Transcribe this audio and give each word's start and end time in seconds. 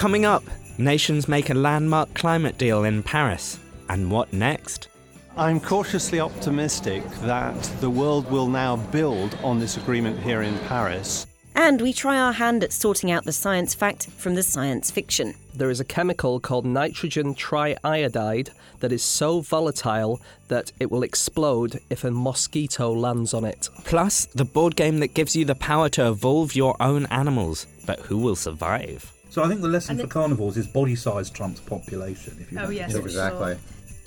Coming 0.00 0.24
up, 0.24 0.42
nations 0.78 1.28
make 1.28 1.50
a 1.50 1.54
landmark 1.54 2.14
climate 2.14 2.56
deal 2.56 2.84
in 2.84 3.02
Paris. 3.02 3.58
And 3.90 4.10
what 4.10 4.32
next? 4.32 4.88
I'm 5.36 5.60
cautiously 5.60 6.20
optimistic 6.20 7.06
that 7.20 7.60
the 7.82 7.90
world 7.90 8.30
will 8.30 8.46
now 8.46 8.76
build 8.76 9.36
on 9.42 9.60
this 9.60 9.76
agreement 9.76 10.18
here 10.18 10.40
in 10.40 10.58
Paris. 10.60 11.26
And 11.54 11.82
we 11.82 11.92
try 11.92 12.18
our 12.18 12.32
hand 12.32 12.64
at 12.64 12.72
sorting 12.72 13.10
out 13.10 13.26
the 13.26 13.32
science 13.32 13.74
fact 13.74 14.06
from 14.06 14.34
the 14.34 14.42
science 14.42 14.90
fiction. 14.90 15.34
There 15.54 15.68
is 15.68 15.80
a 15.80 15.84
chemical 15.84 16.40
called 16.40 16.64
nitrogen 16.64 17.34
triiodide 17.34 18.48
that 18.78 18.92
is 18.92 19.02
so 19.02 19.42
volatile 19.42 20.18
that 20.48 20.72
it 20.80 20.90
will 20.90 21.02
explode 21.02 21.78
if 21.90 22.04
a 22.04 22.10
mosquito 22.10 22.90
lands 22.90 23.34
on 23.34 23.44
it. 23.44 23.68
Plus, 23.84 24.24
the 24.24 24.46
board 24.46 24.76
game 24.76 25.00
that 25.00 25.12
gives 25.12 25.36
you 25.36 25.44
the 25.44 25.54
power 25.54 25.90
to 25.90 26.08
evolve 26.08 26.56
your 26.56 26.74
own 26.80 27.04
animals. 27.10 27.66
But 27.84 28.00
who 28.00 28.16
will 28.16 28.36
survive? 28.36 29.12
So 29.30 29.44
I 29.44 29.48
think 29.48 29.60
the 29.60 29.68
lesson 29.68 29.96
for 29.96 30.08
carnivores 30.08 30.56
is 30.56 30.66
body 30.66 30.96
size 30.96 31.30
trumps 31.30 31.60
population. 31.60 32.36
If 32.40 32.50
you 32.50 32.58
Oh, 32.58 32.64
want 32.64 32.74
yes, 32.74 32.92
to. 32.92 32.98
for 33.00 33.06
Exactly. 33.06 33.56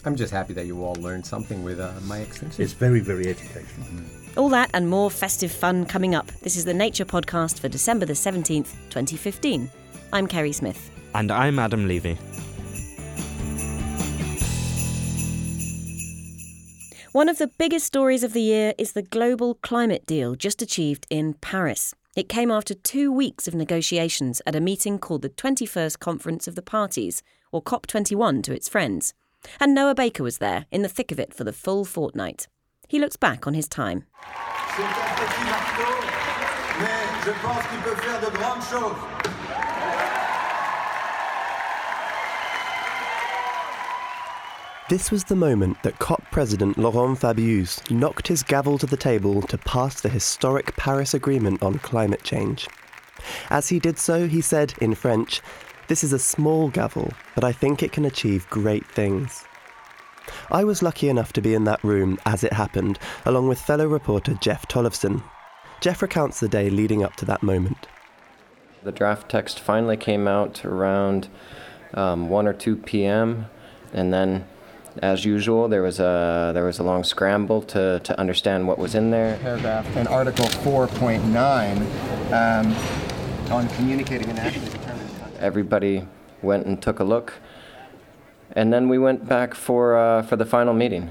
I'm 0.05 0.17
just 0.17 0.33
happy 0.33 0.53
that 0.53 0.65
you 0.65 0.83
all 0.83 0.95
learned 0.95 1.25
something 1.25 1.63
with 1.63 1.79
uh, 1.79 1.93
my 2.03 2.19
extension. 2.19 2.61
It's 2.61 2.73
very, 2.73 2.99
very 2.99 3.27
educational. 3.29 3.87
All 4.35 4.49
that 4.49 4.69
and 4.73 4.89
more 4.89 5.09
festive 5.09 5.49
fun 5.51 5.85
coming 5.85 6.13
up. 6.13 6.27
This 6.41 6.57
is 6.57 6.65
the 6.65 6.73
Nature 6.73 7.05
Podcast 7.05 7.59
for 7.59 7.69
December 7.69 8.05
the 8.05 8.13
17th, 8.13 8.73
2015. 8.89 9.69
I'm 10.11 10.27
Kerry 10.27 10.51
Smith. 10.51 10.89
And 11.15 11.31
I'm 11.31 11.57
Adam 11.57 11.87
Levy. 11.87 12.17
One 17.13 17.29
of 17.29 17.37
the 17.37 17.47
biggest 17.57 17.85
stories 17.85 18.23
of 18.23 18.33
the 18.33 18.41
year 18.41 18.73
is 18.77 18.91
the 18.91 19.03
global 19.03 19.53
climate 19.55 20.05
deal 20.05 20.35
just 20.35 20.61
achieved 20.61 21.05
in 21.09 21.35
Paris. 21.35 21.93
It 22.15 22.29
came 22.29 22.51
after 22.51 22.75
two 22.75 23.11
weeks 23.11 23.47
of 23.47 23.55
negotiations 23.55 24.39
at 24.45 24.55
a 24.55 24.61
meeting 24.61 24.99
called 24.99 25.23
the 25.23 25.29
21st 25.29 25.97
Conference 25.97 26.47
of 26.47 26.53
the 26.53 26.61
Parties, 26.61 27.23
or 27.51 27.59
COP21 27.59 28.43
to 28.43 28.53
its 28.53 28.69
friends. 28.69 29.15
And 29.59 29.73
Noah 29.73 29.95
Baker 29.95 30.21
was 30.21 30.37
there, 30.37 30.67
in 30.71 30.83
the 30.83 30.89
thick 30.89 31.11
of 31.11 31.19
it, 31.19 31.33
for 31.33 31.43
the 31.43 31.51
full 31.51 31.85
fortnight. 31.85 32.47
He 32.87 32.99
looks 32.99 33.15
back 33.15 33.47
on 33.47 33.55
his 33.55 33.67
time. 33.67 34.05
Mais 36.79 37.07
je 37.25 37.31
pense 37.41 37.65
qu'il 37.67 37.79
peut 37.79 37.95
faire 37.95 38.21
de 38.21 38.29
grandes 38.37 38.63
choses. 38.69 39.32
This 44.89 45.11
was 45.11 45.23
the 45.23 45.35
moment 45.35 45.81
that 45.83 45.97
COP 45.99 46.21
President 46.29 46.77
Laurent 46.77 47.17
Fabius 47.17 47.89
knocked 47.89 48.27
his 48.27 48.43
gavel 48.43 48.77
to 48.77 48.85
the 48.85 48.97
table 48.97 49.41
to 49.43 49.57
pass 49.57 50.01
the 50.01 50.09
historic 50.09 50.75
Paris 50.75 51.13
Agreement 51.13 51.63
on 51.63 51.79
climate 51.79 52.21
change. 52.23 52.67
As 53.49 53.69
he 53.69 53.79
did 53.79 53.97
so, 53.97 54.27
he 54.27 54.41
said 54.41 54.73
in 54.81 54.93
French, 54.93 55.41
This 55.87 56.03
is 56.03 56.11
a 56.11 56.19
small 56.19 56.69
gavel, 56.69 57.13
but 57.33 57.45
I 57.45 57.53
think 57.53 57.81
it 57.81 57.93
can 57.93 58.03
achieve 58.03 58.49
great 58.49 58.85
things. 58.85 59.45
I 60.51 60.65
was 60.65 60.83
lucky 60.83 61.07
enough 61.07 61.31
to 61.33 61.41
be 61.41 61.53
in 61.53 61.63
that 61.63 61.83
room 61.83 62.19
as 62.25 62.43
it 62.43 62.51
happened, 62.51 62.99
along 63.25 63.47
with 63.47 63.61
fellow 63.61 63.87
reporter 63.87 64.33
Jeff 64.41 64.67
Tollefson. 64.67 65.23
Jeff 65.79 66.01
recounts 66.01 66.41
the 66.41 66.49
day 66.49 66.69
leading 66.69 67.03
up 67.03 67.15
to 67.15 67.25
that 67.25 67.41
moment. 67.41 67.87
The 68.83 68.91
draft 68.91 69.29
text 69.29 69.61
finally 69.61 69.95
came 69.95 70.27
out 70.27 70.65
around 70.65 71.29
um, 71.93 72.27
1 72.27 72.47
or 72.47 72.53
2 72.53 72.75
p.m. 72.75 73.45
And 73.93 74.13
then, 74.13 74.45
as 75.01 75.25
usual, 75.25 75.67
there 75.67 75.81
was 75.81 75.99
a, 75.99 76.51
there 76.53 76.65
was 76.65 76.79
a 76.79 76.83
long 76.83 77.03
scramble 77.03 77.61
to, 77.63 77.99
to 78.03 78.19
understand 78.19 78.67
what 78.67 78.77
was 78.77 78.95
in 78.95 79.11
there. 79.11 79.37
paragraph 79.37 79.87
and 79.95 80.07
Article 80.07 80.45
4.9 80.45 81.21
um, 82.31 83.51
on 83.51 83.67
communicating 83.69 84.29
and 84.29 84.39
actually 84.39 84.69
determining. 84.69 85.09
Everybody 85.39 86.07
went 86.41 86.65
and 86.65 86.81
took 86.81 86.99
a 86.99 87.03
look. 87.03 87.33
And 88.51 88.71
then 88.71 88.87
we 88.87 88.99
went 88.99 89.27
back 89.27 89.55
for, 89.55 89.97
uh, 89.97 90.21
for 90.21 90.35
the 90.35 90.45
final 90.45 90.73
meeting. 90.73 91.09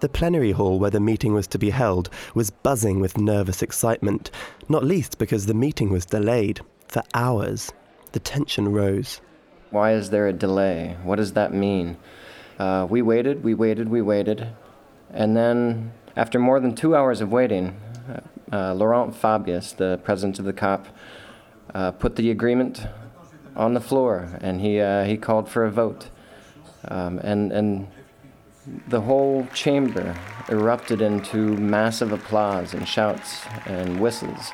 The 0.00 0.08
plenary 0.08 0.52
hall 0.52 0.78
where 0.78 0.90
the 0.90 0.98
meeting 0.98 1.34
was 1.34 1.46
to 1.48 1.58
be 1.58 1.70
held 1.70 2.08
was 2.34 2.50
buzzing 2.50 3.00
with 3.00 3.18
nervous 3.18 3.62
excitement, 3.62 4.30
not 4.68 4.82
least 4.82 5.18
because 5.18 5.46
the 5.46 5.54
meeting 5.54 5.90
was 5.90 6.06
delayed 6.06 6.60
for 6.88 7.02
hours. 7.14 7.70
The 8.12 8.20
tension 8.20 8.72
rose. 8.72 9.20
Why 9.70 9.92
is 9.92 10.10
there 10.10 10.26
a 10.26 10.32
delay? 10.32 10.96
What 11.04 11.16
does 11.16 11.34
that 11.34 11.54
mean? 11.54 11.96
Uh, 12.60 12.86
we 12.90 13.00
waited, 13.00 13.42
we 13.42 13.54
waited, 13.54 13.88
we 13.88 14.02
waited. 14.02 14.46
And 15.14 15.34
then, 15.34 15.92
after 16.14 16.38
more 16.38 16.60
than 16.60 16.74
two 16.74 16.94
hours 16.94 17.22
of 17.22 17.32
waiting, 17.32 17.80
uh, 18.52 18.74
Laurent 18.74 19.14
Fabius, 19.14 19.74
the 19.74 19.98
president 20.04 20.38
of 20.38 20.44
the 20.44 20.52
COP, 20.52 20.86
uh, 21.74 21.92
put 21.92 22.16
the 22.16 22.30
agreement 22.30 22.86
on 23.56 23.72
the 23.72 23.80
floor 23.80 24.38
and 24.42 24.60
he, 24.60 24.78
uh, 24.78 25.04
he 25.04 25.16
called 25.16 25.48
for 25.48 25.64
a 25.64 25.70
vote. 25.70 26.10
Um, 26.86 27.18
and, 27.20 27.50
and 27.50 27.88
the 28.88 29.00
whole 29.00 29.46
chamber 29.54 30.14
erupted 30.50 31.00
into 31.00 31.56
massive 31.56 32.12
applause 32.12 32.74
and 32.74 32.86
shouts 32.86 33.40
and 33.64 33.98
whistles. 33.98 34.52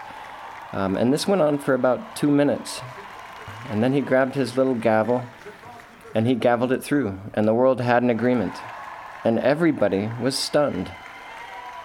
Um, 0.73 0.97
and 0.97 1.13
this 1.13 1.27
went 1.27 1.43
on 1.43 1.59
for 1.59 1.75
about 1.75 2.15
two 2.15 2.31
minutes. 2.31 2.81
And 3.69 3.83
then 3.83 3.93
he 3.93 4.01
grabbed 4.01 4.37
his 4.37 4.57
little 4.57 4.77
gavel 4.77 5.25
and 6.17 6.27
he 6.27 6.35
gavelled 6.35 6.71
it 6.71 6.83
through, 6.83 7.21
and 7.35 7.47
the 7.47 7.53
world 7.53 7.79
had 7.79 8.03
an 8.03 8.09
agreement. 8.09 8.55
And 9.23 9.39
everybody 9.39 10.09
was 10.19 10.35
stunned. 10.35 10.91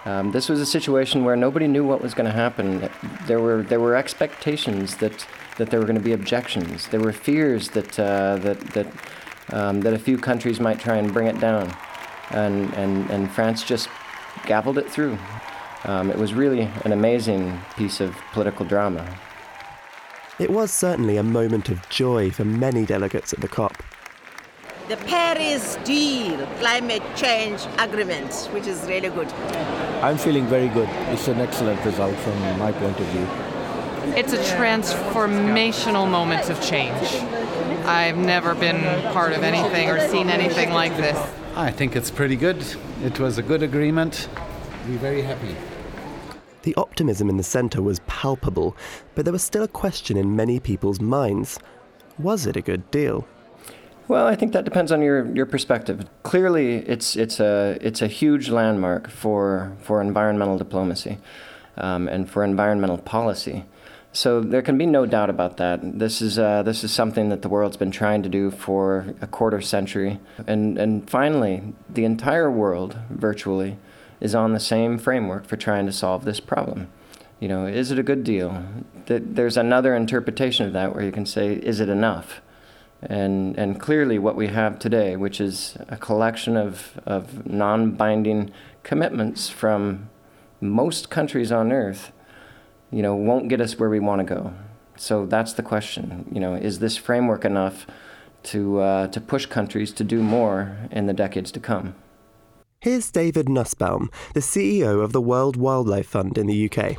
Um, 0.05 0.31
this 0.31 0.47
was 0.47 0.61
a 0.61 0.65
situation 0.65 1.25
where 1.25 1.35
nobody 1.35 1.67
knew 1.67 1.85
what 1.85 1.99
was 2.01 2.13
going 2.13 2.27
to 2.27 2.31
happen. 2.31 2.89
There 3.27 3.41
were, 3.41 3.61
there 3.61 3.81
were 3.81 3.97
expectations 3.97 4.95
that, 4.97 5.27
that 5.57 5.69
there 5.69 5.81
were 5.81 5.85
going 5.85 5.97
to 5.97 6.03
be 6.03 6.13
objections. 6.13 6.87
There 6.87 7.01
were 7.01 7.11
fears 7.11 7.71
that, 7.71 7.99
uh, 7.99 8.37
that, 8.37 8.59
that, 8.67 8.87
um, 9.51 9.81
that 9.81 9.93
a 9.93 9.99
few 9.99 10.17
countries 10.17 10.61
might 10.61 10.79
try 10.79 10.95
and 10.95 11.11
bring 11.11 11.27
it 11.27 11.41
down. 11.41 11.69
And, 12.29 12.73
and, 12.75 13.09
and 13.09 13.29
France 13.29 13.63
just 13.63 13.89
gavelled 14.43 14.77
it 14.77 14.89
through. 14.89 15.17
Um, 15.83 16.09
it 16.09 16.17
was 16.17 16.33
really 16.33 16.69
an 16.85 16.93
amazing 16.93 17.59
piece 17.75 17.99
of 17.99 18.15
political 18.31 18.65
drama. 18.65 19.13
It 20.39 20.51
was 20.51 20.71
certainly 20.71 21.17
a 21.17 21.23
moment 21.23 21.67
of 21.67 21.89
joy 21.89 22.31
for 22.31 22.45
many 22.45 22.85
delegates 22.85 23.33
at 23.33 23.41
the 23.41 23.49
COP. 23.49 23.75
The 24.91 24.97
Paris 24.97 25.77
Deal 25.85 26.45
Climate 26.59 27.01
Change 27.15 27.61
Agreement, 27.79 28.49
which 28.51 28.67
is 28.67 28.83
really 28.89 29.07
good. 29.07 29.31
I'm 30.03 30.17
feeling 30.17 30.45
very 30.47 30.67
good. 30.67 30.89
It's 31.13 31.29
an 31.29 31.39
excellent 31.39 31.79
result 31.85 32.13
from 32.17 32.37
my 32.59 32.73
point 32.73 32.99
of 32.99 33.05
view. 33.05 33.25
It's 34.17 34.33
a 34.33 34.37
transformational 34.53 36.11
moment 36.11 36.49
of 36.49 36.61
change. 36.61 37.07
I've 37.85 38.17
never 38.17 38.53
been 38.53 38.81
part 39.13 39.31
of 39.31 39.43
anything 39.43 39.89
or 39.89 40.05
seen 40.09 40.29
anything 40.29 40.71
like 40.71 40.97
this. 40.97 41.17
I 41.55 41.71
think 41.71 41.95
it's 41.95 42.11
pretty 42.11 42.35
good. 42.35 42.61
It 43.01 43.17
was 43.17 43.37
a 43.37 43.41
good 43.41 43.63
agreement. 43.63 44.27
We're 44.89 44.97
very 44.97 45.21
happy. 45.21 45.55
The 46.63 46.75
optimism 46.75 47.29
in 47.29 47.37
the 47.37 47.43
centre 47.43 47.81
was 47.81 48.01
palpable, 48.07 48.75
but 49.15 49.23
there 49.23 49.31
was 49.31 49.41
still 49.41 49.63
a 49.63 49.69
question 49.69 50.17
in 50.17 50.35
many 50.35 50.59
people's 50.59 50.99
minds. 50.99 51.59
Was 52.19 52.45
it 52.45 52.57
a 52.57 52.61
good 52.61 52.91
deal? 52.91 53.25
Well, 54.11 54.27
I 54.27 54.35
think 54.35 54.51
that 54.51 54.65
depends 54.65 54.91
on 54.91 55.01
your, 55.01 55.33
your 55.33 55.45
perspective. 55.45 56.05
Clearly, 56.23 56.79
it's, 56.79 57.15
it's, 57.15 57.39
a, 57.39 57.77
it's 57.79 58.01
a 58.01 58.07
huge 58.07 58.49
landmark 58.49 59.09
for, 59.09 59.71
for 59.83 60.01
environmental 60.01 60.57
diplomacy 60.57 61.17
um, 61.77 62.09
and 62.09 62.29
for 62.29 62.43
environmental 62.43 62.97
policy. 62.97 63.63
So 64.11 64.41
there 64.41 64.61
can 64.63 64.77
be 64.77 64.85
no 64.85 65.05
doubt 65.05 65.29
about 65.29 65.55
that. 65.57 65.97
This 65.97 66.21
is, 66.21 66.37
uh, 66.37 66.61
this 66.61 66.83
is 66.83 66.91
something 66.91 67.29
that 67.29 67.41
the 67.41 67.47
world's 67.47 67.77
been 67.77 67.89
trying 67.89 68.21
to 68.23 68.27
do 68.27 68.51
for 68.51 69.15
a 69.21 69.27
quarter 69.27 69.61
century. 69.61 70.19
And, 70.45 70.77
and 70.77 71.09
finally, 71.09 71.73
the 71.89 72.03
entire 72.03 72.51
world, 72.51 72.97
virtually, 73.09 73.77
is 74.19 74.35
on 74.35 74.51
the 74.51 74.59
same 74.59 74.97
framework 74.97 75.45
for 75.45 75.55
trying 75.55 75.85
to 75.85 75.93
solve 75.93 76.25
this 76.25 76.41
problem. 76.41 76.89
You 77.39 77.47
know, 77.47 77.65
is 77.65 77.91
it 77.91 77.97
a 77.97 78.03
good 78.03 78.25
deal? 78.25 78.61
There's 79.05 79.55
another 79.55 79.95
interpretation 79.95 80.65
of 80.65 80.73
that 80.73 80.93
where 80.93 81.05
you 81.05 81.13
can 81.13 81.25
say, 81.25 81.53
is 81.53 81.79
it 81.79 81.87
enough? 81.87 82.41
And, 83.03 83.57
and 83.57 83.79
clearly, 83.79 84.19
what 84.19 84.35
we 84.35 84.47
have 84.47 84.77
today, 84.77 85.15
which 85.15 85.41
is 85.41 85.77
a 85.89 85.97
collection 85.97 86.55
of, 86.55 86.99
of 87.05 87.47
non 87.47 87.91
binding 87.91 88.51
commitments 88.83 89.49
from 89.49 90.09
most 90.59 91.09
countries 91.09 91.51
on 91.51 91.71
earth, 91.71 92.11
you 92.91 93.01
know, 93.01 93.15
won't 93.15 93.47
get 93.47 93.59
us 93.59 93.79
where 93.79 93.89
we 93.89 93.99
want 93.99 94.19
to 94.19 94.35
go. 94.35 94.53
So 94.97 95.25
that's 95.25 95.53
the 95.53 95.63
question. 95.63 96.27
You 96.31 96.39
know, 96.39 96.53
is 96.53 96.79
this 96.79 96.95
framework 96.95 97.43
enough 97.43 97.87
to, 98.43 98.79
uh, 98.79 99.07
to 99.07 99.21
push 99.21 99.47
countries 99.47 99.91
to 99.93 100.03
do 100.03 100.21
more 100.21 100.77
in 100.91 101.07
the 101.07 101.13
decades 101.13 101.51
to 101.53 101.59
come? 101.59 101.95
Here's 102.79 103.11
David 103.11 103.47
Nussbaum, 103.47 104.09
the 104.33 104.39
CEO 104.39 105.03
of 105.03 105.11
the 105.13 105.21
World 105.21 105.55
Wildlife 105.55 106.07
Fund 106.07 106.37
in 106.37 106.47
the 106.47 106.69
UK. 106.69 106.97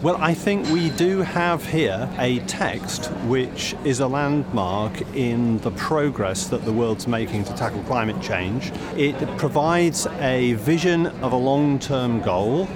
Well, 0.00 0.16
I 0.20 0.32
think 0.32 0.68
we 0.68 0.90
do 0.90 1.22
have 1.22 1.66
here 1.66 2.08
a 2.18 2.38
text 2.46 3.06
which 3.26 3.74
is 3.84 3.98
a 3.98 4.06
landmark 4.06 5.00
in 5.16 5.58
the 5.58 5.72
progress 5.72 6.46
that 6.46 6.64
the 6.64 6.72
world's 6.72 7.08
making 7.08 7.42
to 7.46 7.54
tackle 7.54 7.82
climate 7.82 8.22
change. 8.22 8.70
It 8.96 9.16
provides 9.38 10.06
a 10.20 10.52
vision 10.52 11.06
of 11.20 11.32
a 11.32 11.36
long 11.36 11.80
term 11.80 12.20
goal 12.20 12.68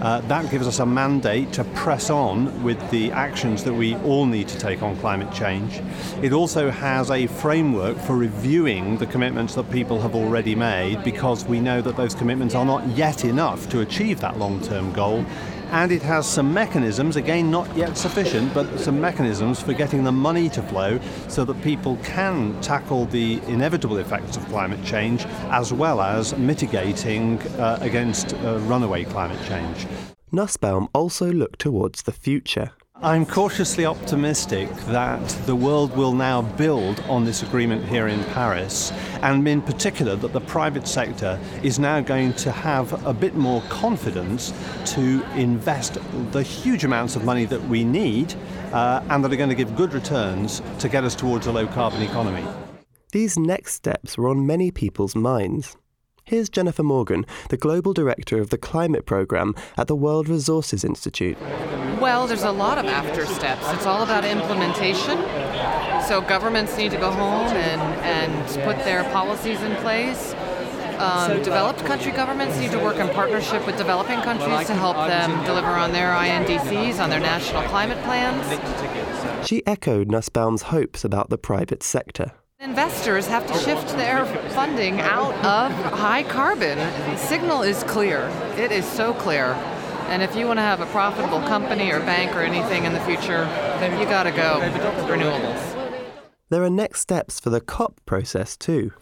Uh, 0.00 0.20
that 0.28 0.50
gives 0.50 0.66
us 0.66 0.78
a 0.80 0.84
mandate 0.84 1.50
to 1.54 1.64
press 1.74 2.10
on 2.10 2.62
with 2.62 2.78
the 2.90 3.10
actions 3.12 3.64
that 3.64 3.72
we 3.72 3.96
all 4.04 4.26
need 4.26 4.46
to 4.46 4.58
take 4.58 4.82
on 4.82 4.94
climate 4.96 5.32
change. 5.32 5.80
It 6.22 6.34
also 6.34 6.70
has 6.70 7.10
a 7.10 7.26
framework 7.26 7.96
for 7.96 8.14
reviewing 8.14 8.98
the 8.98 9.06
commitments 9.06 9.54
that 9.54 9.70
people 9.70 9.98
have 10.02 10.14
already 10.14 10.54
made 10.54 11.02
because 11.02 11.46
we 11.46 11.60
know 11.60 11.80
that 11.80 11.96
those 11.96 12.14
commitments 12.14 12.54
are 12.54 12.66
not 12.66 12.86
yet 12.88 13.24
enough 13.24 13.70
to 13.70 13.80
achieve 13.80 14.20
that 14.20 14.38
long 14.38 14.60
term 14.60 14.92
goal 14.92 15.24
and 15.70 15.92
it 15.92 16.02
has 16.02 16.26
some 16.26 16.52
mechanisms, 16.52 17.16
again 17.16 17.50
not 17.50 17.74
yet 17.76 17.96
sufficient, 17.96 18.52
but 18.54 18.78
some 18.78 19.00
mechanisms 19.00 19.60
for 19.60 19.72
getting 19.72 20.04
the 20.04 20.12
money 20.12 20.48
to 20.50 20.62
flow 20.62 20.98
so 21.28 21.44
that 21.44 21.60
people 21.62 21.96
can 22.02 22.60
tackle 22.60 23.06
the 23.06 23.40
inevitable 23.46 23.98
effects 23.98 24.36
of 24.36 24.46
climate 24.46 24.84
change 24.84 25.24
as 25.50 25.72
well 25.72 26.00
as 26.00 26.36
mitigating 26.36 27.40
uh, 27.58 27.78
against 27.80 28.34
uh, 28.34 28.58
runaway 28.60 29.04
climate 29.04 29.38
change. 29.46 29.86
Nussbaum 30.32 30.88
also 30.92 31.32
looked 31.32 31.60
towards 31.60 32.02
the 32.02 32.12
future. 32.12 32.72
I'm 33.02 33.26
cautiously 33.26 33.84
optimistic 33.84 34.74
that 34.86 35.20
the 35.44 35.54
world 35.54 35.94
will 35.94 36.14
now 36.14 36.40
build 36.40 36.98
on 37.00 37.26
this 37.26 37.42
agreement 37.42 37.84
here 37.84 38.08
in 38.08 38.24
Paris, 38.24 38.90
and 39.20 39.46
in 39.46 39.60
particular 39.60 40.16
that 40.16 40.32
the 40.32 40.40
private 40.40 40.88
sector 40.88 41.38
is 41.62 41.78
now 41.78 42.00
going 42.00 42.32
to 42.34 42.50
have 42.50 43.04
a 43.04 43.12
bit 43.12 43.34
more 43.34 43.60
confidence 43.68 44.54
to 44.94 45.22
invest 45.34 45.98
the 46.32 46.42
huge 46.42 46.84
amounts 46.84 47.16
of 47.16 47.24
money 47.24 47.44
that 47.44 47.62
we 47.68 47.84
need 47.84 48.34
uh, 48.72 49.04
and 49.10 49.22
that 49.22 49.30
are 49.30 49.36
going 49.36 49.50
to 49.50 49.54
give 49.54 49.76
good 49.76 49.92
returns 49.92 50.62
to 50.78 50.88
get 50.88 51.04
us 51.04 51.14
towards 51.14 51.46
a 51.46 51.52
low 51.52 51.66
carbon 51.66 52.00
economy. 52.00 52.46
These 53.12 53.38
next 53.38 53.74
steps 53.74 54.16
were 54.16 54.30
on 54.30 54.46
many 54.46 54.70
people's 54.70 55.14
minds. 55.14 55.76
Here's 56.28 56.48
Jennifer 56.48 56.82
Morgan, 56.82 57.24
the 57.50 57.56
Global 57.56 57.92
Director 57.92 58.40
of 58.40 58.50
the 58.50 58.58
Climate 58.58 59.06
Programme 59.06 59.54
at 59.76 59.86
the 59.86 59.94
World 59.94 60.28
Resources 60.28 60.82
Institute. 60.82 61.40
Well, 62.00 62.26
there's 62.26 62.42
a 62.42 62.50
lot 62.50 62.78
of 62.78 62.86
after 62.86 63.24
steps. 63.26 63.64
It's 63.70 63.86
all 63.86 64.02
about 64.02 64.24
implementation. 64.24 65.18
So 66.08 66.20
governments 66.26 66.76
need 66.76 66.90
to 66.90 66.96
go 66.96 67.12
home 67.12 67.46
and, 67.46 67.80
and 68.00 68.64
put 68.64 68.84
their 68.84 69.04
policies 69.12 69.62
in 69.62 69.76
place. 69.76 70.34
Um, 70.98 71.44
developed 71.44 71.84
country 71.84 72.10
governments 72.10 72.58
need 72.58 72.72
to 72.72 72.80
work 72.80 72.96
in 72.96 73.08
partnership 73.10 73.64
with 73.64 73.76
developing 73.76 74.20
countries 74.22 74.66
to 74.66 74.74
help 74.74 74.96
them 74.96 75.44
deliver 75.44 75.68
on 75.68 75.92
their 75.92 76.10
INDCs, 76.10 76.98
on 76.98 77.08
their 77.08 77.20
national 77.20 77.62
climate 77.68 78.02
plans. 78.02 79.46
She 79.46 79.64
echoed 79.64 80.10
Nussbaum's 80.10 80.62
hopes 80.62 81.04
about 81.04 81.30
the 81.30 81.38
private 81.38 81.84
sector. 81.84 82.32
Investors 82.66 83.28
have 83.28 83.46
to 83.46 83.54
shift 83.60 83.90
their 83.90 84.26
funding 84.50 85.00
out 85.00 85.32
of 85.44 85.70
high 85.92 86.24
carbon. 86.24 86.76
The 86.76 87.16
signal 87.16 87.62
is 87.62 87.84
clear. 87.84 88.28
It 88.56 88.72
is 88.72 88.84
so 88.84 89.14
clear. 89.14 89.52
And 90.08 90.20
if 90.20 90.34
you 90.34 90.48
want 90.48 90.58
to 90.58 90.62
have 90.62 90.80
a 90.80 90.86
profitable 90.86 91.38
company 91.42 91.92
or 91.92 92.00
bank 92.00 92.34
or 92.34 92.40
anything 92.40 92.82
in 92.82 92.92
the 92.92 92.98
future, 93.02 93.44
you 93.96 94.04
got 94.06 94.24
to 94.24 94.32
go 94.32 94.58
renewables. 95.06 95.94
There 96.48 96.64
are 96.64 96.68
next 96.68 97.02
steps 97.02 97.38
for 97.38 97.50
the 97.50 97.60
COP 97.60 98.00
process 98.04 98.56
too. 98.56 98.92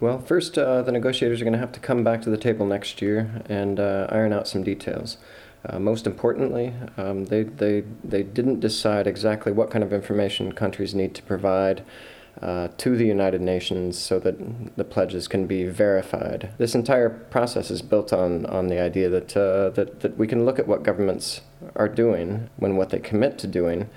Well, 0.00 0.20
first, 0.20 0.56
uh, 0.56 0.80
the 0.80 0.92
negotiators 0.92 1.42
are 1.42 1.44
going 1.44 1.52
to 1.52 1.58
have 1.58 1.72
to 1.72 1.80
come 1.80 2.02
back 2.02 2.22
to 2.22 2.30
the 2.30 2.38
table 2.38 2.64
next 2.64 3.02
year 3.02 3.42
and 3.50 3.78
uh, 3.78 4.06
iron 4.08 4.32
out 4.32 4.48
some 4.48 4.64
details. 4.64 5.18
Uh, 5.66 5.78
most 5.78 6.06
importantly, 6.06 6.72
um, 6.96 7.26
they, 7.26 7.42
they, 7.42 7.84
they 8.02 8.22
didn't 8.22 8.60
decide 8.60 9.06
exactly 9.06 9.52
what 9.52 9.70
kind 9.70 9.84
of 9.84 9.92
information 9.92 10.52
countries 10.52 10.94
need 10.94 11.14
to 11.16 11.22
provide 11.24 11.84
uh, 12.40 12.68
to 12.78 12.96
the 12.96 13.06
United 13.06 13.40
Nations 13.40 13.98
so 13.98 14.18
that 14.20 14.76
the 14.76 14.84
pledges 14.84 15.28
can 15.28 15.46
be 15.46 15.64
verified. 15.64 16.52
This 16.58 16.74
entire 16.74 17.10
process 17.10 17.70
is 17.70 17.82
built 17.82 18.12
on, 18.12 18.46
on 18.46 18.68
the 18.68 18.80
idea 18.80 19.08
that, 19.08 19.36
uh, 19.36 19.70
that, 19.70 20.00
that 20.00 20.16
we 20.16 20.26
can 20.26 20.44
look 20.44 20.58
at 20.58 20.66
what 20.66 20.82
governments 20.82 21.42
are 21.76 21.88
doing 21.88 22.48
when 22.56 22.76
what 22.76 22.90
they 22.90 22.98
commit 22.98 23.38
to 23.38 23.46
doing 23.46 23.88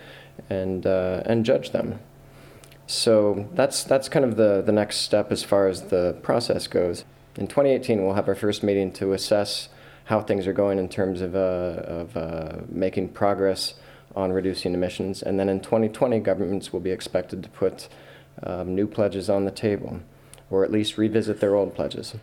and, 0.49 0.85
uh, 0.85 1.23
and 1.25 1.45
judge 1.45 1.71
them. 1.71 1.99
So 2.85 3.47
that's, 3.53 3.83
that's 3.83 4.09
kind 4.09 4.25
of 4.25 4.35
the, 4.35 4.61
the 4.61 4.71
next 4.71 4.97
step 4.97 5.31
as 5.31 5.43
far 5.43 5.67
as 5.67 5.83
the 5.83 6.17
process 6.21 6.67
goes. 6.67 7.05
In 7.35 7.47
2018, 7.47 8.03
we'll 8.03 8.15
have 8.15 8.27
our 8.27 8.35
first 8.35 8.61
meeting 8.61 8.91
to 8.93 9.13
assess 9.13 9.69
how 10.05 10.21
things 10.21 10.47
are 10.47 10.53
going 10.53 10.79
in 10.79 10.89
terms 10.89 11.21
of, 11.21 11.35
uh, 11.35 11.39
of 11.87 12.17
uh, 12.17 12.57
making 12.67 13.09
progress 13.09 13.75
on 14.15 14.31
reducing 14.31 14.73
emissions. 14.73 15.23
And 15.23 15.39
then 15.39 15.49
in 15.49 15.59
2020, 15.59 16.19
governments 16.19 16.73
will 16.73 16.81
be 16.81 16.91
expected 16.91 17.41
to 17.43 17.49
put 17.49 17.87
um, 18.41 18.73
new 18.73 18.87
pledges 18.87 19.29
on 19.29 19.45
the 19.45 19.51
table, 19.51 19.99
or 20.49 20.63
at 20.63 20.71
least 20.71 20.97
revisit 20.97 21.39
their 21.39 21.55
old 21.55 21.75
pledges. 21.75 22.15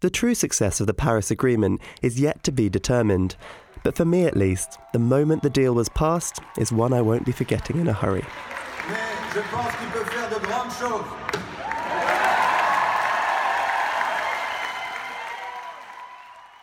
The 0.00 0.10
true 0.10 0.34
success 0.34 0.80
of 0.80 0.86
the 0.86 0.94
Paris 0.94 1.30
Agreement 1.30 1.80
is 2.00 2.18
yet 2.18 2.42
to 2.44 2.52
be 2.52 2.70
determined, 2.70 3.36
but 3.84 3.96
for 3.96 4.04
me 4.04 4.24
at 4.24 4.36
least, 4.36 4.78
the 4.92 4.98
moment 4.98 5.42
the 5.42 5.50
deal 5.50 5.74
was 5.74 5.90
passed 5.90 6.40
is 6.56 6.72
one 6.72 6.92
I 6.92 7.02
won't 7.02 7.26
be 7.26 7.32
forgetting 7.32 7.78
in 7.78 7.88
a 7.88 7.92
hurry. 7.92 8.24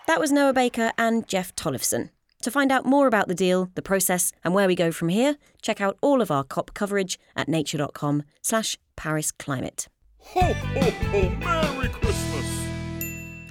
That 0.08 0.20
was 0.20 0.32
Noah 0.32 0.54
Baker 0.54 0.92
and 0.98 1.28
Jeff 1.28 1.54
Tollefson. 1.56 2.10
To 2.48 2.52
find 2.52 2.72
out 2.72 2.86
more 2.86 3.08
about 3.08 3.28
the 3.28 3.36
deal, 3.36 3.72
the 3.76 3.82
process, 3.82 4.32
and 4.42 4.54
where 4.54 4.68
we 4.68 4.76
go 4.76 4.90
from 4.90 5.10
here, 5.10 5.36
check 5.62 5.82
out 5.82 5.98
all 6.02 6.22
of 6.22 6.32
our 6.32 6.46
COP 6.46 6.74
coverage 6.74 7.20
at 7.36 7.50
nature.com 7.50 8.24
slash 8.42 8.78
Paris 8.96 9.34
Climate. 9.34 9.90
Ho, 10.20 10.54
ho, 10.54 10.80
ho, 10.80 11.30
Merry 11.42 11.90
Christmas! 11.90 12.68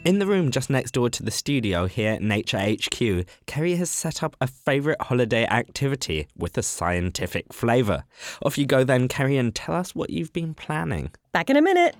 In 0.06 0.18
the 0.18 0.24
room 0.24 0.50
just 0.50 0.70
next 0.70 0.92
door 0.92 1.10
to 1.10 1.22
the 1.22 1.30
studio 1.30 1.84
here 1.84 2.12
at 2.12 2.22
Nature 2.22 2.56
HQ, 2.58 3.26
Kerry 3.44 3.76
has 3.76 3.90
set 3.90 4.22
up 4.22 4.34
a 4.40 4.46
favourite 4.46 5.02
holiday 5.02 5.44
activity 5.44 6.26
with 6.34 6.56
a 6.56 6.62
scientific 6.62 7.52
flavour. 7.52 8.04
Off 8.46 8.56
you 8.56 8.64
go 8.64 8.82
then, 8.82 9.08
Kerry, 9.08 9.36
and 9.36 9.54
tell 9.54 9.74
us 9.74 9.94
what 9.94 10.08
you've 10.08 10.32
been 10.32 10.54
planning. 10.54 11.10
Back 11.32 11.50
in 11.50 11.58
a 11.58 11.60
minute. 11.60 11.94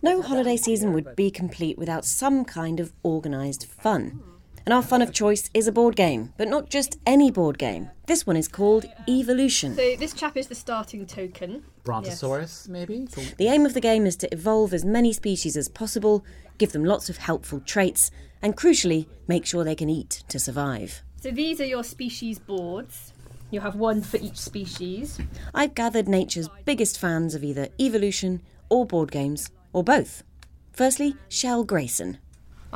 No 0.00 0.22
holiday 0.22 0.56
season 0.56 0.94
would 0.94 1.14
be 1.14 1.30
complete 1.30 1.76
without 1.76 2.06
some 2.06 2.46
kind 2.46 2.80
of 2.80 2.94
organised 3.04 3.66
fun. 3.66 4.22
And 4.66 4.74
our 4.74 4.82
fun 4.82 5.00
of 5.00 5.12
choice 5.12 5.48
is 5.54 5.68
a 5.68 5.72
board 5.72 5.94
game, 5.94 6.32
but 6.36 6.48
not 6.48 6.70
just 6.70 6.98
any 7.06 7.30
board 7.30 7.56
game. 7.56 7.88
This 8.06 8.26
one 8.26 8.36
is 8.36 8.48
called 8.48 8.84
Evolution. 9.08 9.76
So 9.76 9.94
this 9.94 10.12
chap 10.12 10.36
is 10.36 10.48
the 10.48 10.56
starting 10.56 11.06
token. 11.06 11.62
Brontosaurus, 11.84 12.66
maybe? 12.68 13.06
The 13.38 13.46
aim 13.46 13.64
of 13.64 13.74
the 13.74 13.80
game 13.80 14.06
is 14.06 14.16
to 14.16 14.32
evolve 14.32 14.74
as 14.74 14.84
many 14.84 15.12
species 15.12 15.56
as 15.56 15.68
possible, 15.68 16.24
give 16.58 16.72
them 16.72 16.84
lots 16.84 17.08
of 17.08 17.18
helpful 17.18 17.60
traits, 17.60 18.10
and 18.42 18.56
crucially, 18.56 19.06
make 19.28 19.46
sure 19.46 19.62
they 19.62 19.76
can 19.76 19.88
eat 19.88 20.24
to 20.30 20.40
survive. 20.40 21.04
So 21.20 21.30
these 21.30 21.60
are 21.60 21.64
your 21.64 21.84
species 21.84 22.40
boards. 22.40 23.12
You 23.52 23.60
have 23.60 23.76
one 23.76 24.02
for 24.02 24.16
each 24.16 24.36
species. 24.36 25.20
I've 25.54 25.76
gathered 25.76 26.08
nature's 26.08 26.48
biggest 26.64 26.98
fans 26.98 27.36
of 27.36 27.44
either 27.44 27.68
evolution 27.78 28.42
or 28.68 28.84
board 28.84 29.12
games, 29.12 29.48
or 29.72 29.84
both. 29.84 30.24
Firstly, 30.72 31.14
Shell 31.28 31.62
Grayson. 31.62 32.18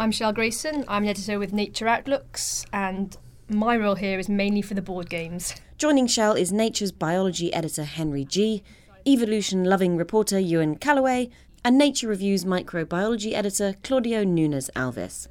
I'm 0.00 0.12
Shell 0.12 0.33
Grayson. 0.33 0.87
I'm 0.88 1.02
an 1.02 1.11
editor 1.11 1.38
with 1.38 1.52
Nature 1.52 1.87
Outlooks, 1.87 2.64
and 2.73 3.14
my 3.50 3.76
role 3.76 3.97
here 3.97 4.19
is 4.19 4.30
mainly 4.30 4.62
for 4.62 4.73
the 4.73 4.80
board 4.80 5.11
games. 5.11 5.54
Joining 5.76 6.07
Shell 6.07 6.37
is 6.37 6.50
Nature's 6.50 6.90
biology 6.90 7.52
editor 7.52 7.85
Henry 7.85 8.25
Gee, 8.25 8.62
evolution 9.07 9.62
loving 9.64 9.99
reporter 9.99 10.38
Ewen 10.38 10.76
Callaway, 10.76 11.28
and 11.66 11.76
Nature 11.76 12.09
Review's 12.09 12.47
microbiology 12.47 13.35
editor 13.35 13.75
Claudio 13.83 14.25
Nunes 14.25 14.71
Alves. 14.75 15.28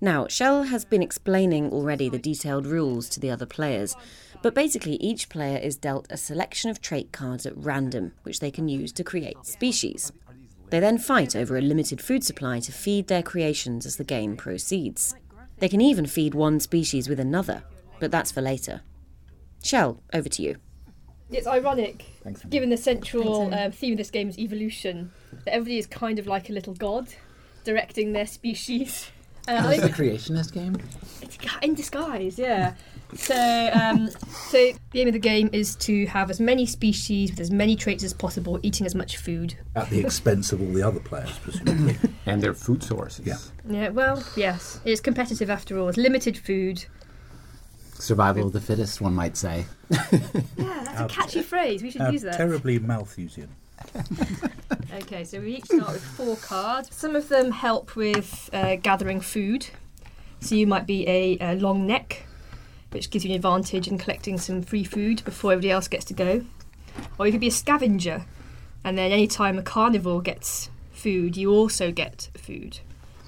Now, 0.00 0.26
Shell 0.26 0.62
has 0.62 0.86
been 0.86 1.02
explaining 1.02 1.70
already 1.70 2.08
the 2.08 2.18
detailed 2.18 2.64
rules 2.64 3.10
to 3.10 3.20
the 3.20 3.30
other 3.30 3.44
players, 3.44 3.94
but 4.40 4.54
basically 4.54 4.94
each 4.94 5.28
player 5.28 5.58
is 5.58 5.76
dealt 5.76 6.06
a 6.08 6.16
selection 6.16 6.70
of 6.70 6.80
trait 6.80 7.12
cards 7.12 7.44
at 7.44 7.58
random, 7.58 8.12
which 8.22 8.40
they 8.40 8.50
can 8.50 8.68
use 8.68 8.90
to 8.92 9.04
create 9.04 9.44
species. 9.44 10.12
They 10.70 10.80
then 10.80 10.98
fight 10.98 11.34
over 11.34 11.56
a 11.56 11.62
limited 11.62 12.00
food 12.00 12.24
supply 12.24 12.60
to 12.60 12.72
feed 12.72 13.08
their 13.08 13.22
creations 13.22 13.86
as 13.86 13.96
the 13.96 14.04
game 14.04 14.36
proceeds. 14.36 15.14
They 15.58 15.68
can 15.68 15.80
even 15.80 16.06
feed 16.06 16.34
one 16.34 16.60
species 16.60 17.08
with 17.08 17.18
another, 17.18 17.64
but 18.00 18.10
that's 18.10 18.30
for 18.30 18.42
later. 18.42 18.82
Shell, 19.62 20.02
over 20.12 20.28
to 20.28 20.42
you. 20.42 20.56
It's 21.30 21.46
ironic, 21.46 22.06
given 22.48 22.70
the 22.70 22.76
central 22.76 23.52
uh, 23.52 23.70
theme 23.70 23.92
of 23.92 23.98
this 23.98 24.10
game 24.10 24.28
is 24.30 24.38
evolution, 24.38 25.10
that 25.44 25.52
everybody 25.52 25.78
is 25.78 25.86
kind 25.86 26.18
of 26.18 26.26
like 26.26 26.48
a 26.48 26.52
little 26.52 26.74
god 26.74 27.08
directing 27.64 28.12
their 28.12 28.26
species. 28.26 29.10
Uh, 29.46 29.62
oh, 29.64 29.68
it's 29.70 29.84
a 29.84 29.88
creationist 29.88 30.52
game? 30.52 30.76
It's 31.20 31.36
in 31.62 31.74
disguise, 31.74 32.38
yeah. 32.38 32.74
So, 33.16 33.70
um, 33.72 34.10
so 34.10 34.72
the 34.92 35.00
aim 35.00 35.08
of 35.08 35.14
the 35.14 35.18
game 35.18 35.48
is 35.52 35.76
to 35.76 36.06
have 36.06 36.30
as 36.30 36.40
many 36.40 36.66
species 36.66 37.30
with 37.30 37.40
as 37.40 37.50
many 37.50 37.74
traits 37.74 38.04
as 38.04 38.12
possible, 38.12 38.60
eating 38.62 38.86
as 38.86 38.94
much 38.94 39.16
food. 39.16 39.54
At 39.74 39.88
the 39.90 40.00
expense 40.00 40.52
of 40.52 40.60
all 40.60 40.72
the 40.72 40.82
other 40.82 41.00
players, 41.00 41.38
presumably. 41.38 41.96
and 42.26 42.42
their 42.42 42.54
food 42.54 42.82
sources. 42.82 43.26
Yeah. 43.26 43.36
Yeah, 43.68 43.88
well, 43.88 44.22
yes. 44.36 44.80
It's 44.84 45.00
competitive 45.00 45.48
after 45.50 45.78
all. 45.78 45.88
It's 45.88 45.98
limited 45.98 46.36
food. 46.36 46.84
Survival 47.94 48.46
of 48.46 48.52
the 48.52 48.60
fittest, 48.60 49.00
one 49.00 49.14
might 49.14 49.36
say. 49.36 49.64
yeah, 49.90 50.06
that's 50.56 51.00
a 51.00 51.06
catchy 51.08 51.42
phrase. 51.42 51.82
We 51.82 51.90
should 51.90 52.12
use 52.12 52.22
that. 52.22 52.36
Terribly 52.36 52.78
Malthusian. 52.78 53.48
okay, 54.94 55.24
so 55.24 55.40
we 55.40 55.56
each 55.56 55.64
start 55.64 55.92
with 55.92 56.04
four 56.04 56.36
cards. 56.36 56.94
Some 56.94 57.16
of 57.16 57.28
them 57.28 57.50
help 57.50 57.96
with 57.96 58.50
uh, 58.52 58.76
gathering 58.76 59.20
food. 59.20 59.66
So 60.40 60.54
you 60.54 60.66
might 60.66 60.86
be 60.86 61.06
a, 61.08 61.38
a 61.40 61.54
long 61.56 61.86
neck, 61.86 62.24
which 62.90 63.10
gives 63.10 63.24
you 63.24 63.30
an 63.30 63.36
advantage 63.36 63.86
in 63.88 63.98
collecting 63.98 64.38
some 64.38 64.62
free 64.62 64.84
food 64.84 65.24
before 65.24 65.52
everybody 65.52 65.70
else 65.70 65.88
gets 65.88 66.04
to 66.06 66.14
go. 66.14 66.44
Or 67.18 67.26
you 67.26 67.32
could 67.32 67.40
be 67.40 67.48
a 67.48 67.52
scavenger, 67.52 68.24
and 68.84 68.96
then 68.96 69.12
anytime 69.12 69.58
a 69.58 69.62
carnivore 69.62 70.22
gets 70.22 70.70
food, 70.92 71.36
you 71.36 71.52
also 71.52 71.92
get 71.92 72.30
food. 72.36 72.80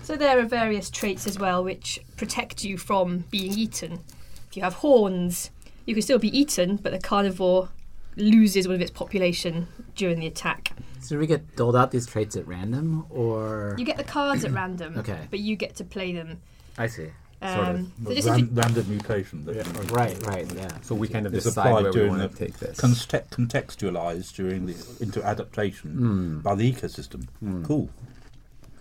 So 0.03 0.17
there 0.17 0.39
are 0.41 0.45
various 0.45 0.91
traits 0.91 1.27
as 1.27 1.39
well 1.39 1.63
which 1.63 2.01
protect 2.17 2.65
you 2.65 2.77
from 2.79 3.25
being 3.31 3.53
eaten. 3.53 4.01
If 4.49 4.57
you 4.57 4.63
have 4.63 4.75
horns, 4.75 5.51
you 5.87 5.95
can 5.95 6.03
still 6.03 6.19
be 6.19 6.37
eaten, 6.37 6.77
but 6.77 6.91
the 6.93 6.99
carnivore 6.99 7.69
loses 8.17 8.67
one 8.67 8.75
of 8.75 8.81
its 8.81 8.91
population 8.91 9.69
during 9.95 10.19
the 10.19 10.27
attack. 10.27 10.73
So 11.01 11.17
we 11.19 11.27
get 11.27 11.55
doled 11.57 11.77
out 11.77 11.91
these 11.93 12.07
traits 12.07 12.35
at 12.37 12.47
random, 12.47 13.07
or 13.09 13.77
You 13.79 13.85
get 13.85 13.97
the 13.99 14.05
cards 14.05 14.45
at 14.45 14.53
random, 14.53 14.95
Okay. 14.99 15.29
but 15.31 15.39
you 15.39 15.55
get 15.55 15.77
to 15.77 15.85
play 15.85 16.13
them. 16.13 16.39
I 16.77 16.89
see. 16.89 17.09
Um, 17.43 17.93
so 18.05 18.15
just 18.15 18.29
if 18.29 18.35
Ran- 18.35 18.55
random 18.55 18.89
mutation. 18.91 19.45
That 19.47 19.91
Right, 19.91 20.27
right, 20.27 20.53
yeah. 20.55 20.69
So 20.83 20.95
we 20.95 21.09
kind 21.09 21.27
of 21.27 21.35
It's 21.35 21.45
decide 21.45 21.69
applied 21.69 21.83
where 21.85 21.93
we 21.93 21.99
during 21.99 22.19
want 22.19 22.31
to 22.33 22.37
take 22.39 22.59
this. 22.59 22.79
conste- 22.79 23.29
contextualized 23.31 24.35
during 24.35 24.67
the 24.67 24.75
into 25.01 25.25
adaptation 25.25 25.97
Mm. 25.97 26.43
by 26.43 26.55
the 26.55 26.71
ecosystem. 26.71 27.27
Cool. 27.67 27.89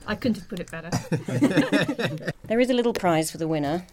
I 0.06 0.16
couldn't 0.16 0.38
have 0.40 0.50
put 0.50 0.60
it 0.60 0.70
better. 0.72 0.90
There 2.48 2.60
is 2.60 2.70
a 2.70 2.74
little 2.74 2.94
prize 2.94 3.30
for 3.32 3.38
the 3.38 3.48
winner. 3.48 3.86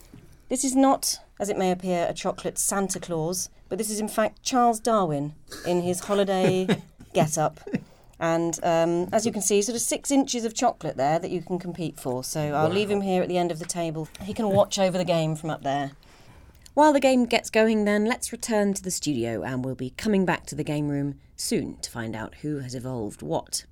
This 0.49 0.65
is 0.65 0.75
not, 0.75 1.19
as 1.39 1.49
it 1.51 1.59
may 1.59 1.71
appear, 1.71 2.07
a 2.09 2.15
chocolate 2.15 2.57
Santa 2.59 2.99
Claus, 2.99 3.51
but 3.69 3.77
this 3.79 3.91
is 3.91 4.01
in 4.01 4.09
fact 4.09 4.43
Charles 4.43 4.81
Darwin 4.81 5.35
in 5.67 5.83
his 5.83 6.01
holiday 6.01 6.67
get 7.13 7.37
up. 7.37 7.61
And 8.19 8.59
um, 8.63 9.09
as 9.13 9.27
you 9.27 9.33
can 9.33 9.43
see, 9.43 9.61
sort 9.63 9.77
of 9.77 9.83
six 9.83 10.11
inches 10.11 10.45
of 10.45 10.55
chocolate 10.55 10.97
there 10.97 11.19
that 11.19 11.31
you 11.31 11.43
can 11.43 11.59
compete 11.59 11.99
for. 12.01 12.25
So 12.25 12.41
I'll 12.41 12.69
leave 12.69 12.91
him 12.91 13.03
here 13.03 13.23
at 13.23 13.29
the 13.29 13.39
end 13.39 13.51
of 13.51 13.59
the 13.59 13.67
table. 13.67 14.09
He 14.23 14.33
can 14.33 14.49
watch 14.49 14.79
over 14.79 14.97
the 14.97 15.05
game 15.05 15.37
from 15.37 15.51
up 15.51 15.63
there. 15.63 15.93
While 16.75 16.93
the 16.93 17.01
game 17.01 17.25
gets 17.25 17.49
going, 17.49 17.85
then, 17.85 18.05
let's 18.05 18.33
return 18.33 18.75
to 18.75 18.83
the 18.83 18.91
studio 18.91 19.43
and 19.43 19.65
we'll 19.65 19.75
be 19.75 19.91
coming 19.91 20.27
back 20.27 20.45
to 20.47 20.55
the 20.55 20.65
game 20.65 20.89
room 20.89 21.19
soon 21.35 21.79
to 21.79 21.91
find 21.91 22.15
out 22.15 22.37
who 22.43 22.59
has 22.59 22.75
evolved 22.75 23.23
what. 23.23 23.65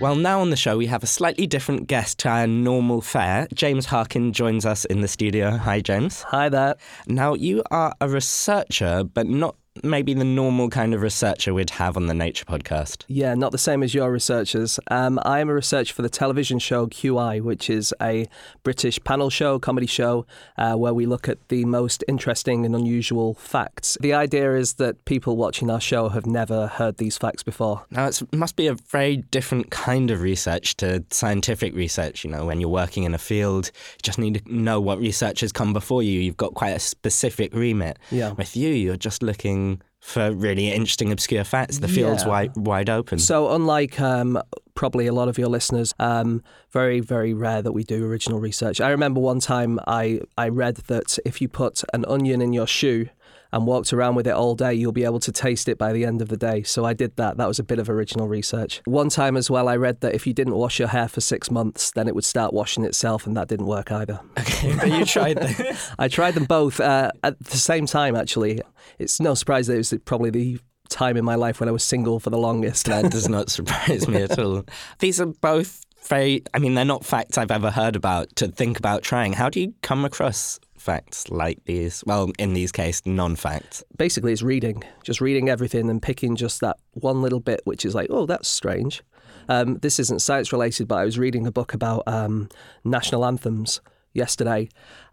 Well, 0.00 0.16
now 0.16 0.40
on 0.40 0.48
the 0.48 0.56
show, 0.56 0.78
we 0.78 0.86
have 0.86 1.02
a 1.02 1.06
slightly 1.06 1.46
different 1.46 1.86
guest 1.86 2.18
to 2.20 2.30
our 2.30 2.46
normal 2.46 3.02
fare. 3.02 3.46
James 3.52 3.84
Harkin 3.84 4.32
joins 4.32 4.64
us 4.64 4.86
in 4.86 5.02
the 5.02 5.08
studio. 5.08 5.58
Hi, 5.58 5.82
James. 5.82 6.22
Hi 6.22 6.48
there. 6.48 6.76
Now, 7.06 7.34
you 7.34 7.62
are 7.70 7.94
a 8.00 8.08
researcher, 8.08 9.04
but 9.04 9.26
not 9.26 9.56
maybe 9.82 10.14
the 10.14 10.24
normal 10.24 10.68
kind 10.68 10.94
of 10.94 11.00
researcher 11.00 11.54
we'd 11.54 11.70
have 11.70 11.96
on 11.96 12.06
the 12.06 12.14
Nature 12.14 12.44
podcast. 12.44 13.04
Yeah, 13.08 13.34
not 13.34 13.52
the 13.52 13.58
same 13.58 13.82
as 13.82 13.94
your 13.94 14.10
researchers. 14.10 14.80
Um, 14.90 15.18
I 15.24 15.40
am 15.40 15.48
a 15.48 15.54
researcher 15.54 15.94
for 15.94 16.02
the 16.02 16.08
television 16.08 16.58
show 16.58 16.86
QI, 16.86 17.40
which 17.40 17.70
is 17.70 17.94
a 18.02 18.28
British 18.62 19.02
panel 19.04 19.30
show, 19.30 19.58
comedy 19.58 19.86
show, 19.86 20.26
uh, 20.58 20.74
where 20.74 20.92
we 20.92 21.06
look 21.06 21.28
at 21.28 21.38
the 21.48 21.64
most 21.64 22.02
interesting 22.08 22.66
and 22.66 22.74
unusual 22.74 23.34
facts. 23.34 23.96
The 24.00 24.12
idea 24.12 24.56
is 24.56 24.74
that 24.74 25.04
people 25.04 25.36
watching 25.36 25.70
our 25.70 25.80
show 25.80 26.08
have 26.08 26.26
never 26.26 26.66
heard 26.66 26.98
these 26.98 27.16
facts 27.16 27.42
before. 27.42 27.84
Now, 27.90 28.06
it 28.06 28.22
must 28.34 28.56
be 28.56 28.66
a 28.66 28.74
very 28.74 29.18
different 29.18 29.70
kind 29.70 30.10
of 30.10 30.20
research 30.20 30.76
to 30.78 31.04
scientific 31.10 31.74
research. 31.74 32.24
You 32.24 32.30
know, 32.30 32.44
when 32.44 32.60
you're 32.60 32.68
working 32.68 33.04
in 33.04 33.14
a 33.14 33.18
field, 33.18 33.70
you 33.74 34.02
just 34.02 34.18
need 34.18 34.44
to 34.44 34.54
know 34.54 34.80
what 34.80 34.98
research 34.98 35.40
has 35.40 35.52
come 35.52 35.72
before 35.72 36.02
you. 36.02 36.20
You've 36.20 36.36
got 36.36 36.54
quite 36.54 36.70
a 36.70 36.80
specific 36.80 37.54
remit. 37.54 37.98
Yeah. 38.10 38.32
With 38.32 38.56
you, 38.56 38.70
you're 38.70 38.96
just 38.96 39.22
looking 39.22 39.69
for 40.10 40.32
really 40.32 40.70
interesting, 40.72 41.12
obscure 41.12 41.44
facts. 41.44 41.78
The 41.78 41.88
field's 41.88 42.22
Yeah. 42.24 42.28
wide, 42.28 42.56
wide 42.56 42.90
open. 42.90 43.18
So, 43.18 43.50
unlike 43.52 44.00
um, 44.00 44.40
probably 44.74 45.06
a 45.06 45.12
lot 45.12 45.28
of 45.28 45.38
your 45.38 45.48
listeners, 45.48 45.94
um, 45.98 46.42
very, 46.72 47.00
very 47.00 47.32
rare 47.34 47.62
that 47.62 47.72
we 47.72 47.84
do 47.84 48.04
original 48.04 48.40
research. 48.40 48.80
I 48.80 48.90
remember 48.90 49.20
one 49.20 49.40
time 49.40 49.78
I, 49.86 50.20
I 50.36 50.48
read 50.48 50.76
that 50.88 51.18
if 51.24 51.40
you 51.40 51.48
put 51.48 51.82
an 51.92 52.04
onion 52.06 52.40
in 52.42 52.52
your 52.52 52.66
shoe 52.66 53.08
and 53.52 53.66
walked 53.66 53.92
around 53.92 54.14
with 54.14 54.26
it 54.26 54.34
all 54.34 54.54
day, 54.54 54.74
you'll 54.74 54.92
be 54.92 55.04
able 55.04 55.20
to 55.20 55.32
taste 55.32 55.68
it 55.68 55.78
by 55.78 55.92
the 55.92 56.04
end 56.04 56.22
of 56.22 56.28
the 56.28 56.36
day. 56.36 56.62
So, 56.62 56.84
I 56.84 56.92
did 56.92 57.16
that. 57.16 57.36
That 57.36 57.48
was 57.48 57.58
a 57.58 57.64
bit 57.64 57.78
of 57.78 57.88
original 57.88 58.28
research. 58.28 58.82
One 58.84 59.08
time 59.08 59.36
as 59.36 59.50
well, 59.50 59.68
I 59.68 59.76
read 59.76 60.00
that 60.00 60.14
if 60.14 60.26
you 60.26 60.32
didn't 60.32 60.54
wash 60.54 60.78
your 60.78 60.88
hair 60.88 61.08
for 61.08 61.20
six 61.20 61.50
months, 61.50 61.90
then 61.92 62.08
it 62.08 62.14
would 62.14 62.24
start 62.24 62.52
washing 62.52 62.84
itself, 62.84 63.26
and 63.26 63.36
that 63.36 63.48
didn't 63.48 63.66
work 63.66 63.90
either. 63.92 64.20
Okay, 64.38 64.74
but 64.80 64.90
you 64.90 65.04
tried 65.04 65.38
them. 65.38 65.76
I 65.98 66.08
tried 66.08 66.34
them 66.34 66.44
both 66.44 66.80
uh, 66.80 67.10
at 67.22 67.38
the 67.40 67.56
same 67.56 67.86
time, 67.86 68.16
actually. 68.16 68.60
It's 68.98 69.20
no 69.20 69.34
surprise 69.34 69.66
that 69.66 69.74
it 69.74 69.78
was 69.78 69.94
probably 70.04 70.30
the 70.30 70.58
time 70.90 71.16
in 71.16 71.24
my 71.24 71.36
life 71.36 71.60
when 71.60 71.68
I 71.68 71.72
was 71.72 71.84
single 71.84 72.20
for 72.20 72.30
the 72.30 72.38
longest. 72.38 72.86
That 72.86 73.10
does 73.10 73.28
not 73.36 73.48
surprise 73.48 74.06
me 74.06 74.22
at 74.22 74.38
all. 74.38 74.64
These 74.98 75.20
are 75.20 75.26
both 75.26 75.84
very, 76.02 76.42
I 76.52 76.58
mean, 76.58 76.74
they're 76.74 76.84
not 76.84 77.04
facts 77.04 77.38
I've 77.38 77.50
ever 77.50 77.70
heard 77.70 77.96
about 77.96 78.34
to 78.36 78.48
think 78.48 78.78
about 78.78 79.02
trying. 79.02 79.32
How 79.32 79.48
do 79.48 79.60
you 79.60 79.74
come 79.82 80.04
across 80.04 80.58
facts 80.80 81.30
like 81.30 81.64
these? 81.66 82.02
Well, 82.06 82.30
in 82.38 82.54
these 82.54 82.72
cases, 82.72 83.02
non 83.06 83.36
facts. 83.36 83.84
basically 83.96 84.32
it's 84.32 84.42
reading, 84.42 84.82
just 85.04 85.20
reading 85.20 85.48
everything 85.48 85.90
and 85.90 86.02
picking 86.02 86.36
just 86.36 86.60
that 86.60 86.78
one 86.92 87.22
little 87.22 87.40
bit, 87.40 87.60
which 87.64 87.84
is 87.84 87.94
like, 87.94 88.08
oh, 88.10 88.26
that's 88.26 88.48
strange. 88.48 89.02
Um, 89.48 89.78
this 89.78 89.98
isn't 89.98 90.22
science 90.22 90.52
related, 90.52 90.88
but 90.88 90.96
I 90.96 91.04
was 91.04 91.18
reading 91.18 91.46
a 91.46 91.52
book 91.52 91.74
about 91.74 92.02
um, 92.06 92.48
national 92.84 93.24
anthems 93.24 93.80
yesterday, 94.12 94.68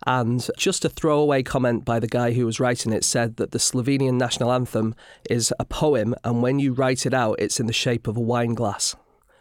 and 0.06 0.48
just 0.58 0.86
a 0.86 0.90
throwaway 0.90 1.44
comment 1.44 1.86
by 1.86 2.00
the 2.00 2.08
guy 2.08 2.32
who 2.32 2.46
was 2.46 2.60
writing 2.60 2.92
it 2.92 3.04
said 3.04 3.38
that 3.38 3.52
the 3.52 3.60
Slovenian 3.60 4.18
national 4.18 4.52
anthem 4.52 4.96
is 5.30 5.54
a 5.60 5.66
poem, 5.66 6.16
and 6.24 6.42
when 6.42 6.60
you 6.60 6.74
write 6.74 7.06
it 7.06 7.14
out, 7.14 7.40
it's 7.40 7.60
in 7.60 7.68
the 7.68 7.74
shape 7.74 8.08
of 8.08 8.18
a 8.18 8.22
wine 8.22 8.54
glass, 8.54 8.96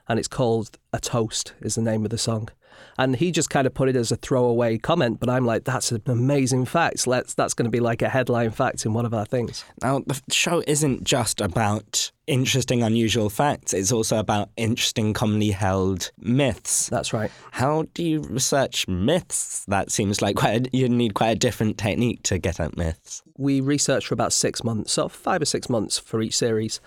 and 0.08 0.18
it's 0.18 0.28
called 0.28 0.78
"A 0.92 0.98
Toast" 0.98 1.54
is 1.60 1.74
the 1.74 1.82
name 1.82 2.04
of 2.04 2.10
the 2.10 2.18
song. 2.18 2.48
And 2.98 3.16
he 3.16 3.30
just 3.30 3.50
kind 3.50 3.66
of 3.66 3.74
put 3.74 3.88
it 3.88 3.96
as 3.96 4.12
a 4.12 4.16
throwaway 4.16 4.78
comment, 4.78 5.20
but 5.20 5.28
I'm 5.28 5.44
like, 5.44 5.64
that's 5.64 5.92
an 5.92 6.02
amazing 6.06 6.64
fact. 6.64 7.06
Let's 7.06 7.34
that's 7.34 7.54
going 7.54 7.64
to 7.64 7.70
be 7.70 7.80
like 7.80 8.02
a 8.02 8.08
headline 8.08 8.50
fact 8.50 8.84
in 8.86 8.94
one 8.94 9.06
of 9.06 9.14
our 9.14 9.24
things. 9.24 9.64
Now, 9.82 10.00
the 10.00 10.20
show 10.30 10.62
isn't 10.66 11.04
just 11.04 11.40
about 11.40 12.10
interesting, 12.26 12.82
unusual 12.82 13.30
facts, 13.30 13.72
it's 13.72 13.92
also 13.92 14.18
about 14.18 14.50
interesting, 14.56 15.12
commonly 15.12 15.50
held 15.50 16.10
myths. 16.18 16.88
That's 16.88 17.12
right. 17.12 17.30
How 17.52 17.84
do 17.94 18.02
you 18.02 18.20
research 18.22 18.88
myths? 18.88 19.64
That 19.66 19.90
seems 19.90 20.20
like 20.20 20.36
quite 20.36 20.66
a, 20.66 20.76
you 20.76 20.88
need 20.88 21.14
quite 21.14 21.30
a 21.30 21.36
different 21.36 21.78
technique 21.78 22.22
to 22.24 22.38
get 22.38 22.58
at 22.60 22.76
myths. 22.76 23.22
We 23.36 23.60
researched 23.60 24.08
for 24.08 24.14
about 24.14 24.32
six 24.32 24.64
months, 24.64 24.92
so 24.92 25.08
five 25.08 25.42
or 25.42 25.44
six 25.44 25.68
months 25.68 25.98
for 25.98 26.20
each 26.20 26.36
series. 26.36 26.80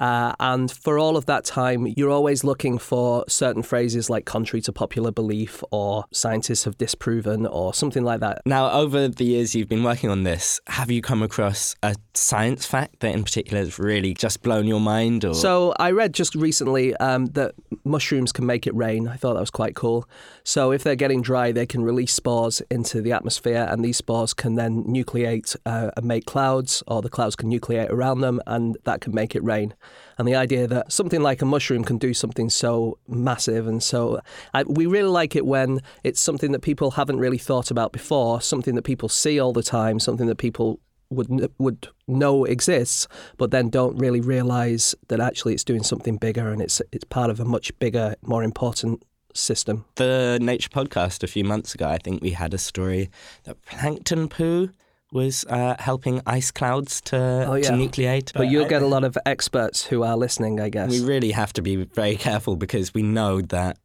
Uh, 0.00 0.34
and 0.40 0.70
for 0.72 0.98
all 0.98 1.16
of 1.16 1.26
that 1.26 1.44
time, 1.44 1.86
you're 1.96 2.10
always 2.10 2.42
looking 2.42 2.78
for 2.78 3.24
certain 3.28 3.62
phrases 3.62 4.08
like 4.08 4.24
contrary 4.24 4.62
to 4.62 4.72
popular 4.72 5.12
belief 5.12 5.62
or 5.70 6.04
scientists 6.12 6.64
have 6.64 6.78
disproven 6.78 7.46
or 7.46 7.74
something 7.74 8.02
like 8.02 8.20
that. 8.20 8.40
Now, 8.46 8.70
over 8.70 9.08
the 9.08 9.24
years 9.24 9.54
you've 9.54 9.68
been 9.68 9.84
working 9.84 10.10
on 10.10 10.22
this, 10.24 10.60
have 10.66 10.90
you 10.90 11.02
come 11.02 11.22
across 11.22 11.76
a 11.82 11.94
science 12.20 12.66
fact 12.66 13.00
that 13.00 13.14
in 13.14 13.24
particular 13.24 13.60
has 13.60 13.78
really 13.78 14.14
just 14.14 14.42
blown 14.42 14.66
your 14.66 14.80
mind? 14.80 15.24
Or 15.24 15.34
So 15.34 15.74
I 15.78 15.90
read 15.90 16.12
just 16.12 16.34
recently 16.34 16.94
um, 16.96 17.26
that 17.26 17.54
mushrooms 17.84 18.30
can 18.32 18.46
make 18.46 18.66
it 18.66 18.74
rain. 18.74 19.08
I 19.08 19.16
thought 19.16 19.34
that 19.34 19.40
was 19.40 19.50
quite 19.50 19.74
cool. 19.74 20.08
So 20.44 20.70
if 20.70 20.84
they're 20.84 20.96
getting 20.96 21.22
dry, 21.22 21.52
they 21.52 21.66
can 21.66 21.82
release 21.82 22.12
spores 22.12 22.60
into 22.70 23.00
the 23.00 23.12
atmosphere, 23.12 23.66
and 23.68 23.84
these 23.84 23.96
spores 23.96 24.34
can 24.34 24.54
then 24.54 24.84
nucleate 24.84 25.56
uh, 25.64 25.90
and 25.96 26.06
make 26.06 26.26
clouds, 26.26 26.82
or 26.86 27.02
the 27.02 27.08
clouds 27.08 27.36
can 27.36 27.50
nucleate 27.50 27.90
around 27.90 28.20
them, 28.20 28.40
and 28.46 28.76
that 28.84 29.00
can 29.00 29.14
make 29.14 29.34
it 29.34 29.42
rain. 29.42 29.74
And 30.18 30.28
the 30.28 30.34
idea 30.34 30.66
that 30.66 30.92
something 30.92 31.22
like 31.22 31.40
a 31.40 31.46
mushroom 31.46 31.84
can 31.84 31.96
do 31.96 32.12
something 32.12 32.50
so 32.50 32.98
massive 33.08 33.66
and 33.66 33.82
so. 33.82 34.20
I, 34.52 34.64
we 34.64 34.86
really 34.86 35.08
like 35.08 35.34
it 35.34 35.46
when 35.46 35.80
it's 36.04 36.20
something 36.20 36.52
that 36.52 36.60
people 36.60 36.92
haven't 36.92 37.18
really 37.18 37.38
thought 37.38 37.70
about 37.70 37.92
before, 37.92 38.42
something 38.42 38.74
that 38.74 38.82
people 38.82 39.08
see 39.08 39.40
all 39.40 39.54
the 39.54 39.62
time, 39.62 39.98
something 39.98 40.26
that 40.26 40.36
people 40.36 40.80
would 41.10 41.50
would 41.58 41.88
know 42.06 42.44
exists, 42.44 43.06
but 43.36 43.50
then 43.50 43.68
don't 43.68 43.96
really 43.98 44.20
realize 44.20 44.94
that 45.08 45.20
actually 45.20 45.54
it's 45.54 45.64
doing 45.64 45.82
something 45.82 46.16
bigger 46.16 46.50
and 46.50 46.62
it's 46.62 46.80
it's 46.92 47.04
part 47.04 47.30
of 47.30 47.40
a 47.40 47.44
much 47.44 47.76
bigger, 47.78 48.14
more 48.22 48.42
important 48.44 49.02
system. 49.34 49.84
the 49.96 50.38
Nature 50.40 50.68
podcast 50.70 51.22
a 51.22 51.26
few 51.26 51.44
months 51.44 51.74
ago, 51.74 51.86
I 51.88 51.98
think 51.98 52.22
we 52.22 52.30
had 52.30 52.52
a 52.54 52.58
story 52.58 53.10
that 53.44 53.60
plankton 53.62 54.28
poo 54.28 54.70
was 55.12 55.44
uh, 55.48 55.74
helping 55.80 56.20
ice 56.26 56.50
clouds 56.52 57.00
to, 57.00 57.16
to 57.64 57.72
nucleate. 57.72 58.30
Oh, 58.34 58.38
But 58.38 58.48
you'll 58.48 58.64
I- 58.66 58.68
get 58.68 58.82
a 58.82 58.86
lot 58.86 59.02
of 59.04 59.18
experts 59.26 59.84
who 59.86 60.02
are 60.04 60.16
listening, 60.16 60.60
I 60.60 60.68
guess. 60.68 60.90
We 60.90 61.00
really 61.04 61.32
have 61.32 61.52
to 61.54 61.62
be 61.62 61.76
very 61.76 62.16
careful 62.16 62.54
because 62.56 62.94
we 62.94 63.02
know 63.02 63.40
that 63.40 63.76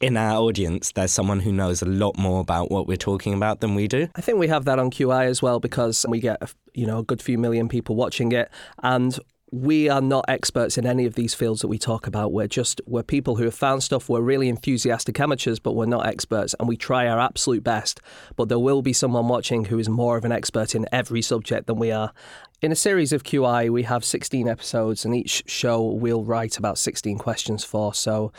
in 0.00 0.16
our 0.16 0.36
audience, 0.36 0.92
there's 0.92 1.12
someone 1.12 1.40
who 1.40 1.52
knows 1.52 1.82
a 1.82 1.86
lot 1.86 2.18
more 2.18 2.40
about 2.40 2.70
what 2.70 2.86
we're 2.86 2.96
talking 2.96 3.34
about 3.34 3.60
than 3.60 3.74
we 3.74 3.88
do. 3.88 4.08
I 4.14 4.20
think 4.20 4.38
we 4.38 4.48
have 4.48 4.64
that 4.64 4.78
on 4.78 4.90
QI 4.90 5.26
as 5.26 5.40
well 5.40 5.60
because 5.60 6.04
we 6.08 6.20
get 6.20 6.42
you 6.74 6.86
know 6.86 6.98
a 6.98 7.02
good 7.02 7.22
few 7.22 7.38
million 7.38 7.68
people 7.68 7.96
watching 7.96 8.32
it, 8.32 8.50
and 8.82 9.18
we 9.54 9.88
are 9.88 10.00
not 10.00 10.24
experts 10.26 10.76
in 10.76 10.84
any 10.84 11.06
of 11.06 11.14
these 11.14 11.32
fields 11.32 11.60
that 11.60 11.68
we 11.68 11.78
talk 11.78 12.08
about. 12.08 12.32
We're 12.32 12.48
just 12.48 12.80
we're 12.86 13.04
people 13.04 13.36
who 13.36 13.44
have 13.44 13.54
found 13.54 13.84
stuff. 13.84 14.08
We're 14.08 14.20
really 14.20 14.48
enthusiastic 14.48 15.18
amateurs, 15.20 15.60
but 15.60 15.76
we're 15.76 15.86
not 15.86 16.06
experts, 16.06 16.54
and 16.58 16.68
we 16.68 16.76
try 16.76 17.06
our 17.06 17.20
absolute 17.20 17.62
best. 17.62 18.00
But 18.36 18.48
there 18.48 18.58
will 18.58 18.82
be 18.82 18.92
someone 18.92 19.28
watching 19.28 19.66
who 19.66 19.78
is 19.78 19.88
more 19.88 20.16
of 20.16 20.24
an 20.24 20.32
expert 20.32 20.74
in 20.74 20.86
every 20.90 21.22
subject 21.22 21.66
than 21.68 21.78
we 21.78 21.92
are. 21.92 22.12
In 22.60 22.72
a 22.72 22.76
series 22.76 23.12
of 23.12 23.22
QI, 23.22 23.70
we 23.70 23.84
have 23.84 24.04
16 24.04 24.48
episodes, 24.48 25.04
and 25.04 25.14
each 25.14 25.44
show 25.46 25.82
we'll 25.82 26.24
write 26.24 26.58
about 26.58 26.78
16 26.78 27.18
questions 27.18 27.64
for. 27.64 27.94
So. 27.94 28.32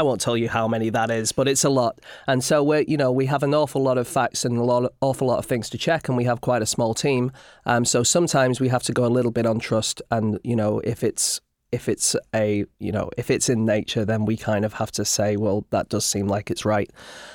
I 0.00 0.02
won't 0.02 0.22
tell 0.22 0.34
you 0.34 0.48
how 0.48 0.66
many 0.66 0.88
that 0.88 1.10
is, 1.10 1.30
but 1.30 1.46
it's 1.46 1.62
a 1.62 1.68
lot. 1.68 2.00
And 2.26 2.42
so 2.42 2.64
we're, 2.64 2.86
you 2.88 2.96
know, 2.96 3.12
we 3.12 3.26
have 3.26 3.42
an 3.42 3.52
awful 3.52 3.82
lot 3.82 3.98
of 3.98 4.08
facts 4.08 4.46
and 4.46 4.56
a 4.56 4.62
lot, 4.62 4.90
awful 5.02 5.28
lot 5.28 5.38
of 5.38 5.44
things 5.44 5.68
to 5.70 5.76
check, 5.76 6.08
and 6.08 6.16
we 6.16 6.24
have 6.24 6.40
quite 6.40 6.62
a 6.62 6.66
small 6.66 6.94
team. 6.94 7.30
Um, 7.66 7.84
so 7.84 8.02
sometimes 8.02 8.60
we 8.60 8.68
have 8.68 8.82
to 8.84 8.94
go 8.94 9.04
a 9.04 9.12
little 9.12 9.30
bit 9.30 9.44
on 9.44 9.58
trust, 9.58 10.00
and 10.10 10.40
you 10.42 10.56
know, 10.56 10.78
if 10.78 11.04
it's 11.04 11.42
if 11.70 11.86
it's 11.86 12.16
a 12.34 12.64
you 12.78 12.92
know 12.92 13.10
if 13.18 13.30
it's 13.30 13.50
in 13.50 13.66
nature, 13.66 14.06
then 14.06 14.24
we 14.24 14.38
kind 14.38 14.64
of 14.64 14.72
have 14.72 14.90
to 14.92 15.04
say, 15.04 15.36
well, 15.36 15.66
that 15.68 15.90
does 15.90 16.06
seem 16.06 16.28
like 16.28 16.50
it's 16.50 16.64
right. 16.64 16.90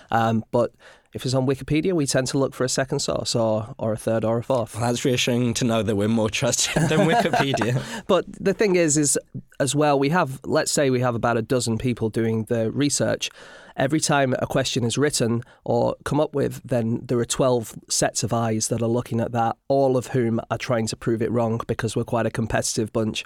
Um, 0.09 0.43
but 0.49 0.71
if 1.15 1.23
it's 1.23 1.33
on 1.33 1.47
Wikipedia, 1.47 1.93
we 1.93 2.05
tend 2.05 2.27
to 2.27 2.37
look 2.37 2.53
for 2.53 2.65
a 2.65 2.69
second 2.69 2.99
source 2.99 3.35
or, 3.35 3.73
or 3.77 3.93
a 3.93 3.97
third 3.97 4.25
or 4.25 4.37
a 4.37 4.43
fourth. 4.43 4.75
Well, 4.75 4.85
that's 4.85 5.05
reassuring 5.05 5.53
to 5.55 5.65
know 5.65 5.81
that 5.81 5.95
we're 5.95 6.09
more 6.09 6.29
trusted 6.29 6.89
than 6.89 6.99
Wikipedia. 7.09 7.81
but 8.05 8.25
the 8.27 8.53
thing 8.53 8.75
is, 8.75 8.97
is 8.97 9.17
as 9.61 9.73
well, 9.73 9.97
we 9.97 10.09
have, 10.09 10.41
let's 10.43 10.73
say 10.73 10.89
we 10.89 10.99
have 10.99 11.15
about 11.15 11.37
a 11.37 11.41
dozen 11.41 11.77
people 11.77 12.09
doing 12.09 12.43
the 12.43 12.69
research 12.69 13.29
every 13.75 13.99
time 13.99 14.33
a 14.39 14.47
question 14.47 14.83
is 14.83 14.97
written 14.97 15.43
or 15.63 15.95
come 16.03 16.19
up 16.19 16.33
with, 16.33 16.61
then 16.63 17.01
there 17.03 17.19
are 17.19 17.25
12 17.25 17.75
sets 17.89 18.23
of 18.23 18.33
eyes 18.33 18.67
that 18.69 18.81
are 18.81 18.87
looking 18.87 19.19
at 19.19 19.31
that, 19.31 19.57
all 19.67 19.97
of 19.97 20.07
whom 20.07 20.39
are 20.49 20.57
trying 20.57 20.87
to 20.87 20.95
prove 20.95 21.21
it 21.21 21.31
wrong 21.31 21.61
because 21.67 21.95
we're 21.95 22.03
quite 22.03 22.25
a 22.25 22.31
competitive 22.31 22.91
bunch. 22.93 23.23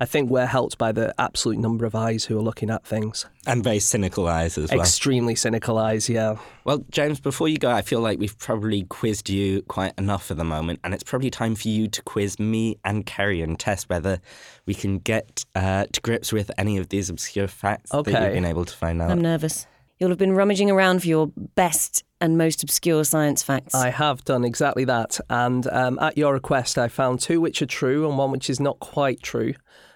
I 0.00 0.04
think 0.04 0.30
we're 0.30 0.46
helped 0.46 0.78
by 0.78 0.92
the 0.92 1.14
absolute 1.18 1.58
number 1.58 1.84
of 1.84 1.94
eyes 1.94 2.24
who 2.24 2.38
are 2.38 2.42
looking 2.42 2.70
at 2.70 2.84
things. 2.84 3.26
And 3.46 3.62
very 3.62 3.78
cynical 3.78 4.26
eyes 4.26 4.58
as 4.58 4.70
well. 4.70 4.80
Extremely 4.80 5.34
cynical 5.34 5.78
eyes, 5.78 6.08
yeah. 6.08 6.36
Well, 6.64 6.84
James, 6.90 7.20
before 7.20 7.48
you 7.48 7.58
go, 7.58 7.70
I 7.70 7.82
feel 7.82 8.00
like 8.00 8.18
we've 8.18 8.38
probably 8.38 8.84
quizzed 8.84 9.28
you 9.28 9.62
quite 9.62 9.92
enough 9.98 10.26
for 10.26 10.34
the 10.34 10.44
moment, 10.44 10.80
and 10.82 10.94
it's 10.94 11.02
probably 11.02 11.30
time 11.30 11.54
for 11.54 11.68
you 11.68 11.88
to 11.88 12.02
quiz 12.02 12.38
me 12.38 12.78
and 12.84 13.04
Kerry 13.04 13.42
and 13.42 13.58
test 13.58 13.88
whether 13.88 14.20
we 14.66 14.74
can 14.74 14.98
get 14.98 15.44
uh, 15.54 15.84
to 15.92 16.00
grips 16.00 16.32
with 16.32 16.50
any 16.56 16.78
of 16.78 16.88
these 16.88 17.10
obscure 17.10 17.48
facts 17.48 17.92
okay. 17.92 18.12
that 18.12 18.22
you've 18.22 18.32
been 18.32 18.44
able 18.44 18.64
to 18.64 18.74
find 18.74 19.02
out. 19.02 19.10
I'm 19.10 19.20
nervous. 19.20 19.66
You'll 19.98 20.10
have 20.10 20.18
been 20.18 20.34
rummaging 20.34 20.70
around 20.70 21.02
for 21.02 21.08
your 21.08 21.28
best 21.54 22.02
and 22.20 22.36
most 22.36 22.64
obscure 22.64 23.04
science 23.04 23.44
facts. 23.44 23.74
I 23.76 23.90
have 23.90 24.24
done 24.24 24.44
exactly 24.44 24.84
that. 24.86 25.20
And 25.30 25.68
um, 25.68 25.98
at 26.00 26.18
your 26.18 26.32
request, 26.32 26.78
I 26.78 26.88
found 26.88 27.20
two 27.20 27.40
which 27.40 27.62
are 27.62 27.66
true 27.66 28.08
and 28.08 28.18
one 28.18 28.32
which 28.32 28.50
is 28.50 28.58
not 28.58 28.80
quite 28.80 29.22
true. 29.22 29.54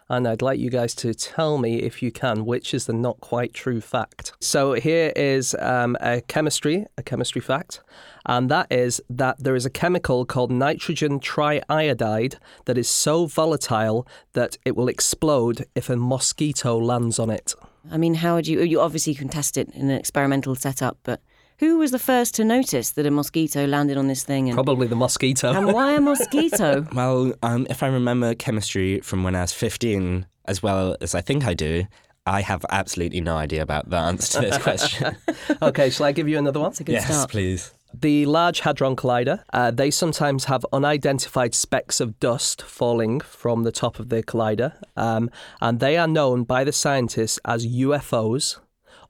And 0.09 0.26
I'd 0.26 0.40
like 0.40 0.59
you 0.59 0.71
guys 0.71 0.95
to 0.97 1.12
tell 1.12 1.59
me, 1.59 1.83
if 1.83 2.00
you 2.00 2.11
can, 2.12 2.47
which 2.47 2.73
is 2.73 2.87
the 2.87 2.93
not 2.93 3.21
quite 3.21 3.52
true 3.52 3.81
fact. 3.81 4.33
So 4.40 4.73
here 4.75 5.12
is 5.17 5.55
um, 5.59 5.97
a 6.00 6.23
chemistry, 6.23 6.87
a 6.97 7.02
chemistry 7.02 7.43
fact, 7.43 7.81
and 8.25 8.50
that 8.50 8.69
is 8.71 9.02
that 9.11 9.43
there 9.43 9.55
is 9.55 9.67
a 9.67 9.71
chemical 9.71 10.25
called 10.25 10.50
nitrogen 10.50 11.21
triiodide 11.21 12.37
that 12.64 12.78
is 12.78 12.88
so 12.88 13.26
volatile 13.26 14.07
that 14.33 14.57
it 14.64 14.76
will 14.76 14.88
explode 14.88 15.67
if 15.75 15.90
a 15.90 15.97
mosquito 15.97 16.78
lands 16.78 17.19
on 17.19 17.28
it. 17.28 17.55
I 17.90 17.97
mean, 17.97 18.14
how 18.14 18.35
would 18.37 18.47
you? 18.47 18.62
You 18.62 18.80
obviously 18.80 19.14
can 19.14 19.28
test 19.28 19.56
it 19.56 19.68
in 19.75 19.90
an 19.90 19.99
experimental 19.99 20.54
setup, 20.54 20.99
but 21.02 21.20
who 21.58 21.78
was 21.78 21.90
the 21.90 21.99
first 21.99 22.35
to 22.37 22.44
notice 22.44 22.90
that 22.92 23.06
a 23.06 23.11
mosquito 23.11 23.66
landed 23.66 23.97
on 23.97 24.06
this 24.08 24.23
thing? 24.25 24.49
And, 24.49 24.54
Probably 24.54 24.87
the 24.87 24.97
mosquito. 24.97 25.52
and 25.52 25.73
why 25.73 25.92
a 25.94 26.00
mosquito? 26.00 26.87
Well, 26.94 27.32
um, 27.42 27.66
if 27.68 27.82
I 27.82 27.88
remember 27.88 28.35
chemistry 28.35 29.00
from 29.00 29.25
when 29.25 29.35
I 29.35 29.40
was 29.42 29.52
15, 29.52 30.26
as 30.44 30.62
well 30.62 30.97
as 31.00 31.14
I 31.14 31.20
think 31.20 31.44
I 31.47 31.54
do, 31.54 31.85
I 32.26 32.42
have 32.42 32.64
absolutely 32.70 33.20
no 33.20 33.37
idea 33.37 33.62
about 33.62 33.90
the 33.90 33.97
answer 33.97 34.40
to 34.40 34.47
this 34.49 34.58
question. 34.62 35.16
okay, 35.62 35.90
shall 35.90 36.06
I 36.06 36.12
give 36.12 36.28
you 36.28 36.38
another 36.38 36.61
one? 36.61 36.70
That's 36.70 36.80
a 36.80 36.85
good 36.85 36.92
yes, 36.92 37.06
start. 37.06 37.30
please. 37.30 37.73
The 37.92 38.26
Large 38.26 38.61
Hadron 38.61 38.97
Collider, 38.97 39.42
uh, 39.52 39.71
they 39.71 39.90
sometimes 39.90 40.45
have 40.45 40.64
unidentified 40.73 41.54
specks 41.54 42.00
of 42.00 42.21
dust 42.21 42.62
falling 42.62 43.21
from 43.21 43.62
the 43.62 43.73
top 43.73 43.99
of 43.99 44.11
the 44.11 44.23
collider, 44.23 44.75
um, 44.97 45.30
and 45.61 45.80
they 45.80 45.97
are 45.97 46.07
known 46.07 46.45
by 46.45 46.64
the 46.64 46.73
scientists 46.73 47.40
as 47.45 47.66
UFOs, 47.66 48.59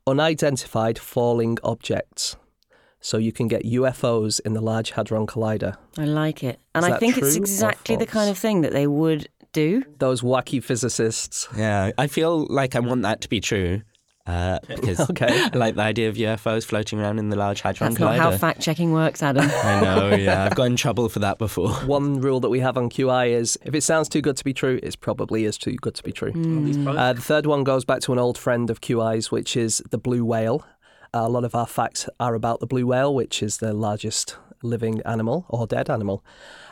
unidentified 0.07 0.99
falling 0.99 1.59
objects. 1.65 2.37
So 3.01 3.17
you 3.17 3.33
can 3.33 3.49
get 3.49 3.65
UFOs 3.65 4.41
in 4.45 4.55
the 4.55 4.61
Large 4.61 4.93
Hadron 4.93 5.27
Collider. 5.27 5.77
I 5.97 6.05
like 6.05 6.43
it, 6.43 6.59
and 6.75 6.85
Is 6.85 6.93
I 6.93 6.99
think 6.99 7.19
it's 7.19 7.37
exactly 7.37 7.97
the 7.97 8.07
kind 8.07 8.31
of 8.31 8.39
thing 8.39 8.63
that 8.63 8.73
they 8.73 8.87
would 8.87 9.29
do. 9.53 9.83
Those 9.99 10.23
wacky 10.23 10.63
physicists. 10.63 11.49
Yeah, 11.57 11.91
I 11.99 12.07
feel 12.07 12.47
like 12.49 12.75
I 12.75 12.81
want 12.81 13.03
that 13.03 13.21
to 13.23 13.29
be 13.29 13.41
true. 13.41 13.83
Uh, 14.29 14.59
because 14.69 15.01
Okay. 15.11 15.49
I 15.53 15.57
like 15.57 15.75
the 15.75 15.83
idea 15.83 16.09
of 16.09 16.17
UFOs 16.17 16.65
floating 16.65 17.01
around 17.01 17.19
in 17.19 17.31
the 17.31 17.37
Large 17.37 17.63
Hadron 17.63 17.91
That's 17.95 18.01
not 18.01 18.17
how 18.17 18.31
fact 18.37 18.61
checking 18.61 18.93
works, 18.93 19.23
Adam. 19.23 19.51
I 19.65 19.81
know, 19.81 20.15
yeah. 20.15 20.45
I've 20.51 20.55
got 20.55 20.65
in 20.65 20.77
trouble 20.77 21.09
for 21.09 21.19
that 21.21 21.39
before. 21.39 21.71
One 21.87 22.21
rule 22.21 22.39
that 22.41 22.51
we 22.51 22.61
have 22.61 22.77
on 22.77 22.91
QI 22.91 23.31
is 23.31 23.59
if 23.65 23.75
it 23.75 23.81
sounds 23.83 24.09
too 24.09 24.21
good 24.21 24.37
to 24.37 24.45
be 24.45 24.53
true, 24.53 24.79
it 24.83 25.01
probably 25.01 25.45
is 25.45 25.57
too 25.57 25.75
good 25.77 25.95
to 25.95 26.03
be 26.03 26.13
true. 26.13 26.33
Uh, 26.87 27.15
the 27.15 27.23
third 27.23 27.47
one 27.47 27.65
goes 27.65 27.85
back 27.87 28.01
to 28.03 28.13
an 28.13 28.19
old 28.19 28.37
friend 28.37 28.69
of 28.69 28.81
QI's, 28.83 29.31
which 29.33 29.57
is 29.57 29.83
the 29.91 29.99
blue 29.99 30.25
whale. 30.25 30.65
Uh, 31.15 31.21
a 31.21 31.29
lot 31.29 31.45
of 31.45 31.55
our 31.55 31.67
facts 31.67 32.07
are 32.21 32.35
about 32.35 32.61
the 32.61 32.67
blue 32.67 32.87
whale, 32.87 33.15
which 33.15 33.43
is 33.43 33.57
the 33.59 33.73
largest 33.73 34.37
living 34.63 35.01
animal 35.07 35.47
or 35.49 35.67
dead 35.67 35.89
animal. 35.89 36.23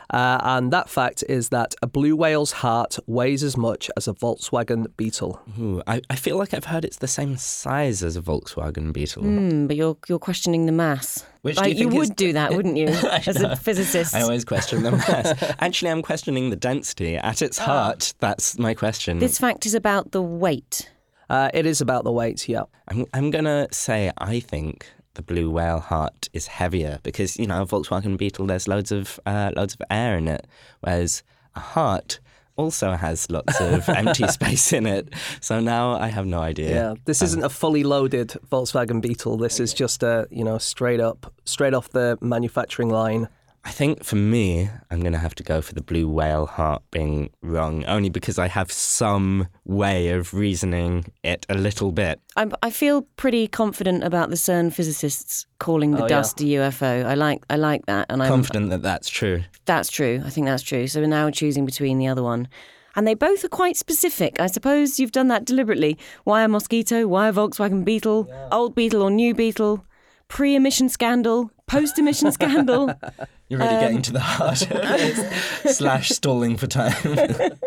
Uh, 0.09 0.39
and 0.43 0.71
that 0.71 0.89
fact 0.89 1.23
is 1.27 1.49
that 1.49 1.75
a 1.81 1.87
blue 1.87 2.15
whale's 2.15 2.51
heart 2.51 2.97
weighs 3.07 3.43
as 3.43 3.57
much 3.57 3.89
as 3.97 4.07
a 4.07 4.13
Volkswagen 4.13 4.85
Beetle. 4.95 5.41
Ooh, 5.59 5.81
I, 5.85 6.01
I 6.09 6.15
feel 6.15 6.37
like 6.37 6.53
I've 6.53 6.65
heard 6.65 6.85
it's 6.85 6.97
the 6.97 7.07
same 7.07 7.35
size 7.37 8.03
as 8.03 8.15
a 8.15 8.21
Volkswagen 8.21 8.93
Beetle. 8.93 9.23
Hmm, 9.23 9.67
but 9.67 9.75
you're 9.75 9.97
you're 10.07 10.19
questioning 10.19 10.65
the 10.65 10.71
mass. 10.71 11.25
Which 11.41 11.57
Like, 11.57 11.69
you 11.69 11.75
think 11.89 11.93
would 11.93 12.15
do 12.15 12.33
that, 12.33 12.53
wouldn't 12.53 12.77
you, 12.77 12.87
as 13.27 13.39
know. 13.39 13.51
a 13.51 13.55
physicist? 13.55 14.13
I 14.15 14.21
always 14.21 14.43
question 14.43 14.83
the 14.83 14.91
mass. 14.91 15.33
Actually, 15.59 15.91
I'm 15.91 16.01
questioning 16.01 16.49
the 16.49 16.55
density. 16.55 17.15
At 17.15 17.41
its 17.41 17.57
heart, 17.69 18.13
that's 18.19 18.57
my 18.59 18.73
question. 18.73 19.19
This 19.19 19.37
fact 19.37 19.65
is 19.65 19.73
about 19.73 20.11
the 20.11 20.21
weight. 20.21 20.89
Uh, 21.29 21.49
it 21.53 21.65
is 21.65 21.81
about 21.81 22.03
the 22.05 22.11
weight, 22.11 22.47
yeah. 22.47 22.63
I'm, 22.87 23.05
I'm 23.13 23.31
going 23.31 23.45
to 23.45 23.67
say 23.71 24.11
I 24.17 24.39
think 24.39 24.89
the 25.17 25.23
blue 25.23 25.49
whale 25.49 25.79
heart 25.79 26.29
is 26.31 26.47
heavier 26.47 26.99
because, 27.03 27.37
you 27.37 27.47
know, 27.47 27.63
a 27.63 27.65
Volkswagen 27.65 28.17
Beetle, 28.17 28.45
there's 28.45 28.67
loads 28.67 28.91
of, 28.91 29.19
uh, 29.25 29.51
loads 29.55 29.73
of 29.73 29.81
air 29.89 30.15
in 30.17 30.27
it, 30.27 30.47
whereas 30.79 31.23
a 31.55 31.59
heart 31.59 32.19
also 32.55 32.91
has 32.93 33.29
lots 33.29 33.59
of 33.59 33.89
empty 34.03 34.27
space 34.27 34.71
in 34.73 34.85
it. 34.85 35.13
So 35.41 35.59
now 35.59 35.91
I 35.91 36.07
have 36.07 36.25
no 36.25 36.39
idea. 36.39 36.69
Yeah, 36.69 36.93
this 37.05 37.21
isn't 37.21 37.43
a 37.43 37.49
fully 37.49 37.83
loaded 37.83 38.29
Volkswagen 38.51 39.01
Beetle. 39.01 39.37
This 39.37 39.59
is 39.59 39.73
just 39.73 40.03
a 40.03 40.27
you 40.31 40.43
know 40.43 40.57
straight 40.57 40.99
up, 40.99 41.33
straight 41.45 41.73
off 41.73 41.89
the 41.89 42.17
manufacturing 42.21 42.89
line. 42.89 43.27
I 43.67 43.71
think 43.71 44.03
for 44.05 44.15
me, 44.15 44.69
I'm 44.89 45.01
going 45.01 45.11
to 45.11 45.19
have 45.19 45.35
to 45.35 45.43
go 45.43 45.61
for 45.61 45.73
the 45.73 45.81
blue 45.81 46.07
whale 46.07 46.45
heart 46.45 46.81
being 46.89 47.29
wrong, 47.41 47.83
only 47.85 48.07
because 48.09 48.39
I 48.39 48.47
have 48.47 48.71
some 48.71 49.47
way 49.65 50.09
of 50.11 50.33
reasoning 50.33 51.11
it 51.21 51.45
a 51.49 51.53
little 51.55 51.91
bit. 51.91 52.21
I, 52.37 52.49
I 52.63 52.69
feel 52.69 53.01
pretty 53.17 53.45
confident 53.49 54.05
about 54.05 54.29
the 54.29 54.37
CERN 54.37 54.71
physicists 54.71 55.45
calling 55.59 55.91
the 55.91 55.97
Oh, 55.99 56.03
yeah. 56.03 56.07
dust 56.07 56.39
a 56.39 56.45
UFO. 56.45 57.05
I 57.05 57.15
like 57.15 57.43
I 57.49 57.57
like 57.57 57.85
that, 57.87 58.05
and 58.09 58.23
I'm 58.23 58.29
Confident 58.29 58.69
that 58.69 58.81
that's 58.83 59.09
true. 59.09 59.43
That's 59.65 59.89
true. 59.91 60.21
I 60.25 60.29
think 60.29 60.45
that's 60.47 60.63
true. 60.63 60.87
So 60.87 61.01
we're 61.01 61.07
now 61.07 61.29
choosing 61.29 61.65
between 61.65 61.97
the 61.99 62.07
other 62.07 62.23
one. 62.23 62.47
And 62.95 63.05
they 63.05 63.15
both 63.15 63.43
are 63.43 63.49
quite 63.49 63.75
specific. 63.75 64.39
I 64.39 64.47
suppose 64.47 64.97
you've 64.97 65.11
done 65.11 65.27
that 65.27 65.43
deliberately. 65.45 65.97
Why 66.23 66.41
a 66.43 66.47
mosquito? 66.47 67.05
Why 67.05 67.27
a 67.27 67.33
Volkswagen 67.33 67.83
Beetle? 67.83 68.27
Old 68.51 68.73
Beetle 68.75 69.01
or 69.03 69.11
new 69.11 69.35
Beetle? 69.35 69.83
Pre 70.27 70.55
emission 70.55 70.89
scandal? 70.89 71.51
Post 71.67 71.97
emission 71.99 72.31
scandal? 72.31 72.93
You're 73.49 73.59
really 73.59 73.75
Um, 73.75 73.79
getting 73.81 74.01
to 74.03 74.11
the 74.11 74.19
heart 74.19 74.57
slash 75.73 76.09
stalling 76.09 76.57
for 76.57 76.67
time. 76.67 76.93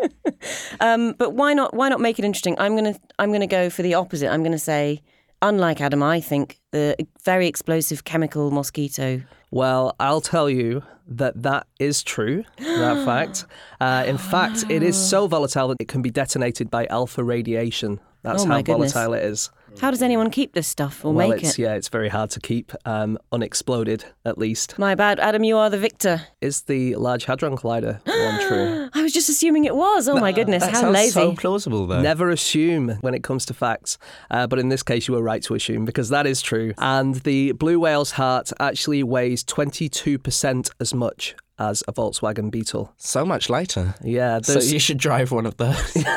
Um, 0.79 1.13
but 1.19 1.33
why 1.35 1.53
not? 1.53 1.75
Why 1.75 1.87
not 1.89 1.99
make 1.99 2.17
it 2.17 2.25
interesting? 2.25 2.55
I'm 2.57 2.75
gonna 2.75 2.95
I'm 3.19 3.31
gonna 3.31 3.45
go 3.45 3.69
for 3.69 3.83
the 3.83 3.93
opposite. 3.93 4.27
I'm 4.31 4.41
gonna 4.41 4.57
say, 4.57 5.03
unlike 5.43 5.79
Adam, 5.81 6.01
I 6.01 6.19
think 6.19 6.59
the 6.71 6.95
very 7.23 7.45
explosive 7.45 8.05
chemical 8.05 8.49
mosquito. 8.49 9.21
Well, 9.51 9.95
I'll 9.99 10.21
tell 10.21 10.49
you 10.49 10.81
that 11.07 11.43
that 11.43 11.67
is 11.79 12.01
true. 12.01 12.43
That 12.57 13.05
fact. 13.05 13.45
Uh, 13.79 14.03
in 14.07 14.17
fact, 14.17 14.65
it 14.69 14.81
is 14.81 14.97
so 14.97 15.27
volatile 15.27 15.67
that 15.67 15.77
it 15.79 15.87
can 15.87 16.01
be 16.01 16.09
detonated 16.09 16.71
by 16.71 16.87
alpha 16.87 17.23
radiation. 17.23 17.99
That's 18.23 18.43
Oh, 18.43 18.47
how 18.47 18.61
goodness. 18.63 18.93
volatile 18.93 19.13
it 19.13 19.23
is. 19.25 19.51
How 19.79 19.89
does 19.89 20.01
anyone 20.01 20.29
keep 20.29 20.53
this 20.53 20.67
stuff 20.67 21.03
or 21.03 21.13
well, 21.13 21.29
make 21.29 21.43
it's 21.43 21.57
it? 21.57 21.61
yeah, 21.63 21.73
it's 21.73 21.89
very 21.89 22.09
hard 22.09 22.29
to 22.31 22.39
keep 22.39 22.71
um, 22.85 23.17
unexploded. 23.31 24.05
At 24.25 24.37
least 24.37 24.77
My 24.77 24.93
bad, 24.95 25.19
Adam. 25.19 25.43
You 25.43 25.57
are 25.57 25.69
the 25.69 25.77
victor. 25.79 26.21
is 26.39 26.61
the 26.63 26.95
Large 26.95 27.25
Hadron 27.25 27.57
Collider 27.57 27.99
one 28.05 28.47
true. 28.47 28.89
I 28.93 29.01
was 29.01 29.13
just 29.13 29.29
assuming 29.29 29.65
it 29.65 29.75
was. 29.75 30.07
Oh 30.07 30.19
my 30.19 30.31
goodness, 30.31 30.63
that 30.63 30.71
how 30.73 30.81
sounds 30.81 30.93
lazy. 30.93 31.11
so 31.11 31.33
plausible, 31.35 31.87
though. 31.87 32.01
Never 32.01 32.29
assume 32.29 32.89
when 33.01 33.13
it 33.13 33.23
comes 33.23 33.45
to 33.47 33.53
facts, 33.53 33.97
uh, 34.29 34.45
but 34.47 34.59
in 34.59 34.69
this 34.69 34.83
case, 34.83 35.07
you 35.07 35.13
were 35.15 35.21
right 35.23 35.41
to 35.43 35.55
assume 35.55 35.85
because 35.85 36.09
that 36.09 36.27
is 36.27 36.41
true. 36.41 36.73
And 36.77 37.15
the 37.15 37.53
blue 37.53 37.79
whale's 37.79 38.11
heart 38.11 38.51
actually 38.59 39.03
weighs 39.03 39.43
22% 39.43 40.71
as 40.79 40.93
much 40.93 41.35
as 41.61 41.83
a 41.87 41.93
Volkswagen 41.93 42.49
Beetle. 42.49 42.91
So 42.97 43.25
much 43.25 43.49
lighter. 43.49 43.95
Yeah, 44.03 44.39
So 44.41 44.59
you 44.59 44.79
should 44.79 44.97
drive 44.97 45.31
one 45.31 45.45
of 45.45 45.57
those. 45.57 45.97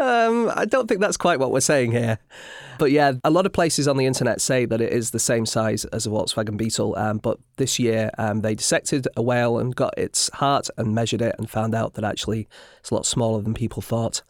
Um, 0.00 0.52
I 0.54 0.64
don't 0.64 0.86
think 0.86 1.00
that's 1.00 1.16
quite 1.16 1.40
what 1.40 1.50
we're 1.50 1.58
saying 1.58 1.90
here. 1.90 2.20
But 2.78 2.92
yeah, 2.92 3.14
a 3.24 3.30
lot 3.30 3.46
of 3.46 3.52
places 3.52 3.88
on 3.88 3.96
the 3.96 4.06
internet 4.06 4.40
say 4.40 4.64
that 4.64 4.80
it 4.80 4.92
is 4.92 5.10
the 5.10 5.18
same 5.18 5.44
size 5.44 5.84
as 5.86 6.06
a 6.06 6.10
Volkswagen 6.10 6.56
Beetle. 6.56 6.96
Um, 6.96 7.18
but 7.18 7.38
this 7.56 7.80
year, 7.80 8.12
um, 8.16 8.42
they 8.42 8.54
dissected 8.54 9.08
a 9.16 9.22
whale 9.22 9.58
and 9.58 9.74
got 9.74 9.98
its 9.98 10.30
heart 10.34 10.68
and 10.76 10.94
measured 10.94 11.20
it 11.20 11.34
and 11.36 11.50
found 11.50 11.74
out 11.74 11.94
that 11.94 12.04
actually 12.04 12.46
it's 12.78 12.90
a 12.90 12.94
lot 12.94 13.06
smaller 13.06 13.42
than 13.42 13.54
people 13.54 13.82
thought. 13.82 14.22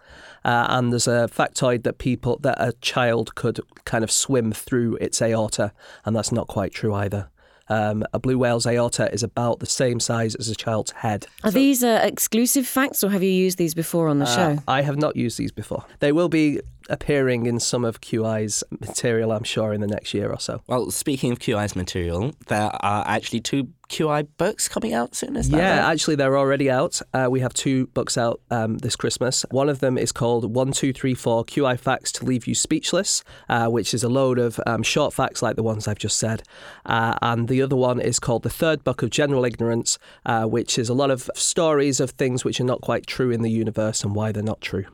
Uh, 0.43 0.67
and 0.71 0.91
there's 0.91 1.07
a 1.07 1.29
factoid 1.31 1.83
that 1.83 1.99
people 1.99 2.39
that 2.39 2.57
a 2.59 2.73
child 2.81 3.35
could 3.35 3.61
kind 3.85 4.03
of 4.03 4.11
swim 4.11 4.53
through 4.53 4.97
its 5.03 5.21
aorta, 5.21 5.75
and 6.07 6.17
that's 6.17 6.33
not 6.33 6.47
quite 6.47 6.73
true 6.73 6.95
either. 6.95 7.29
Um, 7.71 8.05
a 8.13 8.19
blue 8.19 8.39
whale's 8.39 8.67
aorta 8.67 9.13
is 9.13 9.23
about 9.23 9.59
the 9.61 9.67
same 9.67 10.01
size 10.01 10.35
as 10.35 10.49
a 10.49 10.55
child's 10.55 10.91
head. 10.93 11.27
Are 11.45 11.51
these 11.51 11.85
uh, 11.85 12.01
exclusive 12.03 12.67
facts 12.67 13.05
or 13.05 13.11
have 13.11 13.23
you 13.23 13.31
used 13.31 13.59
these 13.59 13.75
before 13.75 14.09
on 14.09 14.19
the 14.21 14.25
Uh, 14.27 14.37
show? 14.57 14.63
I 14.67 14.83
have 14.83 14.97
not 14.97 15.17
used 15.17 15.37
these 15.39 15.53
before. 15.53 15.85
They 16.01 16.13
will 16.13 16.29
be 16.31 16.61
appearing 16.89 17.47
in 17.47 17.61
some 17.61 17.85
of 17.85 18.01
QI's 18.01 18.65
material, 18.71 19.33
I'm 19.33 19.45
sure, 19.45 19.73
in 19.73 19.81
the 19.81 19.87
next 19.87 20.15
year 20.15 20.31
or 20.31 20.41
so. 20.41 20.63
well, 20.67 20.91
speaking 20.91 21.33
of 21.33 21.39
QI's 21.39 21.77
material, 21.77 22.33
there 22.49 22.71
are 22.81 23.05
actually 23.07 23.41
two 23.41 23.69
QI 23.89 24.27
books 24.37 24.69
coming 24.69 24.93
out 24.93 25.15
soon. 25.15 25.37
Is 25.37 25.49
that 25.49 25.57
yeah, 25.57 25.81
right? 25.81 25.93
actually, 25.93 26.17
they're 26.17 26.37
already 26.37 26.71
out. 26.71 27.01
Uh, 27.15 27.29
we 27.31 27.41
have 27.41 27.55
two 27.55 27.87
books 27.89 28.19
out 28.19 28.41
um, 28.51 28.79
this 28.79 28.97
Christmas. 28.97 29.45
One 29.51 29.69
of 29.69 29.81
them 29.81 29.97
is 29.97 30.13
called 30.13 30.45
1234 30.45 31.45
QI 31.47 31.79
Facts 31.79 32.13
to 32.13 32.25
Leave 32.25 32.47
You 32.47 32.55
Speechless, 32.55 33.25
uh, 33.49 33.69
which 33.69 33.95
is 33.95 34.05
a 34.05 34.09
load 34.09 34.39
of 34.39 34.61
um, 34.67 34.83
short 34.83 35.15
facts 35.15 35.43
like 35.43 35.57
the 35.57 35.63
ones 35.63 35.89
I've 35.89 35.99
just 35.99 36.19
said. 36.19 36.43
Uh, 36.85 37.17
and 37.23 37.49
the 37.49 37.63
other 37.63 37.77
one 37.77 38.01
is 38.01 38.19
called 38.19 38.43
The 38.43 38.51
Third 38.51 38.85
Book 38.85 39.03
of 39.03 39.11
General 39.11 39.45
Ignorance, 39.45 39.99
uh, 40.27 40.45
which 40.45 40.79
is 40.79 40.89
a 40.89 40.95
lot 40.95 41.11
of 41.11 41.31
stories 41.35 42.01
of 42.01 42.11
things 42.11 42.45
which 42.45 42.61
are 42.61 42.65
not 42.65 42.83
quite 42.83 43.07
true 43.07 43.31
in 43.31 43.43
the 43.43 43.51
universe 43.51 44.05
and 44.05 44.15
why 44.15 44.33
they're 44.33 44.43
not 44.43 44.61
true. 44.61 44.85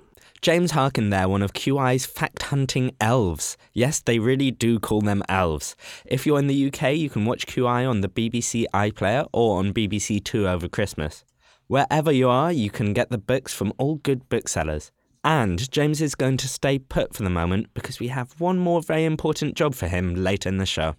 James 0.43 0.73
Harkin 0.73 1.09
there, 1.11 1.29
one 1.29 1.43
of 1.43 1.55
QI's 1.55 2.05
fact 2.05 2.43
hunting 2.45 2.95
elves. 3.01 3.57
Yes, 3.73 4.01
they 4.01 4.19
really 4.19 4.51
do 4.51 4.79
call 4.79 5.01
them 5.01 5.23
elves. 5.29 5.75
If 6.05 6.27
you're 6.27 6.39
in 6.39 6.49
the 6.49 6.67
UK, 6.67 6.97
you 6.97 7.09
can 7.09 7.25
watch 7.25 7.47
QI 7.47 7.89
on 7.89 8.03
the 8.03 8.09
BBC 8.09 8.67
iPlayer 8.75 9.27
or 9.33 9.59
on 9.59 9.73
BBC 9.73 10.23
Two 10.23 10.47
over 10.47 10.69
Christmas. 10.69 11.25
Wherever 11.67 12.13
you 12.13 12.29
are, 12.29 12.53
you 12.53 12.71
can 12.71 12.93
get 12.93 13.11
the 13.11 13.19
books 13.19 13.55
from 13.55 13.73
all 13.79 13.95
good 13.97 14.29
booksellers. 14.29 14.93
And 15.25 15.71
James 15.71 16.03
is 16.03 16.15
going 16.15 16.37
to 16.37 16.49
stay 16.49 16.79
put 16.79 17.15
for 17.15 17.23
the 17.23 17.31
moment 17.31 17.73
because 17.73 17.99
we 17.99 18.09
have 18.09 18.39
one 18.39 18.59
more 18.59 18.83
very 18.83 19.05
important 19.07 19.55
job 19.55 19.75
for 19.75 19.89
him 19.89 20.15
later 20.15 20.51
in 20.51 20.59
the 20.59 20.67
show. 20.67 20.97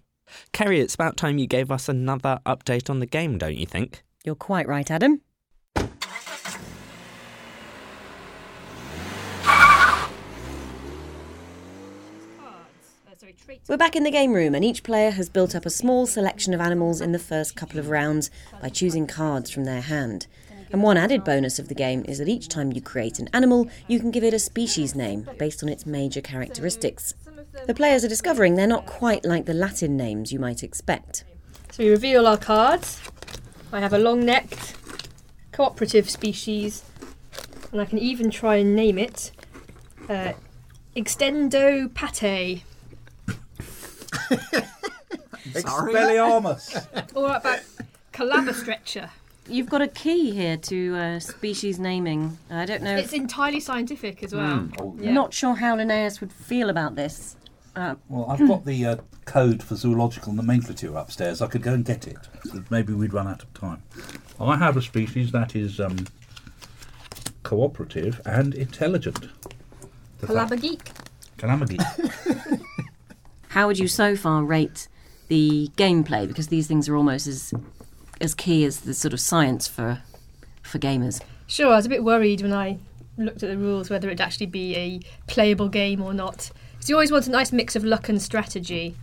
Kerry, 0.52 0.80
it's 0.80 0.96
about 0.96 1.16
time 1.16 1.38
you 1.38 1.46
gave 1.46 1.70
us 1.70 1.88
another 1.88 2.40
update 2.44 2.90
on 2.90 2.98
the 2.98 3.06
game, 3.06 3.38
don't 3.38 3.56
you 3.56 3.66
think? 3.66 4.02
You're 4.24 4.34
quite 4.34 4.66
right, 4.66 4.90
Adam. 4.90 5.20
We're 13.68 13.76
back 13.76 13.96
in 13.96 14.04
the 14.04 14.10
game 14.10 14.32
room, 14.32 14.54
and 14.54 14.64
each 14.64 14.82
player 14.82 15.10
has 15.10 15.28
built 15.28 15.54
up 15.54 15.66
a 15.66 15.70
small 15.70 16.06
selection 16.06 16.54
of 16.54 16.60
animals 16.60 17.00
in 17.00 17.12
the 17.12 17.18
first 17.18 17.56
couple 17.56 17.78
of 17.78 17.88
rounds 17.88 18.30
by 18.60 18.68
choosing 18.68 19.06
cards 19.06 19.50
from 19.50 19.64
their 19.64 19.80
hand. 19.80 20.26
And 20.70 20.82
one 20.82 20.96
added 20.96 21.24
bonus 21.24 21.58
of 21.58 21.68
the 21.68 21.74
game 21.74 22.04
is 22.06 22.18
that 22.18 22.28
each 22.28 22.48
time 22.48 22.72
you 22.72 22.80
create 22.80 23.18
an 23.18 23.28
animal, 23.32 23.68
you 23.88 23.98
can 23.98 24.10
give 24.10 24.22
it 24.22 24.34
a 24.34 24.38
species 24.38 24.94
name 24.94 25.28
based 25.38 25.62
on 25.62 25.68
its 25.68 25.86
major 25.86 26.20
characteristics. 26.20 27.14
The 27.66 27.74
players 27.74 28.04
are 28.04 28.08
discovering 28.08 28.54
they're 28.54 28.66
not 28.66 28.86
quite 28.86 29.24
like 29.24 29.46
the 29.46 29.54
Latin 29.54 29.96
names 29.96 30.32
you 30.32 30.38
might 30.38 30.62
expect. 30.62 31.24
So 31.72 31.84
we 31.84 31.90
reveal 31.90 32.26
our 32.26 32.38
cards. 32.38 33.00
I 33.72 33.80
have 33.80 33.92
a 33.92 33.98
long 33.98 34.24
necked 34.24 34.76
cooperative 35.52 36.08
species, 36.10 36.84
and 37.72 37.80
I 37.80 37.86
can 37.86 37.98
even 37.98 38.30
try 38.30 38.56
and 38.56 38.76
name 38.76 38.98
it 38.98 39.32
uh, 40.08 40.32
Extendo 40.94 41.92
pate. 41.92 42.62
Expelliarmus. 45.52 46.86
Or 47.16 47.36
about 47.36 47.60
Calabastretcher. 48.12 49.08
You've 49.48 49.68
got 49.70 49.80
a 49.80 49.86
key 49.88 50.32
here 50.32 50.56
to 50.56 50.96
uh, 50.96 51.20
species 51.20 51.78
naming. 51.78 52.36
I 52.50 52.64
don't 52.66 52.82
know. 52.82 52.96
It's 52.96 53.12
entirely 53.12 53.60
scientific 53.60 54.22
as 54.24 54.34
well. 54.34 54.58
Mm. 54.58 54.74
Oh, 54.80 54.96
Yeah. 54.98 55.12
Not 55.12 55.32
sure 55.32 55.54
how 55.54 55.76
Linnaeus 55.76 56.20
would 56.20 56.32
feel 56.32 56.68
about 56.68 56.96
this. 56.96 57.36
Uh, 57.76 57.94
Well, 58.08 58.26
I've 58.28 58.46
got 58.48 58.64
the 58.64 58.84
uh, 58.86 58.96
code 59.24 59.62
for 59.62 59.76
zoological 59.76 60.32
nomenclature 60.32 60.96
upstairs. 60.96 61.40
I 61.42 61.46
could 61.46 61.62
go 61.62 61.74
and 61.74 61.84
get 61.84 62.08
it. 62.08 62.16
Maybe 62.70 62.92
we'd 62.92 63.12
run 63.12 63.28
out 63.28 63.42
of 63.42 63.52
time. 63.54 63.82
I 64.40 64.56
have 64.56 64.76
a 64.76 64.82
species 64.82 65.30
that 65.32 65.54
is 65.54 65.78
um, 65.78 66.06
cooperative 67.44 68.20
and 68.26 68.52
intelligent. 68.54 69.28
The 70.18 70.26
fact- 70.26 70.50
Calabageek. 70.50 70.80
Calamageek. 71.38 72.60
how 73.56 73.66
would 73.66 73.78
you 73.78 73.88
so 73.88 74.14
far 74.14 74.44
rate 74.44 74.86
the 75.28 75.70
gameplay? 75.78 76.28
Because 76.28 76.48
these 76.48 76.66
things 76.66 76.90
are 76.90 76.94
almost 76.94 77.26
as 77.26 77.54
as 78.20 78.34
key 78.34 78.66
as 78.66 78.80
the 78.80 78.92
sort 78.92 79.14
of 79.14 79.20
science 79.20 79.66
for 79.66 80.02
for 80.62 80.78
gamers. 80.78 81.22
Sure, 81.46 81.72
I 81.72 81.76
was 81.76 81.86
a 81.86 81.88
bit 81.88 82.04
worried 82.04 82.42
when 82.42 82.52
I 82.52 82.78
looked 83.16 83.42
at 83.42 83.48
the 83.48 83.56
rules 83.56 83.88
whether 83.88 84.08
it'd 84.08 84.20
actually 84.20 84.46
be 84.46 84.76
a 84.76 85.00
playable 85.26 85.70
game 85.70 86.02
or 86.02 86.12
not. 86.12 86.50
Because 86.72 86.90
you 86.90 86.96
always 86.96 87.10
want 87.10 87.28
a 87.28 87.30
nice 87.30 87.50
mix 87.50 87.74
of 87.74 87.82
luck 87.82 88.10
and 88.10 88.20
strategy. 88.20 88.94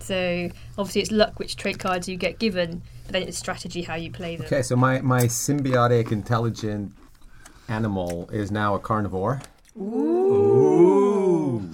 So 0.00 0.50
obviously 0.76 1.00
it's 1.00 1.10
luck 1.10 1.38
which 1.38 1.56
trade 1.56 1.78
cards 1.78 2.06
you 2.06 2.18
get 2.18 2.38
given, 2.38 2.82
but 3.04 3.14
then 3.14 3.22
it's 3.22 3.38
strategy 3.38 3.80
how 3.80 3.94
you 3.94 4.10
play 4.10 4.36
them. 4.36 4.44
Okay, 4.44 4.60
so 4.60 4.76
my, 4.76 5.00
my 5.00 5.22
symbiotic 5.22 6.12
intelligent 6.12 6.92
animal 7.68 8.28
is 8.30 8.50
now 8.50 8.74
a 8.74 8.78
carnivore. 8.78 9.40
Ooh. 9.78 10.05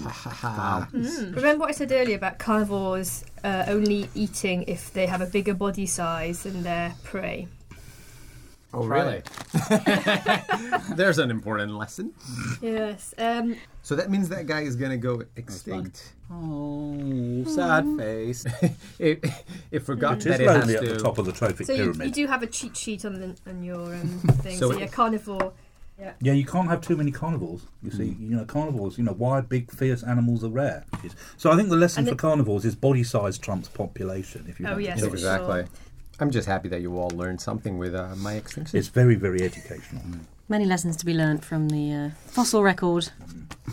Wow. 0.05 0.87
Mm. 0.93 1.35
Remember 1.37 1.61
what 1.63 1.69
I 1.71 1.73
said 1.73 1.93
earlier 1.93 2.17
about 2.17 2.39
carnivores 2.39 3.25
uh, 3.45 3.65
only 3.69 4.09
eating 4.15 4.65
if 4.67 4.93
they 4.93 5.07
have 5.07 5.21
a 5.21 5.27
bigger 5.27 5.55
body 5.55 5.87
size 5.87 6.43
than 6.45 6.63
their 6.63 6.95
prey? 7.05 7.49
Oh, 8.75 8.87
really? 8.87 9.23
There's 10.97 11.19
an 11.19 11.31
important 11.31 11.73
lesson. 11.75 12.13
Yes. 12.63 13.13
Um, 13.19 13.57
So 13.83 13.95
that 13.97 14.11
means 14.11 14.29
that 14.31 14.47
guy 14.47 14.63
is 14.63 14.77
gonna 14.77 14.97
go 14.97 15.23
extinct. 15.37 16.15
Oh, 16.33 17.45
sad 17.47 17.85
face. 17.99 18.47
it, 18.99 19.23
it 19.71 19.81
forgot 19.81 20.19
It 20.19 20.27
is 20.27 20.39
that 20.39 20.41
it 20.41 20.47
lonely 20.47 20.73
has 20.75 20.83
at 20.83 20.89
to. 20.89 20.95
the 20.95 21.01
top 21.01 21.19
of 21.19 21.27
the 21.27 21.33
trophic 21.33 21.67
so 21.67 21.75
you, 21.75 21.83
pyramid. 21.93 22.07
you 22.07 22.13
do 22.13 22.27
have 22.27 22.43
a 22.43 22.47
cheat 22.47 22.75
sheet 22.77 23.05
on, 23.05 23.15
the, 23.21 23.37
on 23.47 23.63
your 23.63 23.95
um, 23.95 24.09
thing. 24.43 24.57
So 24.59 24.71
So, 24.71 24.77
it- 24.77 24.81
yeah, 24.81 24.87
carnivore. 24.87 25.53
Yeah. 26.03 26.13
Yeah, 26.21 26.33
you 26.33 26.45
can't 26.45 26.69
have 26.69 26.81
too 26.81 26.97
many 26.97 27.13
carnivores. 27.13 27.63
You 27.83 27.91
see, 27.93 28.17
you 28.19 28.37
know, 28.37 28.45
carnivores, 28.45 28.99
you 28.99 29.05
know, 29.05 29.13
why 29.13 29.41
big, 29.41 29.71
fierce 29.71 30.03
animals 30.03 30.43
are 30.43 30.49
rare. 30.51 30.85
So 31.37 31.53
I 31.53 31.57
think 31.57 31.69
the 31.69 31.77
lesson 31.77 32.01
And 32.01 32.09
for 32.09 32.15
it- 32.15 32.19
carnivores 32.19 32.65
is 32.65 32.75
body 32.75 33.05
size 33.05 33.39
trumps 33.39 33.69
population. 33.69 34.45
If 34.49 34.59
you 34.59 34.67
Oh, 34.67 34.71
want 34.73 34.81
to 34.83 34.89
yes, 34.91 35.01
do 35.01 35.07
it. 35.07 35.13
exactly. 35.13 35.65
I'm 36.21 36.31
just 36.31 36.49
happy 36.49 36.69
that 36.71 36.81
you 36.83 36.99
all 36.99 37.11
learned 37.11 37.41
something 37.41 37.79
with 37.79 37.95
uh, 37.95 38.15
my 38.17 38.35
extinction. 38.35 38.79
It's 38.79 38.89
very, 38.89 39.15
very 39.15 39.43
educational. 39.43 40.03
Many 40.49 40.65
lessons 40.67 40.97
to 40.97 41.07
be 41.07 41.15
learnt 41.15 41.45
from 41.45 41.69
the 41.69 41.93
uh, 41.93 42.11
fossil 42.27 42.63
record, 42.65 43.05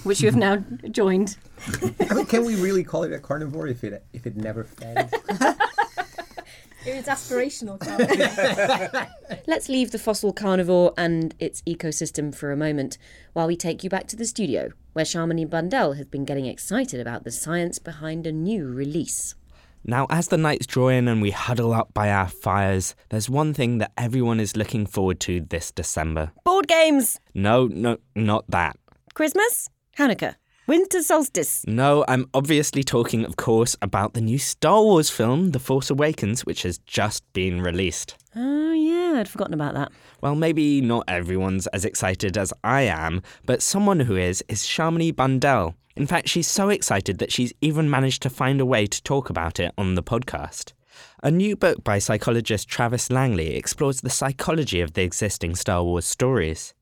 which 0.03 0.21
you 0.21 0.27
have 0.27 0.35
now 0.37 0.57
joined. 0.91 1.35
I 2.09 2.13
mean, 2.13 2.25
can 2.27 2.45
we 2.45 2.55
really 2.61 2.83
call 2.83 3.03
it 3.03 3.11
a 3.11 3.19
carnivore 3.19 3.67
if 3.67 3.83
it 3.83 4.03
if 4.13 4.25
it 4.27 4.35
never 4.37 4.63
fed? 4.63 5.11
It's 6.97 7.07
aspirational. 7.07 7.79
Let's 9.47 9.69
leave 9.69 9.91
the 9.91 9.99
fossil 9.99 10.33
carnivore 10.33 10.93
and 10.97 11.35
its 11.39 11.61
ecosystem 11.63 12.33
for 12.33 12.51
a 12.51 12.57
moment 12.57 12.97
while 13.33 13.47
we 13.47 13.55
take 13.55 13.83
you 13.83 13.89
back 13.89 14.07
to 14.07 14.15
the 14.15 14.25
studio, 14.25 14.71
where 14.93 15.05
Shamini 15.05 15.49
Bundell 15.49 15.93
has 15.93 16.07
been 16.07 16.25
getting 16.25 16.45
excited 16.45 16.99
about 16.99 17.23
the 17.23 17.31
science 17.31 17.79
behind 17.79 18.25
a 18.25 18.31
new 18.31 18.67
release. 18.67 19.35
Now, 19.85 20.07
as 20.09 20.27
the 20.27 20.37
nights 20.37 20.67
draw 20.67 20.89
in 20.89 21.07
and 21.07 21.21
we 21.21 21.31
huddle 21.31 21.73
up 21.73 21.93
by 21.93 22.11
our 22.11 22.27
fires, 22.27 22.95
there's 23.09 23.29
one 23.29 23.53
thing 23.53 23.77
that 23.77 23.93
everyone 23.97 24.39
is 24.39 24.57
looking 24.57 24.85
forward 24.85 25.19
to 25.21 25.41
this 25.41 25.71
December. 25.71 26.31
Board 26.43 26.67
games! 26.67 27.19
No, 27.33 27.67
no, 27.67 27.97
not 28.15 28.45
that. 28.49 28.77
Christmas? 29.13 29.69
Hanukkah? 29.97 30.35
Winter 30.69 31.01
solstice? 31.01 31.65
No, 31.65 32.05
I'm 32.07 32.29
obviously 32.35 32.83
talking, 32.83 33.25
of 33.25 33.37
course, 33.37 33.75
about 33.81 34.13
the 34.13 34.21
new 34.21 34.37
Star 34.37 34.83
Wars 34.83 35.09
film, 35.09 35.49
The 35.49 35.57
Force 35.57 35.89
Awakens, 35.89 36.45
which 36.45 36.61
has 36.61 36.77
just 36.77 37.23
been 37.33 37.59
released. 37.59 38.15
Oh, 38.35 38.73
yeah, 38.73 39.19
I'd 39.19 39.27
forgotten 39.27 39.55
about 39.55 39.73
that. 39.73 39.91
Well, 40.21 40.35
maybe 40.35 40.79
not 40.79 41.05
everyone's 41.07 41.65
as 41.73 41.85
excited 41.85 42.37
as 42.37 42.53
I 42.63 42.81
am, 42.83 43.23
but 43.47 43.63
someone 43.63 44.01
who 44.01 44.15
is 44.15 44.43
is 44.47 44.61
Shamini 44.61 45.15
Bundell. 45.15 45.73
In 45.95 46.05
fact, 46.05 46.29
she's 46.29 46.47
so 46.47 46.69
excited 46.69 47.17
that 47.17 47.31
she's 47.31 47.51
even 47.61 47.89
managed 47.89 48.21
to 48.21 48.29
find 48.29 48.61
a 48.61 48.65
way 48.65 48.85
to 48.85 49.01
talk 49.01 49.31
about 49.31 49.59
it 49.59 49.73
on 49.75 49.95
the 49.95 50.03
podcast. 50.03 50.73
A 51.23 51.31
new 51.31 51.55
book 51.55 51.83
by 51.83 51.97
psychologist 51.97 52.69
Travis 52.69 53.09
Langley 53.09 53.55
explores 53.55 54.01
the 54.01 54.11
psychology 54.11 54.81
of 54.81 54.93
the 54.93 55.01
existing 55.01 55.55
Star 55.55 55.83
Wars 55.83 56.05
stories. 56.05 56.75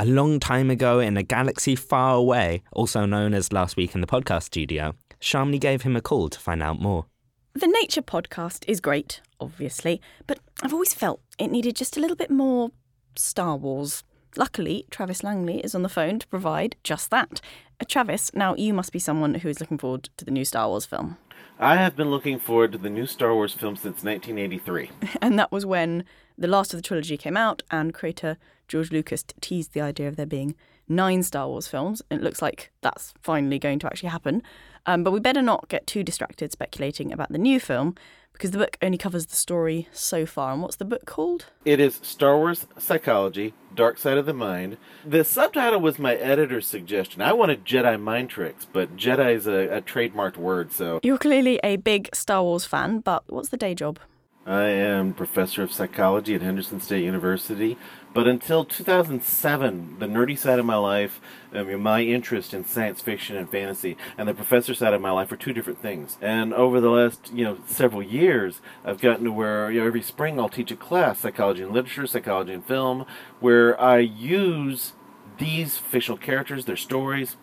A 0.00 0.04
long 0.04 0.40
time 0.40 0.70
ago 0.70 0.98
in 0.98 1.16
a 1.16 1.22
galaxy 1.22 1.76
far 1.76 2.16
away, 2.16 2.64
also 2.72 3.06
known 3.06 3.32
as 3.32 3.52
last 3.52 3.76
week 3.76 3.94
in 3.94 4.00
the 4.00 4.08
podcast 4.08 4.42
studio, 4.42 4.96
Shamini 5.20 5.60
gave 5.60 5.82
him 5.82 5.94
a 5.94 6.00
call 6.00 6.28
to 6.30 6.40
find 6.40 6.64
out 6.64 6.80
more. 6.80 7.06
The 7.54 7.68
Nature 7.68 8.02
podcast 8.02 8.64
is 8.66 8.80
great, 8.80 9.20
obviously, 9.38 10.00
but 10.26 10.40
I've 10.62 10.72
always 10.72 10.92
felt 10.92 11.20
it 11.38 11.52
needed 11.52 11.76
just 11.76 11.96
a 11.96 12.00
little 12.00 12.16
bit 12.16 12.28
more 12.28 12.72
Star 13.14 13.56
Wars. 13.56 14.02
Luckily, 14.36 14.84
Travis 14.90 15.22
Langley 15.22 15.60
is 15.60 15.76
on 15.76 15.82
the 15.82 15.88
phone 15.88 16.18
to 16.18 16.26
provide 16.26 16.74
just 16.82 17.12
that. 17.12 17.40
Uh, 17.80 17.84
Travis, 17.88 18.34
now 18.34 18.56
you 18.56 18.74
must 18.74 18.90
be 18.92 18.98
someone 18.98 19.34
who 19.34 19.48
is 19.48 19.60
looking 19.60 19.78
forward 19.78 20.08
to 20.16 20.24
the 20.24 20.32
new 20.32 20.44
Star 20.44 20.66
Wars 20.68 20.84
film. 20.84 21.18
I 21.60 21.76
have 21.76 21.94
been 21.94 22.10
looking 22.10 22.40
forward 22.40 22.72
to 22.72 22.78
the 22.78 22.90
new 22.90 23.06
Star 23.06 23.32
Wars 23.32 23.52
film 23.52 23.76
since 23.76 24.02
1983. 24.02 24.90
And 25.22 25.38
that 25.38 25.52
was 25.52 25.64
when 25.64 26.04
the 26.36 26.48
last 26.48 26.72
of 26.72 26.78
the 26.78 26.82
trilogy 26.82 27.16
came 27.16 27.36
out 27.36 27.62
and 27.70 27.94
creator 27.94 28.36
George 28.68 28.90
Lucas 28.90 29.24
teased 29.40 29.72
the 29.72 29.80
idea 29.80 30.08
of 30.08 30.16
there 30.16 30.26
being 30.26 30.54
nine 30.88 31.22
Star 31.22 31.48
Wars 31.48 31.66
films. 31.66 32.02
It 32.10 32.22
looks 32.22 32.42
like 32.42 32.72
that's 32.80 33.14
finally 33.22 33.58
going 33.58 33.78
to 33.80 33.86
actually 33.86 34.10
happen. 34.10 34.42
Um, 34.86 35.02
but 35.02 35.12
we 35.12 35.20
better 35.20 35.42
not 35.42 35.68
get 35.68 35.86
too 35.86 36.02
distracted 36.02 36.52
speculating 36.52 37.12
about 37.12 37.32
the 37.32 37.38
new 37.38 37.58
film 37.58 37.94
because 38.34 38.50
the 38.50 38.58
book 38.58 38.76
only 38.82 38.98
covers 38.98 39.26
the 39.26 39.36
story 39.36 39.88
so 39.92 40.26
far. 40.26 40.52
And 40.52 40.60
what's 40.60 40.76
the 40.76 40.84
book 40.84 41.06
called? 41.06 41.46
It 41.64 41.80
is 41.80 42.00
Star 42.02 42.36
Wars 42.36 42.66
Psychology, 42.78 43.54
Dark 43.74 43.96
Side 43.96 44.18
of 44.18 44.26
the 44.26 44.34
Mind. 44.34 44.76
The 45.06 45.24
subtitle 45.24 45.80
was 45.80 45.98
my 45.98 46.16
editor's 46.16 46.66
suggestion. 46.66 47.22
I 47.22 47.32
wanted 47.32 47.64
Jedi 47.64 47.98
Mind 48.00 48.28
Tricks, 48.28 48.66
but 48.70 48.96
Jedi 48.96 49.34
is 49.34 49.46
a, 49.46 49.76
a 49.76 49.80
trademarked 49.80 50.36
word, 50.36 50.72
so. 50.72 51.00
You're 51.02 51.16
clearly 51.16 51.60
a 51.62 51.76
big 51.76 52.14
Star 52.14 52.42
Wars 52.42 52.64
fan, 52.64 52.98
but 52.98 53.22
what's 53.28 53.50
the 53.50 53.56
day 53.56 53.74
job? 53.74 54.00
I 54.46 54.64
am 54.64 55.14
professor 55.14 55.62
of 55.62 55.72
psychology 55.72 56.34
at 56.34 56.42
Henderson 56.42 56.78
State 56.78 57.02
University, 57.02 57.78
but 58.12 58.28
until 58.28 58.62
2007, 58.66 59.96
the 59.98 60.06
nerdy 60.06 60.36
side 60.36 60.58
of 60.58 60.66
my 60.66 60.76
life, 60.76 61.18
I 61.50 61.62
mean, 61.62 61.82
my 61.82 62.02
interest 62.02 62.52
in 62.52 62.66
science 62.66 63.00
fiction 63.00 63.36
and 63.36 63.48
fantasy, 63.48 63.96
and 64.18 64.28
the 64.28 64.34
professor 64.34 64.74
side 64.74 64.92
of 64.92 65.00
my 65.00 65.10
life 65.10 65.30
were 65.30 65.38
two 65.38 65.54
different 65.54 65.80
things. 65.80 66.18
And 66.20 66.52
over 66.52 66.78
the 66.78 66.90
last, 66.90 67.32
you 67.32 67.44
know, 67.44 67.58
several 67.66 68.02
years, 68.02 68.60
I've 68.84 69.00
gotten 69.00 69.24
to 69.24 69.32
where, 69.32 69.70
you 69.70 69.80
know, 69.80 69.86
every 69.86 70.02
spring 70.02 70.38
I'll 70.38 70.50
teach 70.50 70.70
a 70.70 70.76
class, 70.76 71.20
psychology 71.20 71.62
and 71.62 71.72
literature, 71.72 72.06
psychology 72.06 72.52
and 72.52 72.66
film, 72.66 73.06
where 73.40 73.80
I 73.80 74.00
use 74.00 74.92
these 75.38 75.78
fictional 75.78 76.18
characters, 76.18 76.66
their 76.66 76.76
stories, 76.76 77.36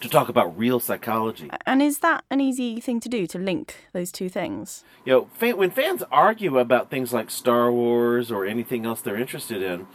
to 0.00 0.08
talk 0.08 0.28
about 0.28 0.56
real 0.56 0.80
psychology. 0.80 1.50
And 1.66 1.82
is 1.82 1.98
that 2.00 2.24
an 2.30 2.40
easy 2.40 2.80
thing 2.80 3.00
to 3.00 3.08
do 3.08 3.26
to 3.26 3.38
link 3.38 3.86
those 3.92 4.12
two 4.12 4.28
things? 4.28 4.84
You 5.04 5.12
know, 5.12 5.30
fan, 5.34 5.56
when 5.56 5.70
fans 5.70 6.02
argue 6.10 6.58
about 6.58 6.90
things 6.90 7.12
like 7.12 7.30
Star 7.30 7.72
Wars 7.72 8.30
or 8.30 8.46
anything 8.46 8.86
else 8.86 9.00
they're 9.00 9.16
interested 9.16 9.62
in, 9.62 9.86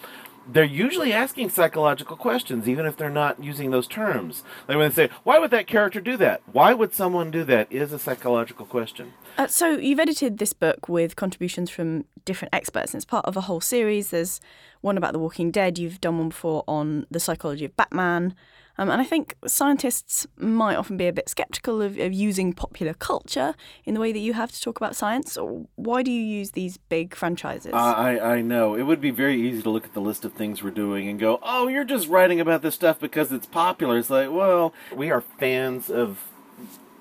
they're 0.47 0.63
usually 0.63 1.13
asking 1.13 1.49
psychological 1.49 2.17
questions, 2.17 2.67
even 2.67 2.85
if 2.85 2.97
they're 2.97 3.09
not 3.09 3.41
using 3.41 3.71
those 3.71 3.87
terms. 3.87 4.43
Like 4.67 4.77
when 4.77 4.89
they 4.89 4.95
say, 4.95 5.09
"Why 5.23 5.39
would 5.39 5.51
that 5.51 5.67
character 5.67 6.01
do 6.01 6.17
that? 6.17 6.41
Why 6.51 6.73
would 6.73 6.93
someone 6.93 7.31
do 7.31 7.43
that?" 7.45 7.71
is 7.71 7.93
a 7.93 7.99
psychological 7.99 8.65
question. 8.65 9.13
Uh, 9.37 9.47
so 9.47 9.77
you've 9.77 9.99
edited 9.99 10.37
this 10.37 10.53
book 10.53 10.89
with 10.89 11.15
contributions 11.15 11.69
from 11.69 12.05
different 12.25 12.53
experts, 12.53 12.93
and 12.93 12.99
it's 12.99 13.05
part 13.05 13.25
of 13.25 13.37
a 13.37 13.41
whole 13.41 13.61
series. 13.61 14.09
There's 14.09 14.41
one 14.81 14.97
about 14.97 15.13
The 15.13 15.19
Walking 15.19 15.49
Dead. 15.49 15.77
You've 15.77 16.01
done 16.01 16.17
one 16.17 16.29
before 16.29 16.63
on 16.67 17.05
the 17.09 17.19
psychology 17.19 17.65
of 17.65 17.75
Batman. 17.77 18.35
Um, 18.77 18.89
and 18.89 18.99
I 18.99 19.03
think 19.03 19.35
scientists 19.45 20.25
might 20.37 20.75
often 20.75 20.97
be 20.97 21.07
a 21.07 21.13
bit 21.13 21.29
skeptical 21.29 21.81
of, 21.81 21.97
of, 21.99 22.11
using 22.13 22.53
popular 22.53 22.93
culture 22.93 23.53
in 23.85 23.93
the 23.93 23.99
way 23.99 24.11
that 24.11 24.19
you 24.19 24.33
have 24.33 24.51
to 24.51 24.61
talk 24.61 24.77
about 24.77 24.95
science. 24.95 25.33
So 25.33 25.67
why 25.75 26.01
do 26.01 26.11
you 26.11 26.21
use 26.21 26.51
these 26.51 26.77
big 26.77 27.15
franchises? 27.15 27.73
Uh, 27.73 27.77
I, 27.77 28.35
I 28.35 28.41
know. 28.41 28.75
It 28.75 28.83
would 28.83 29.01
be 29.01 29.11
very 29.11 29.39
easy 29.39 29.61
to 29.61 29.69
look 29.69 29.85
at 29.85 29.93
the 29.93 30.01
list 30.01 30.25
of 30.25 30.33
things 30.33 30.63
we're 30.63 30.71
doing 30.71 31.07
and 31.07 31.19
go, 31.19 31.39
oh, 31.43 31.67
you're 31.67 31.83
just 31.83 32.07
writing 32.07 32.39
about 32.39 32.61
this 32.61 32.75
stuff 32.75 32.99
because 32.99 33.31
it's 33.31 33.45
popular. 33.45 33.97
It's 33.97 34.09
like, 34.09 34.31
well, 34.31 34.73
we 34.93 35.11
are 35.11 35.21
fans 35.21 35.89
of 35.89 36.29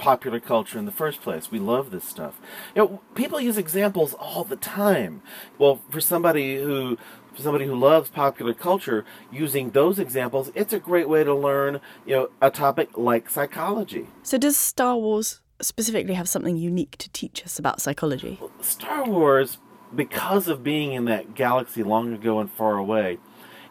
popular 0.03 0.41
culture 0.41 0.79
in 0.79 0.85
the 0.85 0.93
first 0.93 1.23
place. 1.23 1.51
We 1.51 1.61
love 1.61 1.93
this 1.93 2.05
stuff. 2.05 2.41
You 2.75 2.83
know, 2.83 3.01
people 3.15 3.41
use 3.41 3.57
examples 3.57 4.15
all 4.15 4.43
the 4.43 4.57
time. 4.57 5.23
Well, 5.59 5.81
for 5.91 6.01
somebody 6.01 6.57
who 6.57 6.99
for 7.35 7.43
somebody 7.43 7.67
who 7.67 7.75
loves 7.75 8.11
popular 8.11 8.55
culture, 8.55 9.05
using 9.31 9.71
those 9.71 9.99
examples, 9.99 10.51
it's 10.55 10.73
a 10.73 10.79
great 10.79 11.09
way 11.09 11.25
to 11.25 11.35
learn, 11.35 11.81
you 12.07 12.15
know, 12.15 12.29
a 12.41 12.51
topic 12.51 12.97
like 12.97 13.31
psychology. 13.31 14.09
So 14.23 14.39
does 14.39 14.57
Star 14.57 14.97
Wars 14.97 15.41
specifically 15.61 16.15
have 16.15 16.29
something 16.29 16.57
unique 16.57 16.97
to 16.99 17.09
teach 17.11 17.45
us 17.45 17.59
about 17.59 17.81
psychology? 17.81 18.39
Well, 18.41 18.51
Star 18.61 19.05
Wars, 19.05 19.59
because 19.95 20.49
of 20.49 20.63
being 20.65 20.93
in 20.93 21.05
that 21.07 21.35
galaxy 21.35 21.83
long 21.83 22.13
ago 22.13 22.41
and 22.41 22.51
far 22.51 22.77
away, 22.77 23.19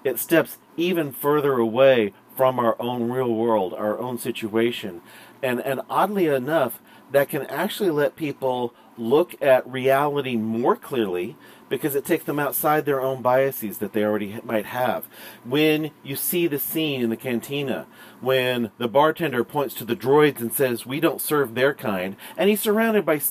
it 0.04 0.18
steps 0.18 0.58
even 0.78 1.12
further 1.12 1.54
away 1.54 2.14
from 2.36 2.60
our 2.60 2.76
own 2.80 3.12
real 3.12 3.34
world, 3.34 3.74
our 3.74 4.00
own 4.00 4.18
situation. 4.18 5.02
And 5.44 5.60
and 5.62 5.82
oddly 5.90 6.28
enough, 6.28 6.80
that 7.12 7.30
can 7.30 7.46
actually 7.48 7.90
let 7.90 8.16
people 8.16 8.74
look 8.98 9.40
at 9.42 9.68
reality 9.68 10.36
more 10.36 10.76
clearly 10.76 11.36
because 11.72 11.96
it 11.96 12.04
takes 12.04 12.26
them 12.26 12.38
outside 12.38 12.84
their 12.84 13.00
own 13.00 13.22
biases 13.22 13.78
that 13.78 13.94
they 13.94 14.04
already 14.04 14.38
might 14.44 14.66
have. 14.66 15.08
When 15.46 15.92
you 16.04 16.18
see 16.18 16.46
the 16.46 16.60
scene 16.60 17.02
in 17.02 17.10
the 17.10 17.16
cantina, 17.16 17.88
when 18.20 18.72
the 18.78 18.90
bartender 18.90 19.46
points 19.46 19.74
to 19.76 19.86
the 19.86 19.96
droids 19.96 20.42
and 20.42 20.52
says, 20.52 20.86
We 20.86 21.00
don't 21.00 21.22
serve 21.22 21.56
their 21.56 21.74
kind, 21.74 22.18
and 22.36 22.50
he's 22.50 22.60
surrounded 22.60 23.06
by 23.06 23.22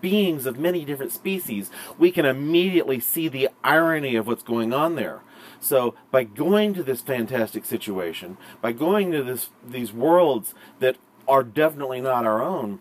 beings 0.00 0.46
of 0.46 0.60
many 0.60 0.84
different 0.84 1.10
species, 1.10 1.68
we 1.98 2.12
can 2.12 2.24
immediately 2.24 3.00
see 3.00 3.26
the 3.26 3.48
irony 3.64 4.14
of 4.14 4.28
what's 4.28 4.44
going 4.44 4.72
on 4.72 4.94
there. 4.94 5.22
So 5.58 5.96
by 6.12 6.22
going 6.22 6.72
to 6.74 6.84
this 6.84 7.00
fantastic 7.00 7.64
situation, 7.64 8.38
by 8.60 8.70
going 8.70 9.10
to 9.10 9.24
this 9.24 9.50
these 9.66 9.92
worlds 9.92 10.54
that 10.78 10.98
are 11.26 11.42
definitely 11.42 12.00
not 12.00 12.24
our 12.24 12.40
own, 12.40 12.78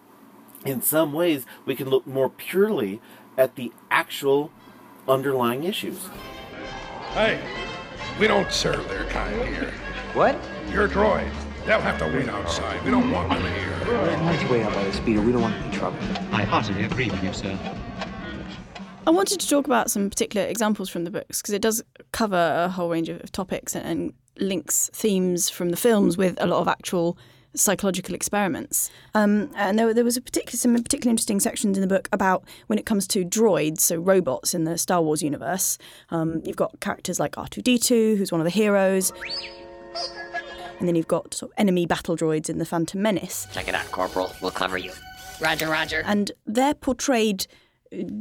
in 0.64 0.84
some 0.84 1.12
ways 1.12 1.48
we 1.66 1.76
can 1.76 1.90
look 1.90 2.06
more 2.06 2.30
purely 2.30 3.02
at 3.36 3.56
the 3.56 3.74
actual 3.90 4.52
underlying 5.08 5.64
issues. 5.64 6.00
Hey, 7.14 7.40
we 8.20 8.28
don't 8.28 8.52
serve 8.52 8.88
their 8.90 9.06
kind 9.06 9.48
here. 9.48 9.72
What? 10.14 10.38
Your 10.72 10.88
droids. 10.88 11.32
They'll 11.66 11.82
have 11.82 11.98
to 12.00 12.06
wait 12.06 12.30
outside. 12.30 12.84
We 12.84 12.92
don't 12.92 13.10
want 13.12 13.30
them 13.30 13.42
here. 13.42 13.74
Let's 14.24 14.50
wait 14.50 14.64
out 14.64 14.74
by 14.74 14.84
the 14.84 14.94
speeder. 14.94 15.22
We 15.22 15.32
don't 15.32 15.42
want 15.42 15.56
any 15.56 15.76
trouble. 15.76 15.98
I 16.32 16.44
heartily 16.44 16.84
agree 16.84 17.10
with 17.10 17.24
you, 17.24 17.34
sir. 17.34 17.58
I 19.08 19.12
wanted 19.12 19.40
to 19.40 19.48
talk 19.48 19.66
about 19.66 19.92
some 19.92 20.10
particular 20.10 20.46
examples 20.48 20.90
from 20.90 21.04
the 21.04 21.12
books 21.12 21.42
because 21.42 21.54
it 21.54 21.62
does 21.62 21.84
cover 22.12 22.36
a 22.36 22.70
whole 22.70 22.90
range 22.90 23.10
of 23.10 23.32
topics 23.32 23.76
and 23.76 24.14
links 24.38 24.90
themes 24.94 25.50
from 25.50 25.70
the 25.70 25.78
films 25.78 26.18
with 26.18 26.38
a 26.42 26.48
lot 26.48 26.60
of 26.60 26.68
actual 26.68 27.18
psychological 27.56 28.14
experiments. 28.16 28.90
Um, 29.14 29.50
and 29.56 29.78
there, 29.80 29.94
there 29.94 30.04
was 30.04 30.18
a 30.18 30.22
particular, 30.22 30.58
some 30.58 30.76
particularly 30.76 31.12
interesting 31.12 31.40
sections 31.40 31.78
in 31.78 31.82
the 31.82 31.88
book 31.88 32.10
about 32.12 32.44
when 32.68 32.80
it 32.80 32.86
comes 32.86 33.08
to 33.08 33.24
droids, 33.26 33.82
so 33.82 33.96
robots 33.98 34.54
in 34.54 34.64
the 34.64 34.78
Star 34.78 35.02
Wars 35.02 35.22
universe. 35.22 35.78
Um, 36.10 36.42
you've 36.46 36.56
got 36.56 36.80
characters 36.80 37.20
like 37.20 37.34
R2D2, 37.34 38.18
who's 38.18 38.32
one 38.32 38.42
of 38.42 38.46
the 38.46 38.52
heroes. 38.52 39.12
And 40.80 40.88
then 40.88 40.96
you've 40.96 41.08
got 41.08 41.34
sort 41.34 41.52
of 41.52 41.56
enemy 41.58 41.86
battle 41.86 42.18
droids 42.18 42.50
in 42.50 42.58
the 42.58 42.66
Phantom 42.66 43.02
Menace. 43.02 43.48
Check 43.54 43.68
it 43.68 43.76
out, 43.76 43.90
Corporal. 43.92 44.34
We'll 44.42 44.52
cover 44.52 44.78
you. 44.78 44.92
Roger, 45.40 45.70
Roger. 45.70 46.04
And 46.06 46.32
they're 46.46 46.74
portrayed 46.74 47.48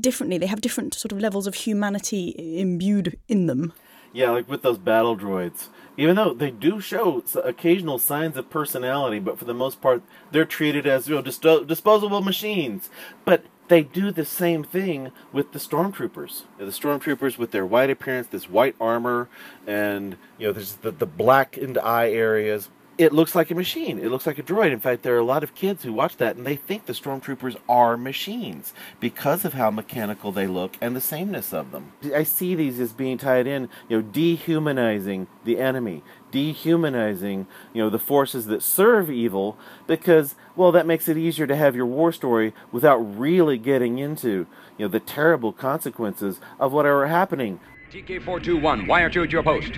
differently. 0.01 0.39
They 0.39 0.47
have 0.47 0.61
different 0.61 0.95
sort 0.95 1.13
of 1.13 1.19
levels 1.21 1.47
of 1.47 1.55
humanity 1.55 2.35
imbued 2.59 3.19
in 3.29 3.47
them. 3.47 3.73
Yeah, 4.13 4.31
like 4.31 4.49
with 4.49 4.63
those 4.63 4.79
battle 4.79 5.17
droids. 5.17 5.69
Even 5.97 6.17
though 6.17 6.35
they 6.35 6.51
do 6.51 6.81
show 6.81 7.23
occasional 7.43 7.99
signs 7.99 8.37
of 8.37 8.51
personality, 8.51 9.19
but 9.19 9.39
for 9.39 9.45
the 9.45 9.55
most 9.55 9.81
part, 9.81 10.03
they're 10.33 10.45
treated 10.45 10.87
as 10.87 11.09
you 11.09 11.15
know 11.15 11.23
dis- 11.23 11.39
disposable 11.39 12.21
machines. 12.21 12.91
But 13.25 13.45
they 13.69 13.83
do 13.83 14.11
the 14.11 14.25
same 14.25 14.63
thing 14.65 15.11
with 15.33 15.53
the 15.53 15.59
stormtroopers. 15.59 16.43
The 16.59 16.67
stormtroopers 16.67 17.39
with 17.39 17.51
their 17.51 17.65
white 17.65 17.91
appearance, 17.91 18.27
this 18.27 18.51
white 18.51 18.77
armor, 18.81 19.29
and 19.67 20.17
you 20.39 20.49
know, 20.49 20.53
there's 20.53 20.77
the, 20.77 20.91
the 20.91 21.07
blackened 21.07 21.79
eye 21.79 22.11
areas 22.11 22.69
it 22.97 23.13
looks 23.13 23.35
like 23.35 23.51
a 23.51 23.55
machine. 23.55 23.99
It 23.99 24.11
looks 24.11 24.27
like 24.27 24.39
a 24.39 24.43
droid. 24.43 24.73
In 24.73 24.81
fact, 24.81 25.03
there 25.03 25.15
are 25.15 25.19
a 25.19 25.25
lot 25.25 25.43
of 25.43 25.55
kids 25.55 25.83
who 25.83 25.93
watch 25.93 26.17
that 26.19 26.37
and 26.37 26.47
they 26.47 26.57
think 26.57 26.87
the 26.87 26.93
stormtroopers 26.93 27.57
are 27.69 27.97
machines 27.97 28.73
because 29.01 29.45
of 29.45 29.55
how 29.55 29.71
mechanical 29.71 30.31
they 30.31 30.47
look 30.47 30.77
and 30.81 30.95
the 30.95 31.01
sameness 31.01 31.53
of 31.53 31.73
them. 31.73 31.93
I 32.15 32.23
see 32.23 32.55
these 32.55 32.79
as 32.79 32.93
being 32.93 33.19
tied 33.19 33.47
in, 33.47 33.69
you 33.89 33.97
know, 33.97 34.03
dehumanizing 34.03 35.27
the 35.45 35.59
enemy, 35.59 36.03
dehumanizing, 36.31 37.47
you 37.73 37.83
know, 37.83 37.91
the 37.91 37.99
forces 37.99 38.47
that 38.47 38.63
serve 38.63 39.11
evil 39.11 39.59
because, 39.87 40.37
well, 40.55 40.71
that 40.73 40.87
makes 40.87 41.09
it 41.09 41.17
easier 41.17 41.47
to 41.47 41.57
have 41.57 41.75
your 41.75 41.87
war 41.87 42.13
story 42.13 42.55
without 42.71 42.99
really 42.99 43.59
getting 43.59 43.99
into, 43.99 44.47
you 44.79 44.87
know, 44.87 44.89
the 44.89 45.01
terrible 45.01 45.53
consequences 45.53 46.39
of 46.61 46.73
whatever 46.73 47.09
happening. 47.09 47.59
TK421, 47.91 48.87
wire 48.87 49.11
to 49.11 49.23
at 49.23 49.33
your 49.33 49.43
post. 49.43 49.73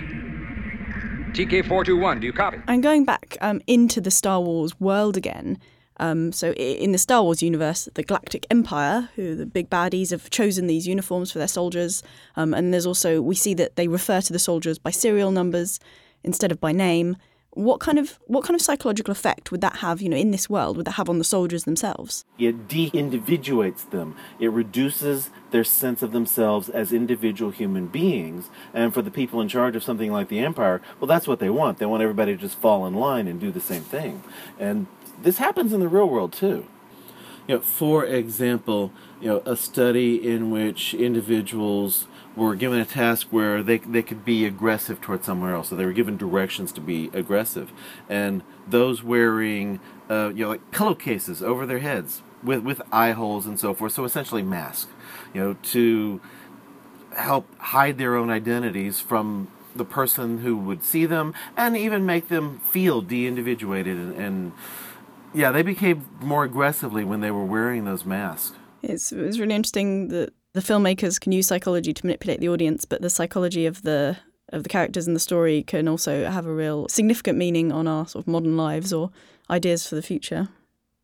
TK421, 1.33 2.21
do 2.21 2.27
you 2.27 2.33
copy? 2.33 2.59
And 2.67 2.81
going 2.81 3.05
back 3.05 3.37
um, 3.41 3.61
into 3.67 4.01
the 4.01 4.11
Star 4.11 4.41
Wars 4.41 4.79
world 4.79 5.17
again, 5.17 5.59
um, 5.99 6.31
so 6.31 6.53
in 6.53 6.91
the 6.91 6.97
Star 6.97 7.23
Wars 7.23 7.41
universe, 7.41 7.89
the 7.95 8.03
Galactic 8.03 8.45
Empire, 8.51 9.09
who 9.15 9.35
the 9.35 9.45
big 9.45 9.69
baddies 9.69 10.11
have 10.11 10.29
chosen 10.29 10.67
these 10.67 10.87
uniforms 10.87 11.31
for 11.31 11.39
their 11.39 11.47
soldiers, 11.47 12.03
um, 12.35 12.53
and 12.53 12.73
there's 12.73 12.85
also 12.85 13.21
we 13.21 13.35
see 13.35 13.53
that 13.55 13.75
they 13.75 13.87
refer 13.87 14.21
to 14.21 14.33
the 14.33 14.39
soldiers 14.39 14.77
by 14.77 14.91
serial 14.91 15.31
numbers 15.31 15.79
instead 16.23 16.51
of 16.51 16.59
by 16.59 16.71
name. 16.71 17.17
What 17.57 17.79
kind 17.79 17.97
of 17.97 18.19
what 18.27 18.43
kind 18.43 18.53
of 18.53 18.61
psychological 18.61 19.11
effect 19.11 19.51
would 19.51 19.61
that 19.61 19.77
have, 19.77 19.99
you 19.99 20.09
know, 20.09 20.17
in 20.17 20.29
this 20.29 20.47
world? 20.49 20.77
Would 20.77 20.85
that 20.85 20.91
have 20.91 21.09
on 21.09 21.17
the 21.17 21.23
soldiers 21.23 21.63
themselves? 21.63 22.23
It 22.37 22.67
de 22.67 22.91
individuates 22.93 23.83
them, 23.83 24.15
it 24.39 24.51
reduces 24.51 25.31
their 25.49 25.63
sense 25.63 26.03
of 26.03 26.11
themselves 26.11 26.69
as 26.69 26.93
individual 26.93 27.51
human 27.51 27.87
beings. 27.87 28.49
And 28.73 28.93
for 28.93 29.01
the 29.01 29.09
people 29.09 29.41
in 29.41 29.47
charge 29.47 29.75
of 29.75 29.83
something 29.83 30.11
like 30.11 30.27
the 30.27 30.39
Empire, 30.39 30.81
well, 30.99 31.07
that's 31.07 31.27
what 31.27 31.39
they 31.39 31.49
want. 31.49 31.79
They 31.79 31.87
want 31.87 32.03
everybody 32.03 32.35
to 32.35 32.41
just 32.41 32.59
fall 32.59 32.85
in 32.85 32.93
line 32.93 33.27
and 33.27 33.39
do 33.39 33.51
the 33.51 33.59
same 33.59 33.83
thing. 33.83 34.23
And 34.59 34.85
this 35.19 35.39
happens 35.39 35.73
in 35.73 35.79
the 35.79 35.87
real 35.87 36.07
world 36.07 36.33
too. 36.33 36.67
You 37.47 37.55
know, 37.55 37.61
for 37.61 38.05
example, 38.05 38.91
you 39.19 39.29
know, 39.29 39.41
a 39.45 39.55
study 39.55 40.15
in 40.15 40.51
which 40.51 40.93
individuals 40.93 42.07
were 42.37 42.55
given 42.55 42.79
a 42.79 42.85
task 42.85 43.27
where 43.31 43.63
they, 43.63 43.79
they 43.79 44.03
could 44.03 44.23
be 44.23 44.45
aggressive 44.45 45.01
towards 45.01 45.25
somewhere 45.25 45.55
else. 45.55 45.69
So 45.69 45.75
they 45.75 45.85
were 45.85 45.93
given 45.93 46.15
directions 46.15 46.71
to 46.73 46.81
be 46.81 47.09
aggressive. 47.11 47.73
And 48.07 48.43
those 48.67 49.03
wearing, 49.03 49.79
uh, 50.09 50.31
you 50.33 50.43
know, 50.43 50.49
like 50.49 50.71
pillowcases 50.71 51.41
over 51.41 51.65
their 51.65 51.79
heads 51.79 52.21
with, 52.43 52.61
with 52.63 52.81
eye 52.91 53.11
holes 53.11 53.47
and 53.47 53.59
so 53.59 53.73
forth. 53.73 53.93
So 53.93 54.05
essentially 54.05 54.43
mask, 54.43 54.87
you 55.33 55.41
know, 55.41 55.53
to 55.73 56.21
help 57.15 57.47
hide 57.57 57.97
their 57.97 58.15
own 58.15 58.29
identities 58.29 58.99
from 58.99 59.47
the 59.75 59.85
person 59.85 60.39
who 60.39 60.55
would 60.57 60.83
see 60.83 61.05
them 61.05 61.33
and 61.55 61.75
even 61.75 62.05
make 62.05 62.29
them 62.29 62.59
feel 62.59 63.01
de-individuated 63.01 63.97
and, 63.97 64.15
and 64.15 64.51
yeah, 65.33 65.51
they 65.51 65.61
became 65.61 66.07
more 66.21 66.43
aggressively 66.43 67.03
when 67.03 67.19
they 67.21 67.31
were 67.31 67.45
wearing 67.45 67.85
those 67.85 68.05
masks. 68.05 68.55
It's, 68.81 69.11
it's 69.11 69.39
really 69.39 69.55
interesting 69.55 70.07
that 70.09 70.33
the 70.57 70.73
filmmakers 70.73 71.21
can 71.21 71.31
use 71.31 71.45
psychology 71.45 71.93
to 71.93 72.03
manipulate 72.03 72.39
the 72.39 72.49
audience, 72.49 72.83
but 72.83 73.03
the 73.03 73.11
psychology 73.11 73.67
of 73.67 73.83
the 73.83 74.17
of 74.49 74.63
the 74.63 74.69
characters 74.69 75.07
in 75.07 75.13
the 75.13 75.19
story 75.19 75.61
can 75.61 75.87
also 75.87 76.25
have 76.25 76.47
a 76.47 76.51
real 76.53 76.87
significant 76.87 77.37
meaning 77.37 77.71
on 77.71 77.85
our 77.85 78.07
sort 78.07 78.23
of 78.23 78.27
modern 78.27 78.57
lives 78.57 78.91
or 78.91 79.11
ideas 79.51 79.85
for 79.85 79.93
the 79.93 80.01
future. 80.01 80.47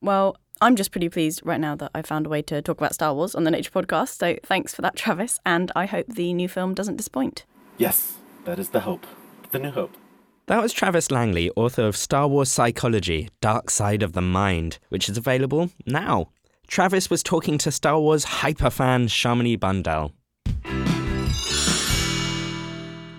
Well, 0.01 0.37
I'm 0.59 0.75
just 0.75 0.89
pretty 0.89 1.07
pleased 1.07 1.41
right 1.43 1.59
now 1.59 1.75
that 1.75 1.91
I 1.93 2.01
found 2.01 2.25
a 2.25 2.29
way 2.29 2.41
to 2.41 2.63
talk 2.63 2.77
about 2.79 2.95
Star 2.95 3.13
Wars 3.13 3.35
on 3.35 3.43
the 3.43 3.51
Nature 3.51 3.69
Podcast. 3.69 4.17
So 4.17 4.37
thanks 4.43 4.73
for 4.73 4.81
that, 4.81 4.95
Travis, 5.03 5.39
and 5.45 5.71
I 5.75 5.85
hope 5.85 6.07
the 6.07 6.33
new 6.33 6.49
film 6.49 6.73
doesn't 6.73 6.95
disappoint. 6.95 7.45
Yes, 7.77 8.17
that 8.45 8.57
is 8.57 8.69
the 8.69 8.79
hope. 8.79 9.05
The 9.51 9.59
new 9.59 9.71
hope. 9.71 9.95
That 10.47 10.63
was 10.63 10.73
Travis 10.73 11.11
Langley, 11.11 11.51
author 11.55 11.83
of 11.83 11.95
Star 11.95 12.27
Wars 12.27 12.49
Psychology 12.49 13.29
Dark 13.39 13.69
Side 13.69 14.01
of 14.01 14.13
the 14.13 14.21
Mind, 14.21 14.79
which 14.89 15.09
is 15.09 15.17
available 15.17 15.69
now. 15.85 16.29
Travis 16.73 17.07
was 17.07 17.21
talking 17.21 17.59
to 17.59 17.71
Star 17.71 17.99
Wars 17.99 18.25
hyperfan 18.25 19.07
Shamini 19.07 19.59
Bundell. 19.59 20.11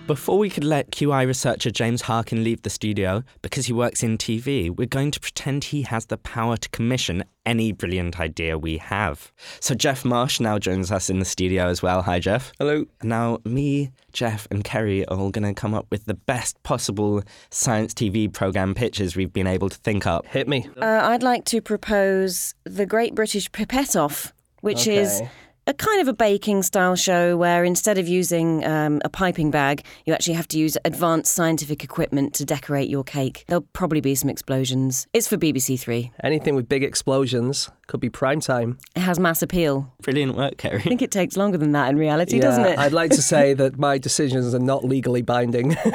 Before 0.07 0.37
we 0.37 0.51
could 0.51 0.63
let 0.63 0.91
QI 0.91 1.25
researcher 1.25 1.71
James 1.71 2.03
Harkin 2.03 2.43
leave 2.43 2.61
the 2.61 2.69
studio, 2.69 3.23
because 3.41 3.65
he 3.65 3.73
works 3.73 4.03
in 4.03 4.19
TV, 4.19 4.69
we're 4.69 4.85
going 4.85 5.09
to 5.09 5.19
pretend 5.19 5.63
he 5.63 5.81
has 5.81 6.05
the 6.05 6.17
power 6.17 6.57
to 6.57 6.69
commission 6.69 7.23
any 7.43 7.71
brilliant 7.71 8.19
idea 8.19 8.55
we 8.55 8.77
have. 8.77 9.31
So 9.59 9.73
Jeff 9.73 10.05
Marsh 10.05 10.39
now 10.39 10.59
joins 10.59 10.91
us 10.91 11.09
in 11.09 11.17
the 11.17 11.25
studio 11.25 11.65
as 11.69 11.81
well. 11.81 12.03
Hi, 12.03 12.19
Jeff. 12.19 12.51
Hello. 12.59 12.85
Now, 13.01 13.39
me, 13.45 13.89
Jeff, 14.13 14.47
and 14.51 14.63
Kerry 14.63 15.07
are 15.07 15.17
all 15.17 15.31
going 15.31 15.43
to 15.55 15.59
come 15.59 15.73
up 15.73 15.87
with 15.89 16.05
the 16.05 16.13
best 16.13 16.61
possible 16.61 17.23
science 17.49 17.91
TV 17.95 18.31
program 18.31 18.75
pitches 18.75 19.15
we've 19.15 19.33
been 19.33 19.47
able 19.47 19.69
to 19.69 19.77
think 19.77 20.05
up. 20.05 20.27
Hit 20.27 20.47
me. 20.47 20.69
Uh, 20.79 20.85
I'd 20.85 21.23
like 21.23 21.45
to 21.45 21.61
propose 21.61 22.53
the 22.63 22.85
Great 22.85 23.15
British 23.15 23.51
Pipette 23.51 23.95
Off, 23.95 24.33
which 24.61 24.81
Okay. 24.81 24.97
is 24.97 25.21
a 25.67 25.73
kind 25.73 25.99
of 25.99 26.07
a 26.07 26.13
baking 26.13 26.61
style 26.61 26.95
show 26.95 27.35
where 27.35 27.63
instead 27.63 27.97
of 27.97 28.07
using 28.07 28.63
um, 28.65 29.01
a 29.03 29.09
piping 29.09 29.49
bag, 29.49 29.83
you 30.05 30.13
actually 30.13 30.35
have 30.35 30.47
to 30.49 30.59
use 30.59 30.77
advanced 30.85 31.33
scientific 31.33 31.83
equipment 31.83 32.33
to 32.35 32.45
decorate 32.45 32.87
your 32.87 33.03
cake. 33.03 33.45
There'll 33.47 33.65
probably 33.73 34.01
be 34.01 34.13
some 34.13 34.29
explosions. 34.29 35.07
It's 35.13 35.27
for 35.27 35.37
BBC 35.37 35.79
Three. 35.79 36.11
Anything 36.23 36.55
with 36.55 36.69
big 36.69 36.83
explosions 36.83 37.69
could 37.87 37.99
be 37.99 38.09
prime 38.09 38.39
time. 38.39 38.77
It 38.95 38.99
has 39.01 39.19
mass 39.19 39.41
appeal. 39.41 39.91
Brilliant 40.01 40.35
work, 40.35 40.57
Kerry. 40.57 40.79
I 40.79 40.83
think 40.83 41.01
it 41.01 41.11
takes 41.11 41.37
longer 41.37 41.57
than 41.57 41.71
that 41.73 41.89
in 41.89 41.97
reality, 41.97 42.39
doesn't 42.39 42.65
it? 42.65 42.77
I'd 42.79 42.93
like 42.93 43.11
to 43.11 43.21
say 43.21 43.53
that 43.53 43.77
my 43.77 43.97
decisions 43.97 44.53
are 44.53 44.59
not 44.59 44.83
legally 44.83 45.21
binding. 45.21 45.75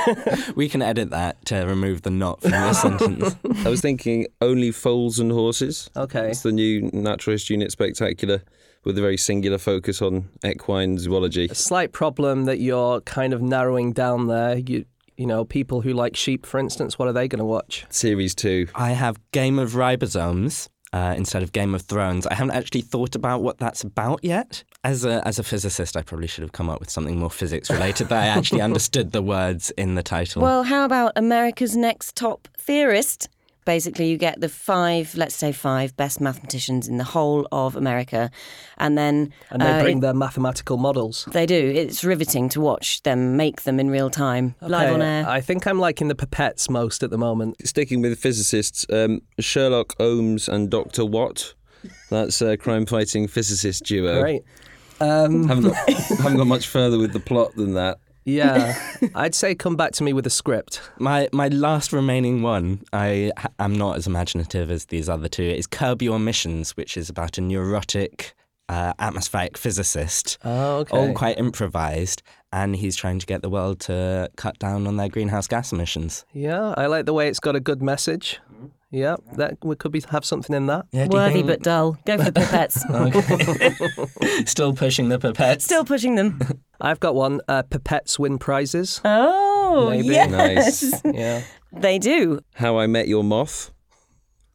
We 0.55 0.69
can 0.69 0.83
edit 0.83 1.11
that 1.11 1.45
to 1.47 1.65
remove 1.65 2.03
the 2.03 2.11
not 2.11 2.43
from 2.43 2.51
the 2.51 2.73
sentence. 2.75 3.37
I 3.65 3.69
was 3.69 3.81
thinking 3.81 4.27
only 4.41 4.71
foals 4.73 5.19
and 5.19 5.31
horses. 5.31 5.91
Okay. 5.97 6.31
It's 6.31 6.43
the 6.43 6.53
new 6.53 6.91
Naturalist 6.93 7.51
Unit 7.51 7.71
Spectacular 7.73 8.43
with 8.85 8.97
a 8.99 9.01
very 9.01 9.17
singular 9.17 9.59
focus 9.59 10.01
on 10.01 10.29
equine 10.45 10.99
zoology. 10.99 11.49
A 11.51 11.55
slight 11.55 11.93
problem 11.93 12.45
that 12.45 12.61
you're 12.61 13.01
kind 13.03 13.33
of 13.33 13.43
narrowing 13.43 13.93
down 13.93 14.27
there. 14.27 14.59
You, 14.59 14.85
you 15.17 15.27
know, 15.27 15.45
people 15.45 15.83
who 15.83 15.93
like 15.93 16.17
sheep, 16.17 16.47
for 16.47 16.59
instance, 16.59 16.99
what 16.99 17.09
are 17.09 17.13
they 17.13 17.29
going 17.29 17.41
to 17.41 17.45
watch? 17.45 17.85
Series 17.91 18.35
two. 18.35 18.69
I 18.75 18.93
have 18.93 19.19
Game 19.33 19.59
of 19.59 19.73
Ribosomes. 19.73 20.69
Uh, 20.93 21.15
instead 21.17 21.45
of 21.45 21.53
Game 21.53 21.73
of 21.73 21.83
Thrones, 21.83 22.27
I 22.27 22.35
haven't 22.35 22.57
actually 22.57 22.81
thought 22.81 23.15
about 23.15 23.43
what 23.43 23.59
that's 23.59 23.85
about 23.85 24.25
yet. 24.25 24.65
As 24.83 25.05
a 25.05 25.25
as 25.25 25.39
a 25.39 25.45
physicist, 25.45 25.97
I 25.97 26.03
probably 26.03 26.27
should 26.27 26.43
have 26.43 26.51
come 26.51 26.69
up 26.69 26.81
with 26.81 26.91
something 26.91 27.17
more 27.17 27.31
physics 27.31 27.71
related 27.71 28.09
that 28.09 28.25
I 28.25 28.27
actually 28.37 28.61
understood 28.61 29.13
the 29.13 29.23
words 29.23 29.71
in 29.77 29.95
the 29.95 30.03
title. 30.03 30.43
Well, 30.43 30.65
how 30.65 30.85
about 30.85 31.13
America's 31.15 31.77
Next 31.77 32.17
Top 32.17 32.49
Theorist? 32.59 33.29
Basically, 33.67 34.09
you 34.11 34.17
get 34.17 34.41
the 34.41 34.49
five, 34.49 35.15
let's 35.17 35.35
say 35.35 35.53
five 35.53 35.97
best 35.97 36.21
mathematicians 36.21 36.89
in 36.89 36.97
the 36.97 37.05
whole 37.05 37.47
of 37.53 37.77
America, 37.77 38.31
and 38.79 38.97
then 38.97 39.33
And 39.51 39.61
they 39.63 39.67
uh, 39.71 39.83
bring 39.83 39.99
it- 39.99 40.01
their 40.01 40.15
mathematical 40.15 40.77
models. 40.79 41.29
they 41.33 41.47
do. 41.47 41.55
It's 41.77 42.03
riveting 42.03 42.49
to 42.51 42.61
watch 42.61 43.03
them 43.03 43.37
make 43.37 43.63
them 43.63 43.79
in 43.79 43.91
real 43.91 44.09
time, 44.11 44.55
live 44.63 44.95
on 44.95 45.03
air. 45.03 45.29
I 45.29 45.41
think 45.41 45.67
I'm 45.67 45.79
liking 45.79 46.09
the 46.09 46.15
pipettes 46.15 46.71
most 46.71 47.03
at 47.03 47.11
the 47.11 47.19
moment. 47.19 47.57
Sticking 47.67 48.01
with 48.01 48.19
physicists, 48.19 48.87
um, 48.91 49.21
Sherlock 49.39 49.95
Holmes 49.99 50.49
and 50.49 50.71
Dr. 50.71 51.05
Watt. 51.05 51.55
That's 52.11 52.41
a 52.43 52.57
crime 52.57 52.87
fighting 52.87 53.29
physicist 53.29 53.85
duo. 53.85 54.21
Great. 54.23 54.43
Um, 55.01 55.49
Haven't 55.49 55.65
got, 55.65 55.77
haven't 56.19 56.37
got 56.37 56.47
much 56.47 56.67
further 56.67 56.99
with 56.99 57.13
the 57.13 57.21
plot 57.21 57.55
than 57.57 57.73
that. 57.75 57.99
Yeah, 58.25 58.79
I'd 59.15 59.35
say 59.35 59.55
come 59.55 59.77
back 59.77 59.93
to 59.93 60.03
me 60.05 60.13
with 60.13 60.27
a 60.27 60.31
script. 60.31 60.81
My 60.99 61.29
my 61.33 61.49
last 61.49 61.93
remaining 61.93 62.43
one, 62.43 62.83
I 62.93 63.33
am 63.59 63.75
not 63.75 63.97
as 63.97 64.07
imaginative 64.07 64.71
as 64.71 64.87
these 64.87 65.09
other 65.09 65.29
two. 65.29 65.43
Is 65.43 65.67
Curb 65.67 66.03
Your 66.03 66.17
Emissions, 66.17 66.77
which 66.77 66.97
is 66.97 67.09
about 67.09 67.39
a 67.39 67.41
neurotic 67.41 68.35
uh, 68.69 68.93
atmospheric 69.01 69.59
physicist, 69.59 70.39
Oh, 70.45 70.79
okay. 70.79 70.97
all 70.97 71.13
quite 71.13 71.39
improvised, 71.39 72.23
and 72.53 72.77
he's 72.77 72.95
trying 72.95 73.19
to 73.19 73.27
get 73.27 73.43
the 73.43 73.49
world 73.51 73.81
to 73.81 74.31
cut 74.37 74.59
down 74.61 74.87
on 74.87 74.97
their 74.97 75.09
greenhouse 75.09 75.49
gas 75.49 75.73
emissions. 75.73 76.25
Yeah, 76.33 76.75
I 76.77 76.87
like 76.87 77.07
the 77.07 77.13
way 77.13 77.27
it's 77.29 77.41
got 77.41 77.57
a 77.57 77.61
good 77.61 77.83
message. 77.83 78.39
Yeah, 78.93 79.17
that 79.35 79.59
we 79.63 79.77
could 79.77 79.93
be 79.93 80.03
have 80.11 80.25
something 80.25 80.55
in 80.55 80.67
that. 80.67 80.87
Yeah, 80.91 81.07
Worthy 81.07 81.35
think- 81.35 81.47
but 81.47 81.63
dull. 81.63 81.97
Go 82.07 82.19
for 82.19 82.25
the 82.31 82.41
pipettes. 82.41 82.81
Still 84.49 84.73
pushing 84.75 85.09
the 85.11 85.19
pipettes. 85.19 85.63
Still 85.63 85.85
pushing 85.85 86.17
them. 86.17 86.41
I've 86.81 86.99
got 86.99 87.15
one. 87.15 87.41
Uh, 87.47 87.63
pipettes 87.63 88.19
win 88.19 88.39
prizes. 88.39 89.01
Oh, 89.05 89.91
Maybe. 89.91 90.09
yes. 90.09 90.31
Nice. 90.93 91.01
Yeah. 91.05 91.43
They 91.73 91.99
do. 92.01 92.41
How 92.55 92.79
I 92.79 92.87
Met 92.89 93.07
Your 93.07 93.23
Moth. 93.23 93.71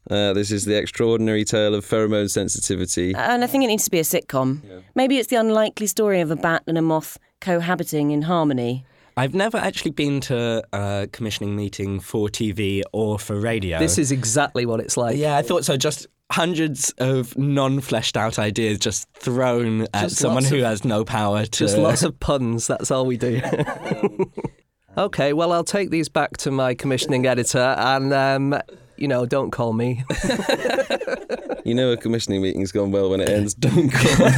Uh, 0.09 0.33
this 0.33 0.51
is 0.51 0.65
the 0.65 0.77
extraordinary 0.77 1.43
tale 1.45 1.73
of 1.73 1.85
pheromone 1.85 2.29
sensitivity. 2.29 3.15
And 3.15 3.43
I 3.43 3.47
think 3.47 3.63
it 3.63 3.67
needs 3.67 3.85
to 3.85 3.91
be 3.91 3.99
a 3.99 4.03
sitcom. 4.03 4.61
Maybe 4.93 5.17
it's 5.17 5.29
the 5.29 5.37
unlikely 5.37 5.87
story 5.87 6.19
of 6.21 6.29
a 6.29 6.35
bat 6.35 6.61
and 6.67 6.77
a 6.77 6.81
moth 6.81 7.17
cohabiting 7.41 8.11
in 8.11 8.23
harmony. 8.23 8.85
I've 9.17 9.33
never 9.33 9.57
actually 9.57 9.91
been 9.91 10.19
to 10.21 10.63
a 10.73 11.07
commissioning 11.11 11.55
meeting 11.55 11.99
for 11.99 12.27
TV 12.27 12.81
or 12.91 13.17
for 13.17 13.39
radio. 13.39 13.79
This 13.79 13.97
is 13.97 14.11
exactly 14.11 14.65
what 14.65 14.81
it's 14.81 14.97
like. 14.97 15.17
Yeah, 15.17 15.37
I 15.37 15.41
thought 15.41 15.63
so. 15.63 15.77
Just 15.77 16.07
hundreds 16.31 16.93
of 16.97 17.37
non-fleshed 17.37 18.17
out 18.17 18.39
ideas 18.39 18.79
just 18.79 19.07
thrown 19.13 19.87
at 19.93 20.11
someone 20.11 20.43
who 20.43 20.57
of- 20.57 20.63
has 20.65 20.83
no 20.83 21.05
power 21.05 21.45
to. 21.45 21.59
Just 21.59 21.77
lots 21.77 22.03
of 22.03 22.19
puns. 22.19 22.67
That's 22.67 22.91
all 22.91 23.05
we 23.05 23.15
do. 23.15 23.41
okay, 24.97 25.31
well, 25.33 25.53
I'll 25.53 25.63
take 25.63 25.91
these 25.91 26.09
back 26.09 26.35
to 26.37 26.51
my 26.51 26.73
commissioning 26.73 27.25
editor, 27.25 27.75
and 27.77 28.11
um, 28.11 28.61
you 28.97 29.07
know, 29.07 29.25
don't 29.25 29.51
call 29.51 29.73
me. 29.73 30.03
You 31.65 31.73
know 31.73 31.91
a 31.91 31.97
commissioning 31.97 32.43
meeting's 32.43 32.71
gone 32.71 32.91
well 32.91 33.09
when 33.09 33.21
it 33.21 33.27
ends. 33.27 33.53
Don't 33.55 33.89
call. 33.89 34.29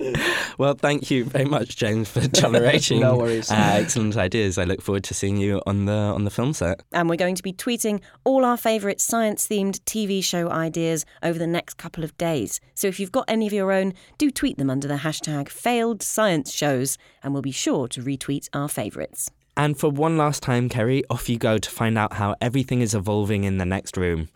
Me. 0.00 0.14
well, 0.58 0.74
thank 0.74 1.12
you 1.12 1.24
very 1.24 1.44
much, 1.44 1.76
James, 1.76 2.10
for 2.10 2.26
tolerating 2.26 2.98
No 2.98 3.16
worries. 3.16 3.52
uh, 3.52 3.54
excellent 3.54 4.16
ideas. 4.16 4.58
I 4.58 4.64
look 4.64 4.82
forward 4.82 5.04
to 5.04 5.14
seeing 5.14 5.36
you 5.36 5.62
on 5.64 5.84
the 5.84 5.92
on 5.92 6.24
the 6.24 6.30
film 6.30 6.54
set. 6.54 6.82
And 6.90 7.08
we're 7.08 7.14
going 7.14 7.36
to 7.36 7.42
be 7.44 7.52
tweeting 7.52 8.00
all 8.24 8.44
our 8.44 8.56
favourite 8.56 9.00
science 9.00 9.46
themed 9.46 9.78
TV 9.84 10.22
show 10.22 10.50
ideas 10.50 11.06
over 11.22 11.38
the 11.38 11.46
next 11.46 11.74
couple 11.74 12.02
of 12.02 12.18
days. 12.18 12.58
So 12.74 12.88
if 12.88 12.98
you've 12.98 13.12
got 13.12 13.26
any 13.28 13.46
of 13.46 13.52
your 13.52 13.70
own, 13.70 13.94
do 14.18 14.32
tweet 14.32 14.58
them 14.58 14.70
under 14.70 14.88
the 14.88 14.96
hashtag 14.96 15.48
failed 15.48 16.02
science 16.02 16.52
shows, 16.52 16.98
and 17.22 17.32
we'll 17.32 17.42
be 17.42 17.52
sure 17.52 17.86
to 17.86 18.02
retweet 18.02 18.48
our 18.52 18.68
favourites. 18.68 19.30
And 19.58 19.76
for 19.76 19.90
one 19.90 20.16
last 20.16 20.40
time, 20.40 20.68
Kerry, 20.68 21.02
off 21.10 21.28
you 21.28 21.36
go 21.36 21.58
to 21.58 21.68
find 21.68 21.98
out 21.98 22.12
how 22.12 22.36
everything 22.40 22.80
is 22.80 22.94
evolving 22.94 23.42
in 23.42 23.58
the 23.58 23.66
next 23.66 23.96
room. 23.96 24.28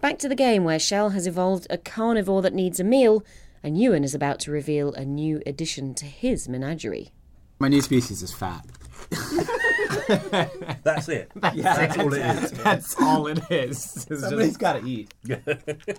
Back 0.00 0.20
to 0.20 0.28
the 0.28 0.36
game 0.36 0.62
where 0.62 0.78
Shell 0.78 1.10
has 1.10 1.26
evolved 1.26 1.66
a 1.68 1.78
carnivore 1.78 2.40
that 2.42 2.54
needs 2.54 2.78
a 2.78 2.84
meal, 2.84 3.24
and 3.64 3.76
Ewen 3.76 4.04
is 4.04 4.14
about 4.14 4.38
to 4.40 4.52
reveal 4.52 4.94
a 4.94 5.04
new 5.04 5.42
addition 5.44 5.94
to 5.96 6.04
his 6.04 6.48
menagerie. 6.48 7.10
My 7.58 7.66
new 7.66 7.82
species 7.82 8.22
is 8.22 8.32
fat. 8.32 8.64
That's 10.84 11.08
it. 11.08 11.30
That's, 11.36 11.56
Yeah, 11.56 11.74
that's 11.86 11.98
all 11.98 12.12
it 12.14 12.22
is. 12.42 12.50
That's 12.52 13.00
all 13.00 13.26
it 13.28 13.50
is. 13.50 14.06
It's 14.10 14.20
Somebody's 14.20 14.48
just- 14.48 14.58
got 14.58 14.80
to 14.80 14.86
eat. 14.86 15.12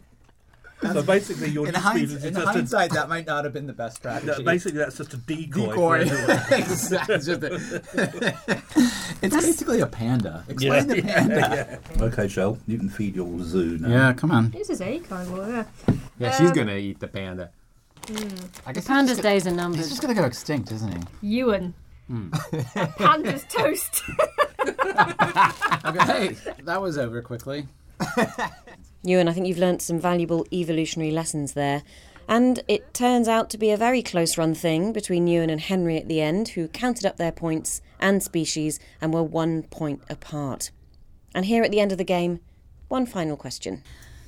so 0.94 1.02
basically, 1.04 1.50
your 1.50 1.68
in, 1.68 1.74
new 1.74 1.80
hinds- 1.80 2.24
in 2.24 2.34
just 2.34 2.46
a- 2.46 2.50
hindsight, 2.50 2.92
that 2.92 3.10
might 3.10 3.26
not 3.26 3.44
have 3.46 3.54
been 3.54 3.66
the 3.68 3.74
best 3.74 4.00
Yeah, 4.04 4.20
strategy. 4.20 4.44
basically, 4.44 4.78
that's 4.80 4.98
just 4.98 5.14
a 5.14 5.18
decoy. 5.18 5.68
Decoy. 5.70 6.00
Exactly, 6.52 7.16
it's 7.16 7.26
just 7.26 7.44
a- 7.44 8.38
it's 9.22 9.36
basically 9.36 9.80
a 9.82 9.88
panda. 9.88 10.44
Explain 10.48 10.88
Yeah, 10.90 10.96
the 10.96 11.02
panda. 11.02 11.36
yeah, 11.36 11.78
yeah. 11.98 12.04
Okay, 12.04 12.28
Shell, 12.28 12.60
you 12.68 12.78
can 12.78 12.90
feed 12.90 13.16
your 13.16 13.40
zoo 13.40 13.78
now. 13.80 13.90
Yeah, 13.90 14.14
come 14.14 14.32
on. 14.32 14.52
This 14.52 14.70
is 14.70 14.82
a 14.82 15.00
carnivore, 15.00 15.48
yeah. 15.50 15.64
Yeah, 16.20 16.32
she's 16.38 16.50
Um, 16.50 16.56
gonna 16.56 16.76
eat 16.76 17.00
the 17.00 17.08
panda. 17.08 17.50
I 18.10 18.14
The 18.14 18.74
guess 18.74 18.86
panda's 18.88 19.18
he's 19.18 19.18
just 19.18 19.22
days 19.24 19.48
are 19.48 19.52
numbered. 19.52 19.80
He's 19.80 19.90
just 19.90 20.02
gonna 20.02 20.14
go 20.14 20.24
extinct, 20.26 20.72
isn't 20.72 20.94
he? 21.22 21.28
Ewen. 21.28 21.74
Panda's 22.10 23.46
toast. 23.50 24.04
Okay, 25.86 26.36
that 26.64 26.82
was 26.82 26.98
over 26.98 27.22
quickly. 27.22 27.68
Ewen, 29.04 29.28
I 29.28 29.34
think 29.34 29.48
you've 29.48 29.58
learnt 29.58 29.82
some 29.82 30.00
valuable 30.00 30.46
evolutionary 30.52 31.12
lessons 31.12 31.54
there. 31.54 31.84
And 32.28 32.62
it 32.68 32.94
turns 32.94 33.28
out 33.28 33.50
to 33.52 33.58
be 33.58 33.72
a 33.72 33.78
very 33.78 34.04
close 34.04 34.38
run 34.38 34.54
thing 34.54 34.92
between 34.92 35.28
Ewen 35.28 35.50
and 35.50 35.62
Henry 35.62 35.98
at 35.98 36.10
the 36.10 36.22
end, 36.22 36.50
who 36.50 36.68
counted 36.68 37.06
up 37.06 37.16
their 37.16 37.32
points 37.32 37.82
and 38.02 38.22
species 38.22 38.80
and 39.00 39.14
were 39.14 39.24
one 39.24 39.64
point 39.64 40.02
apart. 40.10 40.72
And 41.34 41.46
here 41.46 41.64
at 41.64 41.72
the 41.72 41.80
end 41.80 41.94
of 41.94 41.98
the 41.98 42.04
game, 42.04 42.42
one 42.90 43.06
final 43.06 43.38
question. 43.38 43.82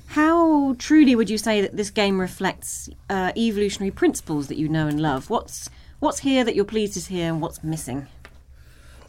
How 0.06 0.74
truly 0.78 1.14
would 1.14 1.28
you 1.30 1.38
say 1.38 1.60
that 1.60 1.76
this 1.76 1.90
game 1.90 2.20
reflects 2.20 2.88
uh, 3.08 3.32
evolutionary 3.36 3.90
principles 3.90 4.48
that 4.48 4.56
you 4.56 4.68
know 4.68 4.88
and 4.88 4.98
love? 5.00 5.28
What's 5.28 5.68
what's 6.00 6.18
here 6.20 6.44
that 6.44 6.54
you're 6.54 6.64
pleased 6.64 6.96
is 6.96 7.06
here 7.06 7.28
and 7.28 7.40
what's 7.40 7.62
missing? 7.62 8.08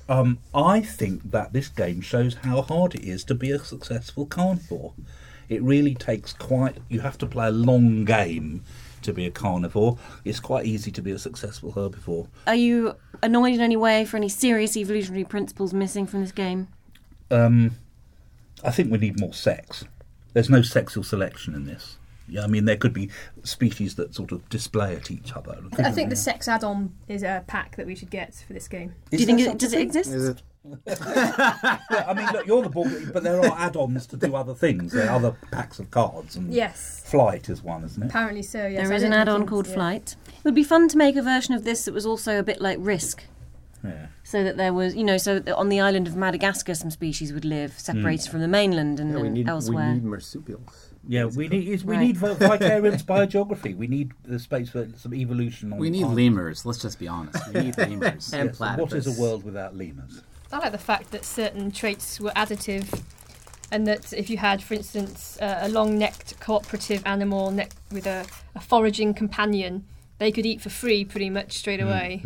Um, 0.07 0.39
I 0.53 0.81
think 0.81 1.31
that 1.31 1.53
this 1.53 1.69
game 1.69 2.01
shows 2.01 2.35
how 2.35 2.61
hard 2.61 2.95
it 2.95 3.03
is 3.03 3.23
to 3.25 3.35
be 3.35 3.51
a 3.51 3.59
successful 3.59 4.25
carnivore. 4.25 4.93
It 5.49 5.61
really 5.63 5.95
takes 5.95 6.33
quite. 6.33 6.77
You 6.89 6.99
have 6.99 7.17
to 7.19 7.25
play 7.25 7.47
a 7.47 7.51
long 7.51 8.05
game 8.05 8.63
to 9.01 9.13
be 9.13 9.25
a 9.25 9.31
carnivore. 9.31 9.97
It's 10.23 10.39
quite 10.39 10.65
easy 10.65 10.91
to 10.91 11.01
be 11.01 11.11
a 11.11 11.19
successful 11.19 11.73
herbivore. 11.73 12.27
Are 12.47 12.55
you 12.55 12.95
annoyed 13.23 13.55
in 13.55 13.61
any 13.61 13.75
way 13.75 14.05
for 14.05 14.17
any 14.17 14.29
serious 14.29 14.77
evolutionary 14.77 15.23
principles 15.23 15.73
missing 15.73 16.05
from 16.07 16.21
this 16.21 16.31
game? 16.31 16.67
Um, 17.29 17.71
I 18.63 18.71
think 18.71 18.91
we 18.91 18.97
need 18.97 19.19
more 19.19 19.33
sex. 19.33 19.85
There's 20.33 20.49
no 20.49 20.61
sexual 20.61 21.03
selection 21.03 21.55
in 21.55 21.65
this. 21.65 21.97
Yeah, 22.31 22.43
I 22.43 22.47
mean 22.47 22.63
there 22.65 22.77
could 22.77 22.93
be 22.93 23.09
species 23.43 23.95
that 23.95 24.15
sort 24.15 24.31
of 24.31 24.47
display 24.49 24.95
at 24.95 25.11
each 25.11 25.33
other. 25.35 25.57
I 25.77 25.91
think 25.91 26.09
the 26.09 26.15
sex 26.15 26.47
add-on 26.47 26.93
is 27.09 27.23
a 27.23 27.43
pack 27.45 27.75
that 27.75 27.85
we 27.85 27.93
should 27.93 28.09
get 28.09 28.33
for 28.47 28.53
this 28.53 28.67
game. 28.69 28.93
Is 29.11 29.17
Do 29.17 29.23
you 29.23 29.25
think 29.25 29.39
it, 29.41 29.57
does 29.59 29.73
it 29.73 29.91
something? 29.91 30.15
exist? 30.15 30.43
Yeah, 30.87 31.77
I 32.07 32.13
mean, 32.15 32.27
look, 32.31 32.45
you're 32.47 32.61
the 32.63 32.69
board, 32.69 33.11
but 33.13 33.23
there 33.23 33.39
are 33.39 33.57
add-ons 33.57 34.05
to 34.07 34.17
do 34.17 34.35
other 34.35 34.53
things. 34.53 34.93
There 34.93 35.07
are 35.09 35.15
other 35.15 35.35
packs 35.51 35.79
of 35.79 35.89
cards, 35.91 36.35
and 36.35 36.53
Yes. 36.53 37.01
Flight 37.05 37.49
is 37.49 37.61
one, 37.63 37.83
isn't 37.83 38.01
it? 38.01 38.05
Apparently 38.07 38.43
so, 38.43 38.65
yes. 38.67 38.83
there 38.83 38.93
I 38.93 38.95
is 38.95 39.03
an 39.03 39.11
add-on 39.13 39.45
called 39.45 39.67
yeah. 39.67 39.73
Flight. 39.73 40.15
It 40.29 40.43
would 40.45 40.55
be 40.55 40.63
fun 40.63 40.87
to 40.89 40.97
make 40.97 41.15
a 41.15 41.21
version 41.21 41.53
of 41.53 41.63
this 41.63 41.85
that 41.85 41.93
was 41.93 42.05
also 42.05 42.39
a 42.39 42.43
bit 42.43 42.61
like 42.61 42.77
Risk. 42.79 43.23
Yeah. 43.83 44.07
So 44.23 44.43
that 44.43 44.55
there 44.57 44.71
was, 44.71 44.95
you 44.95 45.03
know, 45.03 45.17
so 45.17 45.39
that 45.39 45.55
on 45.57 45.69
the 45.69 45.79
island 45.81 46.07
of 46.07 46.15
Madagascar, 46.15 46.75
some 46.75 46.91
species 46.91 47.33
would 47.33 47.43
live 47.45 47.77
separated 47.79 48.27
Mm. 48.27 48.31
from 48.31 48.39
the 48.41 48.47
mainland 48.47 48.99
and, 48.99 49.11
Yeah, 49.11 49.19
we 49.19 49.27
and 49.41 49.49
elsewhere. 49.49 49.87
we 49.87 49.93
need 49.95 50.03
marsupials. 50.05 50.90
Yeah, 51.07 51.25
we 51.25 51.47
need 51.47 51.67
is- 51.67 51.83
we 51.83 51.95
Right. 51.95 52.07
need 52.07 52.17
vi- 52.17 52.33
vicarious 52.35 53.01
biogeography. 53.13 53.75
We 53.75 53.87
need 53.87 54.11
the 54.23 54.37
space 54.39 54.69
for 54.69 54.87
some 54.95 55.13
evolution. 55.13 55.73
On, 55.73 55.79
We 55.79 55.89
need 55.89 56.03
on- 56.03 56.15
lemurs. 56.15 56.65
Let's 56.65 56.79
just 56.79 56.99
be 56.99 57.07
honest. 57.07 57.37
We 57.53 57.61
need 57.61 57.77
lemurs. 57.77 58.31
and 58.33 58.49
Yes, 58.49 58.59
What 58.59 58.93
is 58.93 59.07
a 59.07 59.19
world 59.21 59.43
without 59.43 59.75
lemurs? 59.75 60.21
I 60.53 60.59
like 60.59 60.71
the 60.71 60.77
fact 60.77 61.11
that 61.11 61.25
certain 61.25 61.71
traits 61.71 62.19
were 62.19 62.31
additive, 62.31 63.01
and 63.71 63.87
that 63.87 64.11
if 64.13 64.29
you 64.29 64.37
had, 64.37 64.61
for 64.61 64.73
instance, 64.73 65.37
uh, 65.41 65.59
a 65.61 65.69
long-necked 65.69 66.39
cooperative 66.39 67.01
animal 67.05 67.51
ne- 67.51 67.69
with 67.91 68.05
a, 68.05 68.25
a 68.53 68.59
foraging 68.61 69.13
companion, 69.13 69.85
they 70.19 70.31
could 70.31 70.45
eat 70.45 70.61
for 70.61 70.69
free 70.69 71.03
pretty 71.05 71.29
much 71.29 71.53
straight 71.53 71.79
Mm, 71.79 71.87
away. 71.87 72.21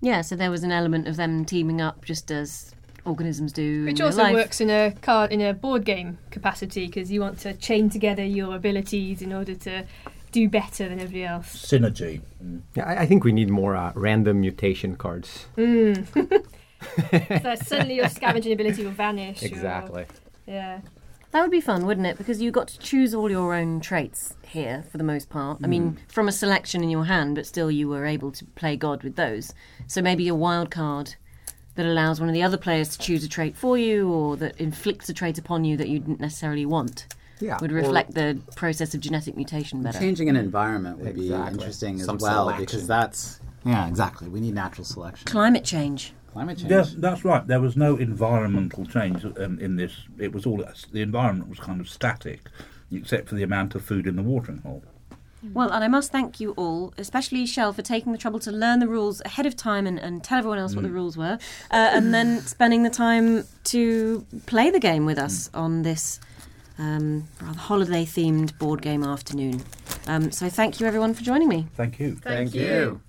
Yeah, 0.00 0.20
so 0.22 0.34
there 0.34 0.50
was 0.50 0.64
an 0.64 0.72
element 0.72 1.06
of 1.06 1.16
them 1.16 1.44
teaming 1.44 1.80
up 1.80 2.04
just 2.04 2.30
as 2.32 2.71
organisms 3.04 3.52
do. 3.52 3.84
Which 3.84 3.92
in 3.92 3.96
real 3.98 4.06
also 4.06 4.22
life. 4.22 4.34
works 4.34 4.60
in 4.60 4.70
a 4.70 4.92
card 5.02 5.32
in 5.32 5.40
a 5.40 5.52
board 5.52 5.84
game 5.84 6.18
capacity 6.30 6.86
because 6.86 7.10
you 7.10 7.20
want 7.20 7.38
to 7.40 7.54
chain 7.54 7.90
together 7.90 8.24
your 8.24 8.54
abilities 8.56 9.22
in 9.22 9.32
order 9.32 9.54
to 9.54 9.84
do 10.30 10.48
better 10.48 10.88
than 10.88 10.98
everybody 10.98 11.24
else. 11.24 11.54
Synergy. 11.54 12.20
Yeah, 12.74 12.84
I, 12.84 13.02
I 13.02 13.06
think 13.06 13.24
we 13.24 13.32
need 13.32 13.50
more 13.50 13.76
uh, 13.76 13.92
random 13.94 14.40
mutation 14.40 14.96
cards. 14.96 15.46
Mm. 15.56 16.06
so 17.42 17.54
suddenly 17.64 17.96
your 17.96 18.08
scavenging 18.08 18.52
ability 18.52 18.84
will 18.84 18.92
vanish. 18.92 19.42
or- 19.42 19.46
Exactly. 19.46 20.06
yeah. 20.46 20.80
That 21.32 21.40
would 21.40 21.50
be 21.50 21.62
fun, 21.62 21.86
wouldn't 21.86 22.06
it? 22.06 22.18
Because 22.18 22.42
you 22.42 22.50
got 22.50 22.68
to 22.68 22.78
choose 22.78 23.14
all 23.14 23.30
your 23.30 23.54
own 23.54 23.80
traits 23.80 24.34
here 24.46 24.84
for 24.92 24.98
the 24.98 25.04
most 25.04 25.30
part. 25.30 25.60
I 25.64 25.66
mean, 25.66 25.96
from 26.08 26.28
a 26.28 26.32
selection 26.32 26.82
in 26.82 26.90
your 26.90 27.06
hand, 27.06 27.36
but 27.36 27.46
still 27.46 27.70
you 27.70 27.88
were 27.88 28.04
able 28.04 28.32
to 28.32 28.44
play 28.44 28.76
God 28.76 29.02
with 29.02 29.16
those. 29.16 29.54
So 29.86 30.02
maybe 30.02 30.28
a 30.28 30.34
wild 30.34 30.70
card 30.70 31.16
that 31.74 31.86
allows 31.86 32.20
one 32.20 32.28
of 32.28 32.34
the 32.34 32.42
other 32.42 32.56
players 32.58 32.88
to 32.90 32.98
choose 32.98 33.24
a 33.24 33.28
trait 33.28 33.56
for 33.56 33.78
you 33.78 34.10
or 34.12 34.36
that 34.36 34.60
inflicts 34.60 35.08
a 35.08 35.14
trait 35.14 35.38
upon 35.38 35.64
you 35.64 35.76
that 35.76 35.88
you 35.88 35.98
didn't 35.98 36.20
necessarily 36.20 36.66
want. 36.66 37.06
Yeah, 37.40 37.58
Would 37.60 37.72
reflect 37.72 38.14
the 38.14 38.38
process 38.54 38.94
of 38.94 39.00
genetic 39.00 39.34
mutation 39.34 39.82
better. 39.82 39.98
Changing 39.98 40.28
an 40.28 40.36
environment 40.36 40.98
would 40.98 41.14
be 41.16 41.22
Exactly. 41.22 41.52
interesting 41.54 42.00
as 42.00 42.06
well 42.06 42.18
selection. 42.18 42.64
because 42.64 42.86
that's 42.86 43.40
yeah, 43.64 43.88
exactly. 43.88 44.28
We 44.28 44.40
need 44.40 44.54
natural 44.54 44.84
selection. 44.84 45.26
Climate 45.26 45.64
change. 45.64 46.12
Climate 46.32 46.58
change. 46.58 46.70
Yes, 46.70 46.94
that's 46.96 47.24
right. 47.24 47.46
There 47.46 47.60
was 47.60 47.76
no 47.76 47.96
environmental 47.96 48.86
change 48.86 49.24
um, 49.24 49.58
in 49.60 49.76
this. 49.76 49.92
It 50.18 50.32
was 50.32 50.46
all 50.46 50.64
the 50.92 51.02
environment 51.02 51.48
was 51.50 51.58
kind 51.58 51.80
of 51.80 51.88
static, 51.88 52.40
except 52.92 53.28
for 53.28 53.34
the 53.34 53.42
amount 53.42 53.74
of 53.74 53.84
food 53.84 54.06
in 54.06 54.16
the 54.16 54.22
watering 54.22 54.58
hole. 54.58 54.82
Well, 55.42 55.70
and 55.72 55.82
I 55.82 55.88
must 55.88 56.12
thank 56.12 56.40
you 56.40 56.52
all, 56.52 56.94
especially 56.98 57.46
Shell, 57.46 57.72
for 57.72 57.82
taking 57.82 58.12
the 58.12 58.18
trouble 58.18 58.38
to 58.40 58.52
learn 58.52 58.78
the 58.78 58.86
rules 58.88 59.20
ahead 59.24 59.44
of 59.46 59.56
time 59.56 59.86
and, 59.86 59.98
and 59.98 60.22
tell 60.22 60.38
everyone 60.38 60.58
else 60.58 60.74
what 60.74 60.82
the 60.82 60.88
Mm. 60.88 60.94
rules 60.94 61.16
were, 61.16 61.38
uh, 61.70 61.90
and 61.92 62.14
then 62.14 62.40
spending 62.46 62.82
the 62.84 62.90
time 62.90 63.44
to 63.64 64.24
play 64.46 64.70
the 64.70 64.80
game 64.80 65.04
with 65.04 65.18
us 65.18 65.50
on 65.52 65.82
this 65.82 66.20
um, 66.78 67.28
rather 67.40 67.58
holiday 67.58 68.04
themed 68.04 68.56
board 68.58 68.82
game 68.82 69.02
afternoon. 69.02 69.62
Um, 70.06 70.30
so 70.32 70.48
thank 70.48 70.80
you 70.80 70.86
everyone 70.86 71.14
for 71.14 71.22
joining 71.22 71.48
me. 71.48 71.66
Thank 71.76 71.98
you. 72.00 72.16
Thank 72.16 72.54
you. 72.54 73.00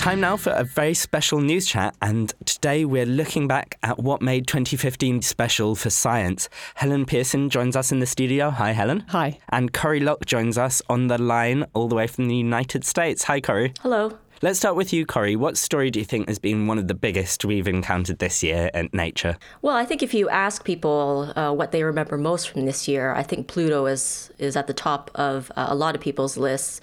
Time 0.00 0.20
now 0.22 0.38
for 0.38 0.48
a 0.52 0.64
very 0.64 0.94
special 0.94 1.42
news 1.42 1.66
chat, 1.66 1.94
and 2.00 2.32
today 2.46 2.86
we're 2.86 3.04
looking 3.04 3.46
back 3.46 3.76
at 3.82 3.98
what 3.98 4.22
made 4.22 4.46
2015 4.46 5.20
special 5.20 5.74
for 5.74 5.90
science. 5.90 6.48
Helen 6.76 7.04
Pearson 7.04 7.50
joins 7.50 7.76
us 7.76 7.92
in 7.92 7.98
the 7.98 8.06
studio. 8.06 8.48
Hi, 8.48 8.72
Helen. 8.72 9.04
Hi. 9.08 9.38
And 9.50 9.74
Corie 9.74 10.00
Lok 10.00 10.24
joins 10.24 10.56
us 10.56 10.80
on 10.88 11.08
the 11.08 11.18
line 11.18 11.66
all 11.74 11.86
the 11.86 11.96
way 11.96 12.06
from 12.06 12.28
the 12.28 12.34
United 12.34 12.82
States. 12.86 13.24
Hi, 13.24 13.42
Corie. 13.42 13.74
Hello. 13.82 14.16
Let's 14.40 14.58
start 14.58 14.74
with 14.74 14.90
you, 14.90 15.04
Corie. 15.04 15.36
What 15.36 15.58
story 15.58 15.90
do 15.90 15.98
you 15.98 16.06
think 16.06 16.28
has 16.28 16.38
been 16.38 16.66
one 16.66 16.78
of 16.78 16.88
the 16.88 16.94
biggest 16.94 17.44
we've 17.44 17.68
encountered 17.68 18.20
this 18.20 18.42
year 18.42 18.70
at 18.72 18.94
Nature? 18.94 19.36
Well, 19.60 19.76
I 19.76 19.84
think 19.84 20.02
if 20.02 20.14
you 20.14 20.30
ask 20.30 20.64
people 20.64 21.30
uh, 21.36 21.52
what 21.52 21.72
they 21.72 21.84
remember 21.84 22.16
most 22.16 22.48
from 22.48 22.64
this 22.64 22.88
year, 22.88 23.12
I 23.12 23.22
think 23.22 23.48
Pluto 23.48 23.84
is 23.84 24.30
is 24.38 24.56
at 24.56 24.66
the 24.66 24.72
top 24.72 25.10
of 25.14 25.52
uh, 25.56 25.66
a 25.68 25.74
lot 25.74 25.94
of 25.94 26.00
people's 26.00 26.38
lists. 26.38 26.80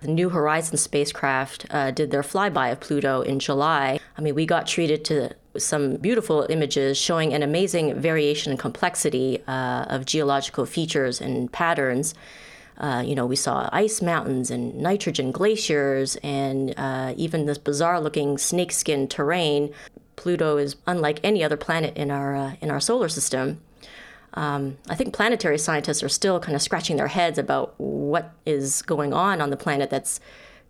The 0.00 0.08
New 0.08 0.28
Horizons 0.28 0.80
spacecraft 0.80 1.66
uh, 1.70 1.90
did 1.90 2.10
their 2.10 2.22
flyby 2.22 2.70
of 2.70 2.80
Pluto 2.80 3.22
in 3.22 3.40
July. 3.40 3.98
I 4.16 4.20
mean, 4.20 4.34
we 4.34 4.46
got 4.46 4.66
treated 4.66 5.04
to 5.06 5.34
some 5.56 5.96
beautiful 5.96 6.46
images 6.48 6.96
showing 6.96 7.34
an 7.34 7.42
amazing 7.42 8.00
variation 8.00 8.52
and 8.52 8.58
complexity 8.60 9.42
uh, 9.48 9.86
of 9.88 10.04
geological 10.04 10.66
features 10.66 11.20
and 11.20 11.52
patterns. 11.52 12.14
Uh, 12.76 13.02
you 13.04 13.16
know, 13.16 13.26
we 13.26 13.34
saw 13.34 13.68
ice 13.72 14.00
mountains 14.00 14.52
and 14.52 14.76
nitrogen 14.76 15.32
glaciers 15.32 16.16
and 16.22 16.74
uh, 16.76 17.12
even 17.16 17.46
this 17.46 17.58
bizarre 17.58 18.00
looking 18.00 18.38
snakeskin 18.38 19.08
terrain. 19.08 19.72
Pluto 20.14 20.58
is 20.58 20.76
unlike 20.86 21.18
any 21.24 21.42
other 21.42 21.56
planet 21.56 21.96
in 21.96 22.12
our, 22.12 22.36
uh, 22.36 22.52
in 22.60 22.70
our 22.70 22.80
solar 22.80 23.08
system. 23.08 23.60
Um, 24.34 24.76
I 24.88 24.94
think 24.94 25.14
planetary 25.14 25.58
scientists 25.58 26.02
are 26.02 26.08
still 26.08 26.38
kind 26.40 26.54
of 26.54 26.62
scratching 26.62 26.96
their 26.96 27.08
heads 27.08 27.38
about 27.38 27.74
what 27.78 28.32
is 28.44 28.82
going 28.82 29.12
on 29.12 29.40
on 29.40 29.50
the 29.50 29.56
planet 29.56 29.90
that's 29.90 30.20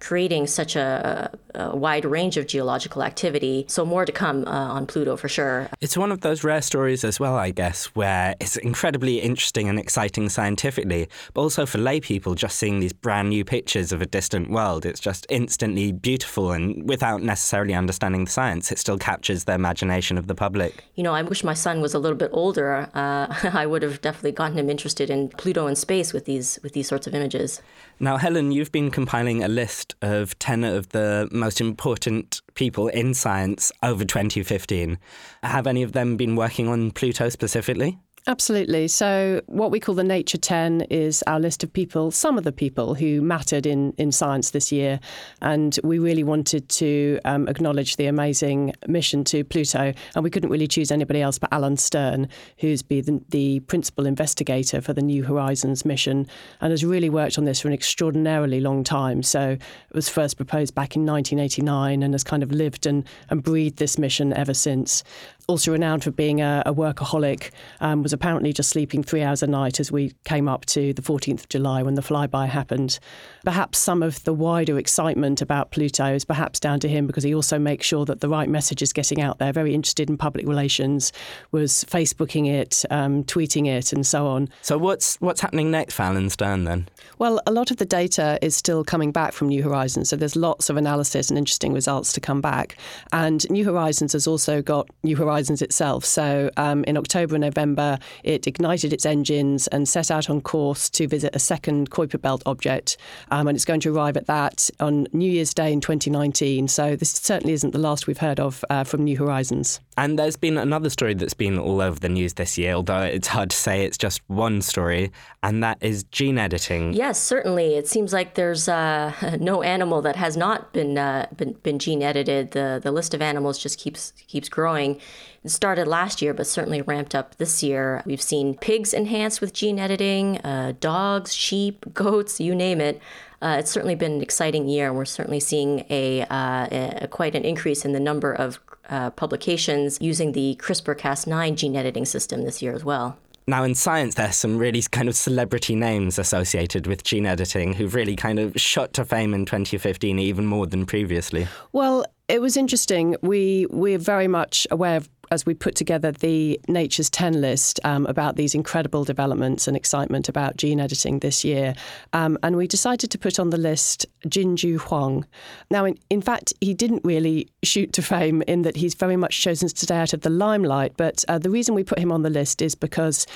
creating 0.01 0.46
such 0.46 0.76
a, 0.76 1.30
a 1.55 1.76
wide 1.76 2.05
range 2.05 2.36
of 2.36 2.46
geological 2.46 3.03
activity. 3.03 3.64
So, 3.68 3.84
more 3.84 4.05
to 4.05 4.12
come 4.12 4.44
uh, 4.46 4.51
on 4.51 4.86
Pluto 4.86 5.16
for 5.16 5.28
sure. 5.28 5.68
It's 5.80 5.96
one 5.96 6.12
of 6.12 6.20
those 6.20 6.44
rare 6.44 6.62
stories 6.62 7.05
as 7.05 7.18
well, 7.18 7.36
I 7.36 7.51
guess, 7.51 7.86
where 7.94 8.34
it's 8.40 8.57
incredibly 8.57 9.20
interesting 9.20 9.68
and 9.68 9.78
exciting 9.78 10.28
scientifically, 10.28 11.09
but 11.34 11.42
also 11.42 11.66
for 11.66 11.78
lay 11.78 12.01
people 12.01 12.34
just 12.34 12.59
seeing 12.59 12.80
these 12.80 12.92
brand 12.92 13.30
new 13.30 13.44
pictures 13.44 13.92
of 13.92 14.03
a 14.03 14.07
distant 14.07 14.51
world. 14.51 14.86
It's 14.86 15.01
just 15.01 15.26
instantly 15.28 15.92
beautiful, 15.92 16.53
and 16.53 16.88
without 16.88 17.22
necessarily 17.22 17.74
understanding 17.74 18.24
the 18.24 18.30
science, 18.30 18.70
it 18.72 18.78
still 18.78 18.99
captures 18.99 19.44
the 19.44 19.55
imagination 19.55 20.18
of 20.18 20.26
the 20.26 20.34
public. 20.34 20.84
You 20.94 21.03
know, 21.03 21.14
I 21.14 21.22
wish 21.22 21.42
my 21.44 21.55
son 21.55 21.80
was 21.80 21.94
a 21.94 21.99
little 21.99 22.18
bit 22.18 22.30
older. 22.32 22.88
Uh, 22.94 23.26
I 23.53 23.66
would 23.66 23.82
have 23.82 24.01
definitely 24.01 24.32
gotten 24.32 24.57
him 24.57 24.70
interested 24.70 25.11
in 25.11 25.28
Pluto 25.28 25.66
and 25.66 25.76
space 25.76 26.12
with 26.12 26.24
these 26.24 26.59
with 26.62 26.72
these 26.72 26.88
sorts 26.88 27.07
of 27.07 27.14
images. 27.14 27.61
Now, 28.01 28.16
Helen, 28.16 28.53
you've 28.53 28.70
been 28.70 28.92
compiling 28.92 29.42
a 29.42 29.49
list 29.49 29.96
of 30.03 30.38
10 30.38 30.62
of 30.62 30.90
the 30.90 31.28
most 31.32 31.61
important 31.61 32.42
people 32.55 32.86
in 32.86 33.12
science 33.12 33.72
over 33.82 34.05
2015. 34.05 34.99
Have 35.42 35.66
any 35.66 35.82
of 35.82 35.92
them 35.92 36.16
been 36.16 36.36
working 36.36 36.68
on 36.68 36.92
Pluto 36.92 37.28
specifically? 37.28 37.99
Absolutely. 38.26 38.88
So, 38.88 39.40
what 39.46 39.70
we 39.70 39.80
call 39.80 39.94
the 39.94 40.04
Nature 40.04 40.36
10 40.38 40.82
is 40.90 41.22
our 41.26 41.40
list 41.40 41.62
of 41.62 41.72
people, 41.72 42.10
some 42.10 42.36
of 42.36 42.44
the 42.44 42.52
people 42.52 42.94
who 42.94 43.22
mattered 43.22 43.64
in, 43.64 43.94
in 43.96 44.12
science 44.12 44.50
this 44.50 44.70
year. 44.70 45.00
And 45.40 45.78
we 45.82 45.98
really 45.98 46.24
wanted 46.24 46.68
to 46.70 47.20
um, 47.24 47.48
acknowledge 47.48 47.96
the 47.96 48.06
amazing 48.06 48.74
mission 48.86 49.24
to 49.24 49.44
Pluto. 49.44 49.94
And 50.14 50.24
we 50.24 50.30
couldn't 50.30 50.50
really 50.50 50.66
choose 50.66 50.90
anybody 50.90 51.22
else 51.22 51.38
but 51.38 51.50
Alan 51.52 51.76
Stern, 51.76 52.28
who's 52.58 52.82
been 52.82 53.04
the, 53.04 53.20
the 53.30 53.60
principal 53.60 54.04
investigator 54.04 54.80
for 54.80 54.92
the 54.92 55.02
New 55.02 55.22
Horizons 55.22 55.84
mission 55.84 56.26
and 56.60 56.70
has 56.70 56.84
really 56.84 57.08
worked 57.08 57.38
on 57.38 57.44
this 57.44 57.60
for 57.60 57.68
an 57.68 57.74
extraordinarily 57.74 58.60
long 58.60 58.84
time. 58.84 59.22
So, 59.22 59.50
it 59.50 59.94
was 59.94 60.08
first 60.08 60.36
proposed 60.36 60.74
back 60.74 60.96
in 60.96 61.06
1989 61.06 62.02
and 62.02 62.12
has 62.14 62.24
kind 62.24 62.42
of 62.42 62.52
lived 62.52 62.84
and, 62.84 63.04
and 63.30 63.42
breathed 63.42 63.78
this 63.78 63.96
mission 63.96 64.32
ever 64.32 64.54
since 64.54 65.02
also 65.48 65.72
renowned 65.72 66.04
for 66.04 66.10
being 66.10 66.42
a, 66.42 66.62
a 66.66 66.74
workaholic, 66.74 67.50
um, 67.80 68.02
was 68.02 68.12
apparently 68.18 68.52
just 68.52 68.70
sleeping 68.70 69.04
three 69.04 69.22
hours 69.22 69.44
a 69.44 69.46
night 69.46 69.78
as 69.78 69.92
we 69.92 70.12
came 70.24 70.48
up 70.48 70.66
to 70.66 70.92
the 70.92 71.02
14th 71.02 71.40
of 71.40 71.48
July 71.48 71.84
when 71.84 71.94
the 71.94 72.02
flyby 72.02 72.48
happened. 72.48 72.98
Perhaps 73.44 73.78
some 73.78 74.02
of 74.02 74.24
the 74.24 74.34
wider 74.34 74.76
excitement 74.76 75.40
about 75.40 75.70
Pluto 75.70 76.14
is 76.14 76.24
perhaps 76.24 76.58
down 76.58 76.80
to 76.80 76.88
him 76.88 77.06
because 77.06 77.22
he 77.22 77.32
also 77.32 77.60
makes 77.60 77.86
sure 77.86 78.04
that 78.06 78.20
the 78.20 78.28
right 78.28 78.48
message 78.48 78.82
is 78.82 78.92
getting 78.92 79.20
out 79.20 79.38
there. 79.38 79.52
Very 79.52 79.72
interested 79.72 80.10
in 80.10 80.16
public 80.16 80.48
relations, 80.48 81.12
was 81.52 81.84
Facebooking 81.84 82.52
it, 82.52 82.84
um, 82.90 83.22
tweeting 83.22 83.68
it, 83.68 83.92
and 83.92 84.04
so 84.04 84.26
on. 84.26 84.48
So 84.62 84.76
what's 84.76 85.14
what's 85.20 85.40
happening 85.40 85.70
next 85.70 86.00
Alan 86.00 86.28
Stern 86.28 86.64
then? 86.64 86.88
Well, 87.18 87.40
a 87.46 87.52
lot 87.52 87.70
of 87.70 87.76
the 87.76 87.86
data 87.86 88.36
is 88.42 88.56
still 88.56 88.82
coming 88.82 89.12
back 89.12 89.32
from 89.32 89.46
New 89.46 89.62
Horizons, 89.62 90.08
so 90.08 90.16
there's 90.16 90.34
lots 90.34 90.70
of 90.70 90.76
analysis 90.76 91.30
and 91.30 91.38
interesting 91.38 91.72
results 91.72 92.12
to 92.14 92.20
come 92.20 92.40
back. 92.40 92.76
And 93.12 93.48
New 93.48 93.64
Horizons 93.64 94.12
has 94.12 94.26
also 94.26 94.60
got 94.60 94.88
New 95.04 95.14
Horizons 95.14 95.62
itself. 95.62 96.04
So 96.04 96.50
um, 96.56 96.82
in 96.84 96.96
October 96.96 97.36
and 97.36 97.42
November, 97.42 97.97
it 98.24 98.46
ignited 98.46 98.92
its 98.92 99.07
engines 99.07 99.66
and 99.68 99.88
set 99.88 100.11
out 100.11 100.30
on 100.30 100.40
course 100.40 100.88
to 100.90 101.07
visit 101.07 101.34
a 101.34 101.38
second 101.38 101.90
Kuiper 101.90 102.20
Belt 102.20 102.42
object, 102.46 102.96
um, 103.30 103.49
and 103.49 103.57
it's 103.57 103.64
going 103.64 103.80
to 103.80 103.94
arrive 103.94 104.16
at 104.16 104.26
that 104.26 104.70
on 104.80 105.07
New 105.12 105.30
Year's 105.30 105.55
Day 105.55 105.72
in 105.72 105.80
2019. 105.80 106.68
So 106.68 106.96
this 106.96 107.11
certainly 107.11 107.53
isn't 107.53 107.72
the 107.72 107.78
last 107.78 108.07
we've 108.07 108.18
heard 108.18 108.40
of 108.40 108.64
uh, 108.70 108.84
from 108.84 109.05
New 109.05 109.16
Horizons. 109.16 109.80
And 109.96 110.18
there's 110.18 110.36
been 110.36 110.59
another 110.59 110.90
story 110.90 111.14
that's 111.14 111.34
been 111.34 111.59
all 111.59 111.80
over 111.80 111.99
the 111.99 112.09
news 112.09 112.34
this 112.34 112.57
year, 112.57 112.74
although 112.74 113.03
it's 113.03 113.28
hard 113.28 113.51
to 113.51 113.57
say 113.57 113.84
it's 113.84 113.99
just 113.99 114.20
one 114.28 114.62
story, 114.62 115.11
and 115.42 115.62
that 115.64 115.78
is 115.80 116.05
gene 116.05 116.38
editing. 116.38 116.92
Yes, 116.92 117.20
certainly. 117.20 117.74
It 117.74 117.88
seems 117.88 118.12
like 118.12 118.34
there's 118.34 118.68
uh, 118.68 119.12
no 119.40 119.62
animal 119.62 120.01
that 120.03 120.16
has 120.16 120.36
not 120.36 120.72
been, 120.72 120.96
uh, 120.96 121.26
been 121.36 121.55
been 121.62 121.78
gene 121.78 122.03
edited. 122.03 122.53
The 122.53 122.80
the 122.82 122.92
list 122.92 123.12
of 123.14 123.22
animals 123.22 123.59
just 123.59 123.78
keeps 123.78 124.12
keeps 124.28 124.49
growing. 124.49 125.01
It 125.45 125.51
started 125.51 125.86
last 125.86 126.20
year, 126.20 126.34
but 126.34 126.47
certainly 126.47 126.82
ramped 126.82 127.14
up 127.14 127.36
this 127.36 127.62
year. 127.62 128.03
We've 128.05 128.22
seen 128.22 128.55
pigs 128.55 128.93
enhanced 128.93 129.41
with 129.41 129.53
gene 129.53 129.78
editing, 129.78 130.39
uh, 130.39 130.74
dogs, 130.80 131.34
sheep, 131.34 131.84
goats, 131.95 132.41
you 132.41 132.55
name 132.55 132.80
it. 132.80 133.01
Uh, 133.41 133.57
it's 133.61 133.70
certainly 133.70 133.95
been 133.95 134.12
an 134.12 134.20
exciting 134.20 134.68
year, 134.68 134.89
and 134.89 134.97
we're 134.97 135.05
certainly 135.05 135.39
seeing 135.39 135.84
a, 135.91 136.22
uh, 136.22 136.66
a 137.03 137.09
quite 137.09 137.36
an 137.36 137.45
increase 137.45 137.84
in 137.84 137.93
the 137.93 138.01
number 138.01 138.32
of 138.32 138.59
uh, 138.89 139.11
publications 139.11 139.99
using 140.01 140.32
the 140.32 140.57
CRISPR-Cas9 140.61 141.55
gene 141.55 141.76
editing 141.76 142.05
system 142.05 142.43
this 142.43 142.61
year 142.62 142.74
as 142.74 142.84
well. 142.84 143.16
Now, 143.47 143.64
in 143.64 143.74
science, 143.74 144.16
there's 144.16 144.36
some 144.36 144.59
really 144.59 144.82
kind 144.82 145.09
of 145.09 145.16
celebrity 145.16 145.74
names 145.74 146.18
associated 146.18 146.86
with 146.86 147.03
gene 147.03 147.24
editing 147.24 147.72
who've 147.72 147.95
really 147.95 148.14
kind 148.14 148.39
of 148.39 148.53
shot 148.61 148.93
to 148.95 149.07
fame 149.07 149.32
in 149.32 149.47
2015 149.47 150.18
even 150.18 150.45
more 150.45 150.66
than 150.66 150.84
previously. 150.84 151.49
Well, 151.72 152.05
it 152.28 152.43
was 152.43 152.59
interesting. 152.59 153.16
We 153.22 153.66
we're 153.70 153.97
very 153.99 154.28
much 154.28 154.66
aware 154.70 154.99
of 154.99 155.09
as 155.31 155.47
we 155.47 155.55
put 155.55 155.74
together 155.74 156.12
the 156.12 156.61
Nature's 156.68 157.11
10 157.11 157.41
list 157.41 157.81
um, 157.85 158.07
about 158.07 158.37
these 158.37 158.55
incredible 158.55 159.05
developments 159.05 159.68
and 159.68 159.76
excitement 159.76 160.29
about 160.29 160.57
gene 160.57 160.81
editing 160.81 161.18
this 161.20 161.45
year. 161.45 161.74
Um, 162.12 162.39
and 162.43 162.57
we 162.57 162.66
decided 162.66 163.11
to 163.11 163.18
put 163.18 163.39
on 163.39 163.51
the 163.51 163.59
list 163.59 164.07
Junjiu 164.26 164.79
Huang. 164.81 165.26
Now, 165.70 165.85
in, 165.85 165.99
in 166.11 166.22
fact, 166.22 166.53
he 166.61 166.74
didn't 166.74 167.05
really 167.05 167.49
shoot 167.62 167.93
to 167.95 168.03
fame 168.03 168.43
in 168.43 168.62
that 168.62 168.76
he's 168.76 168.95
very 168.95 169.16
much 169.16 169.41
chosen 169.41 169.68
to 169.68 169.76
stay 169.76 169.97
out 169.97 170.12
of 170.12 170.22
the 170.22 170.31
limelight. 170.31 170.93
But 170.97 171.24
uh, 171.29 171.39
the 171.39 171.51
reason 171.51 171.74
we 171.74 171.85
put 171.85 171.99
him 171.99 172.12
on 172.12 172.22
the 172.22 172.31
list 172.31 172.62
is 172.62 172.74
because 172.74 173.26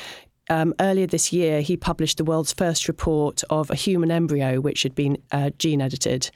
um, 0.50 0.74
earlier 0.80 1.06
this 1.06 1.32
year, 1.32 1.60
he 1.60 1.76
published 1.76 2.18
the 2.18 2.24
world's 2.24 2.52
first 2.52 2.88
report 2.88 3.42
of 3.48 3.70
a 3.70 3.76
human 3.76 4.10
embryo 4.10 4.60
which 4.60 4.82
had 4.82 4.94
been 4.94 5.16
uh, 5.30 5.50
gene 5.58 5.80
edited. 5.80 6.30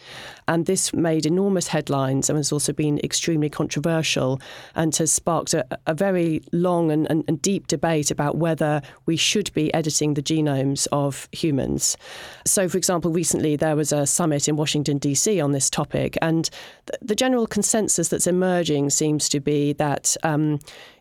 And 0.46 0.66
this 0.66 0.92
made 0.92 1.26
enormous 1.26 1.68
headlines 1.68 2.30
and 2.30 2.36
has 2.36 2.52
also 2.52 2.72
been 2.72 2.98
extremely 3.00 3.50
controversial 3.50 4.40
and 4.74 4.94
has 4.96 5.10
sparked 5.10 5.54
a, 5.54 5.66
a 5.86 5.94
very 5.94 6.40
long 6.52 6.92
and, 6.92 7.10
and, 7.10 7.24
and, 7.26 7.42
deep 7.42 7.66
debate 7.66 8.10
about 8.10 8.36
whether 8.36 8.80
we 9.06 9.16
should 9.16 9.52
be 9.52 9.72
editing 9.74 10.14
the 10.14 10.22
genomes 10.22 10.86
of 10.92 11.28
humans. 11.32 11.96
So, 12.44 12.68
for 12.68 12.78
example, 12.78 13.10
recently 13.10 13.56
there 13.56 13.76
was 13.76 13.92
a 13.92 14.06
summit 14.06 14.48
in 14.48 14.56
Washington, 14.56 14.98
D.C. 14.98 15.40
on 15.40 15.52
this 15.52 15.68
topic. 15.68 16.16
And 16.22 16.48
th- 16.86 16.98
the 17.02 17.14
general 17.14 17.46
consensus 17.46 18.08
that's 18.08 18.26
emerging 18.26 18.90
seems 18.90 19.28
to 19.30 19.40
be 19.40 19.72
that. 19.74 20.16
Um, 20.22 20.60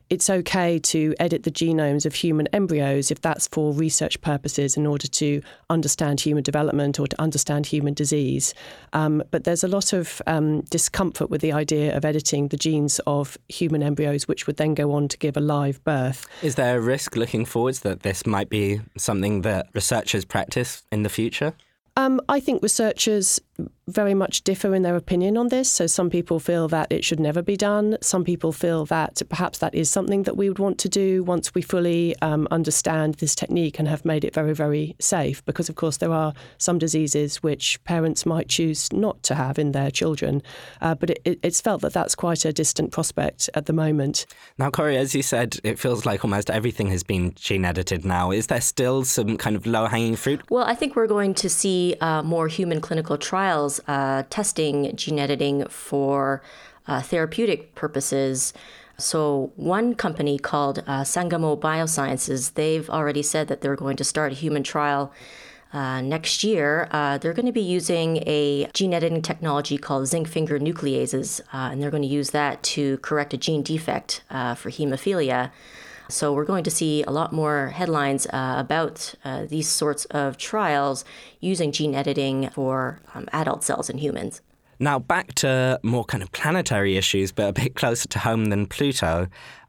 it's 0.09 0.29
okay 0.29 0.79
to 0.79 1.15
edit 1.19 1.43
the 1.43 1.51
genomes 1.51 2.05
of 2.05 2.13
human 2.13 2.47
embryos 2.47 3.11
if 3.11 3.21
that's 3.21 3.47
for 3.47 3.73
research 3.73 4.19
purposes 4.21 4.77
in 4.77 4.85
order 4.85 5.07
to 5.07 5.41
understand 5.69 6.21
human 6.21 6.43
development 6.43 6.99
or 6.99 7.07
to 7.07 7.21
understand 7.21 7.65
human 7.65 7.93
disease. 7.93 8.53
Um, 8.93 9.23
but 9.31 9.43
there's 9.43 9.63
a 9.63 9.67
lot 9.67 9.93
of 9.93 10.21
um, 10.27 10.61
discomfort 10.61 11.29
with 11.29 11.41
the 11.41 11.51
idea 11.51 11.95
of 11.95 12.05
editing 12.05 12.49
the 12.49 12.57
genes 12.57 12.99
of 13.07 13.37
human 13.49 13.81
embryos, 13.81 14.27
which 14.27 14.47
would 14.47 14.57
then 14.57 14.73
go 14.73 14.91
on 14.91 15.07
to 15.07 15.17
give 15.17 15.37
a 15.37 15.41
live 15.41 15.83
birth. 15.83 16.25
Is 16.41 16.55
there 16.55 16.77
a 16.77 16.81
risk 16.81 17.15
looking 17.15 17.45
forwards 17.45 17.79
that 17.81 18.01
this 18.01 18.25
might 18.25 18.49
be 18.49 18.81
something 18.97 19.41
that 19.41 19.67
researchers 19.73 20.25
practice 20.25 20.83
in 20.91 21.03
the 21.03 21.09
future? 21.09 21.53
Um, 21.97 22.19
I 22.27 22.41
think 22.41 22.61
researchers 22.61 23.39
very 23.87 24.13
much 24.13 24.43
differ 24.43 24.73
in 24.73 24.81
their 24.81 24.95
opinion 24.95 25.37
on 25.37 25.49
this. 25.49 25.69
So 25.69 25.85
some 25.85 26.09
people 26.09 26.39
feel 26.39 26.67
that 26.69 26.91
it 26.91 27.05
should 27.05 27.19
never 27.19 27.41
be 27.41 27.55
done. 27.55 27.97
Some 28.01 28.23
people 28.23 28.51
feel 28.51 28.85
that 28.85 29.21
perhaps 29.29 29.59
that 29.59 29.75
is 29.75 29.89
something 29.89 30.23
that 30.23 30.35
we 30.35 30.49
would 30.49 30.59
want 30.59 30.79
to 30.79 30.89
do 30.89 31.23
once 31.23 31.53
we 31.53 31.61
fully 31.61 32.15
um, 32.21 32.47
understand 32.49 33.15
this 33.15 33.35
technique 33.35 33.77
and 33.77 33.87
have 33.87 34.03
made 34.03 34.23
it 34.25 34.33
very, 34.33 34.53
very 34.53 34.95
safe. 34.99 35.45
Because 35.45 35.69
of 35.69 35.75
course 35.75 35.97
there 35.97 36.11
are 36.11 36.33
some 36.57 36.79
diseases 36.79 37.43
which 37.43 37.83
parents 37.83 38.25
might 38.25 38.49
choose 38.49 38.91
not 38.91 39.21
to 39.23 39.35
have 39.35 39.59
in 39.59 39.71
their 39.71 39.91
children, 39.91 40.41
uh, 40.81 40.95
but 40.95 41.11
it, 41.11 41.39
it's 41.43 41.61
felt 41.61 41.81
that 41.81 41.93
that's 41.93 42.15
quite 42.15 42.43
a 42.43 42.51
distant 42.51 42.91
prospect 42.91 43.49
at 43.53 43.67
the 43.67 43.73
moment. 43.73 44.25
Now, 44.57 44.71
Corie, 44.71 44.97
as 44.97 45.13
you 45.13 45.21
said, 45.21 45.59
it 45.63 45.77
feels 45.77 46.05
like 46.05 46.23
almost 46.23 46.49
everything 46.49 46.87
has 46.87 47.03
been 47.03 47.33
gene 47.35 47.65
edited 47.65 48.03
now. 48.03 48.31
Is 48.31 48.47
there 48.47 48.61
still 48.61 49.03
some 49.03 49.37
kind 49.37 49.55
of 49.55 49.67
low 49.67 49.85
hanging 49.85 50.15
fruit? 50.15 50.41
Well, 50.49 50.65
I 50.65 50.73
think 50.73 50.95
we're 50.95 51.07
going 51.07 51.35
to 51.35 51.49
see 51.49 51.95
uh, 52.01 52.23
more 52.23 52.47
human 52.47 52.81
clinical 52.81 53.17
trials 53.17 53.74
uh, 53.87 54.23
testing 54.29 54.95
gene 54.95 55.19
editing 55.19 55.65
for 55.67 56.41
uh, 56.87 57.01
therapeutic 57.01 57.75
purposes. 57.75 58.53
So, 58.97 59.51
one 59.55 59.93
company 59.95 60.37
called 60.39 60.83
uh, 60.87 61.03
Sangamo 61.03 61.57
Biosciences, 61.57 62.53
they've 62.53 62.89
already 62.89 63.21
said 63.21 63.49
that 63.49 63.61
they're 63.61 63.75
going 63.75 63.97
to 63.97 64.05
start 64.05 64.31
a 64.31 64.35
human 64.35 64.63
trial 64.63 65.11
uh, 65.73 65.99
next 65.99 66.43
year. 66.43 66.87
Uh, 66.91 67.17
they're 67.17 67.33
going 67.33 67.45
to 67.45 67.51
be 67.51 67.61
using 67.61 68.17
a 68.25 68.69
gene 68.73 68.93
editing 68.93 69.21
technology 69.21 69.77
called 69.77 70.07
zinc 70.07 70.27
finger 70.27 70.57
nucleases, 70.57 71.41
uh, 71.53 71.69
and 71.71 71.81
they're 71.81 71.91
going 71.91 72.03
to 72.03 72.07
use 72.07 72.31
that 72.31 72.63
to 72.63 72.97
correct 72.99 73.33
a 73.33 73.37
gene 73.37 73.61
defect 73.61 74.23
uh, 74.29 74.55
for 74.55 74.71
hemophilia. 74.71 75.51
So 76.07 76.33
we're 76.33 76.45
going 76.45 76.63
to 76.63 76.71
see 76.71 77.03
a 77.03 77.11
lot 77.11 77.33
more 77.33 77.69
headlines 77.69 78.27
uh, 78.27 78.55
about 78.57 79.15
uh, 79.23 79.45
these 79.45 79.67
sorts 79.67 80.05
of 80.05 80.37
trials 80.37 81.03
using 81.39 81.71
gene 81.71 81.95
editing 81.95 82.49
for 82.51 82.99
um, 83.13 83.27
adult 83.33 83.63
cells 83.63 83.89
in 83.89 83.97
humans. 83.97 84.41
Now, 84.79 84.99
back 84.99 85.33
to 85.35 85.79
more 85.83 86.03
kind 86.03 86.21
of 86.21 86.31
planetary 86.31 86.97
issues, 86.97 87.31
but 87.31 87.49
a 87.49 87.53
bit 87.53 87.75
closer 87.75 88.07
to 88.09 88.19
home 88.19 88.45
than 88.45 88.65
Pluto. 88.65 89.27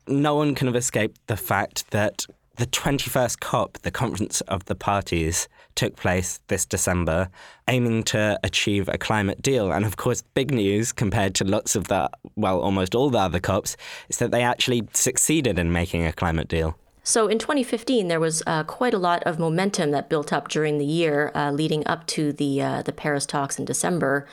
No 0.08 0.34
one 0.34 0.54
can 0.54 0.66
have 0.66 0.76
escaped 0.76 1.26
the 1.26 1.36
fact 1.36 1.90
that 1.90 2.26
The 2.56 2.66
21st 2.66 3.40
COP, 3.40 3.78
the 3.82 3.90
Conference 3.90 4.40
of 4.42 4.64
the 4.64 4.74
Parties, 4.74 5.46
took 5.74 5.94
place 5.94 6.40
this 6.48 6.64
December, 6.64 7.28
aiming 7.68 8.04
to 8.04 8.40
achieve 8.42 8.88
a 8.88 8.96
climate 8.96 9.42
deal. 9.42 9.70
And 9.70 9.84
of 9.84 9.98
course, 9.98 10.22
big 10.32 10.50
news 10.50 10.90
compared 10.90 11.34
to 11.34 11.44
lots 11.44 11.76
of 11.76 11.88
the, 11.88 12.08
well, 12.34 12.60
almost 12.60 12.94
all 12.94 13.10
the 13.10 13.18
other 13.18 13.40
COPs, 13.40 13.76
is 14.08 14.16
that 14.18 14.30
they 14.30 14.42
actually 14.42 14.88
succeeded 14.94 15.58
in 15.58 15.70
making 15.70 16.06
a 16.06 16.14
climate 16.14 16.48
deal. 16.48 16.78
So 17.02 17.28
in 17.28 17.38
2015, 17.38 18.08
there 18.08 18.20
was 18.20 18.42
uh, 18.46 18.64
quite 18.64 18.94
a 18.94 18.98
lot 18.98 19.22
of 19.24 19.38
momentum 19.38 19.90
that 19.90 20.08
built 20.08 20.32
up 20.32 20.48
during 20.48 20.78
the 20.78 20.86
year 20.86 21.30
uh, 21.34 21.50
leading 21.50 21.86
up 21.86 22.06
to 22.08 22.32
the 22.32 22.62
uh, 22.62 22.82
the 22.82 22.92
Paris 22.92 23.26
talks 23.26 23.58
in 23.58 23.66
December. 23.66 24.26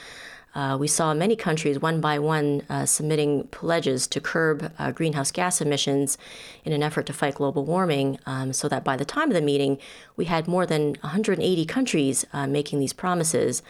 Uh, 0.56 0.78
we 0.80 0.88
saw 0.88 1.14
many 1.14 1.36
countries, 1.36 1.80
one 1.80 2.00
by 2.00 2.20
one, 2.20 2.62
uh, 2.70 2.86
submitting 2.86 3.48
pledges 3.48 4.06
to 4.08 4.22
curb 4.22 4.72
uh, 4.78 4.92
greenhouse 4.92 5.32
gas 5.32 5.62
emissions 5.62 6.18
in 6.64 6.72
an 6.74 6.84
effort 6.84 7.06
to 7.06 7.14
fight 7.14 7.36
global 7.36 7.66
warming, 7.66 8.20
um, 8.26 8.54
so 8.54 8.68
that 8.68 8.84
by 8.84 8.96
the 8.96 9.06
time 9.06 9.30
of 9.30 9.34
the 9.34 9.42
meeting, 9.42 9.80
we 10.16 10.26
had 10.26 10.48
more 10.48 10.66
than 10.66 10.96
180 11.02 11.66
countries 11.66 12.26
uh, 12.34 12.46
making 12.46 12.80
these 12.80 12.94
promises. 12.94 13.64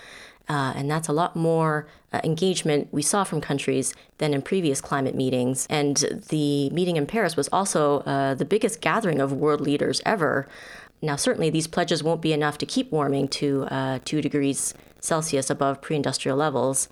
Uh, 0.50 0.74
and 0.76 0.92
that's 0.92 1.08
a 1.08 1.14
lot 1.14 1.38
more 1.38 1.88
uh, 2.12 2.20
engagement 2.26 2.90
we 2.92 3.02
saw 3.02 3.24
from 3.24 3.40
countries 3.40 3.94
than 4.18 4.34
in 4.34 4.42
previous 4.42 4.82
climate 4.82 5.16
meetings. 5.16 5.66
And 5.70 5.96
the 6.28 6.70
meeting 6.72 6.98
in 6.98 7.06
Paris 7.06 7.38
was 7.38 7.48
also 7.48 8.02
the 8.38 8.44
biggest 8.44 8.82
gathering 8.82 9.22
of 9.22 9.32
world 9.32 9.62
leaders 9.62 10.02
ever. 10.06 10.46
Now, 11.02 11.16
certainly, 11.16 11.50
these 11.50 11.68
pledges 11.68 12.04
won't 12.04 12.22
be 12.22 12.34
enough 12.34 12.58
to 12.58 12.66
keep 12.66 12.92
warming 12.92 13.30
to 13.30 14.02
two 14.04 14.22
degrees 14.22 14.74
Celsius 15.04 15.50
above 15.50 15.82
pre 15.82 15.96
industrial 15.98 16.38
levels. 16.38 16.88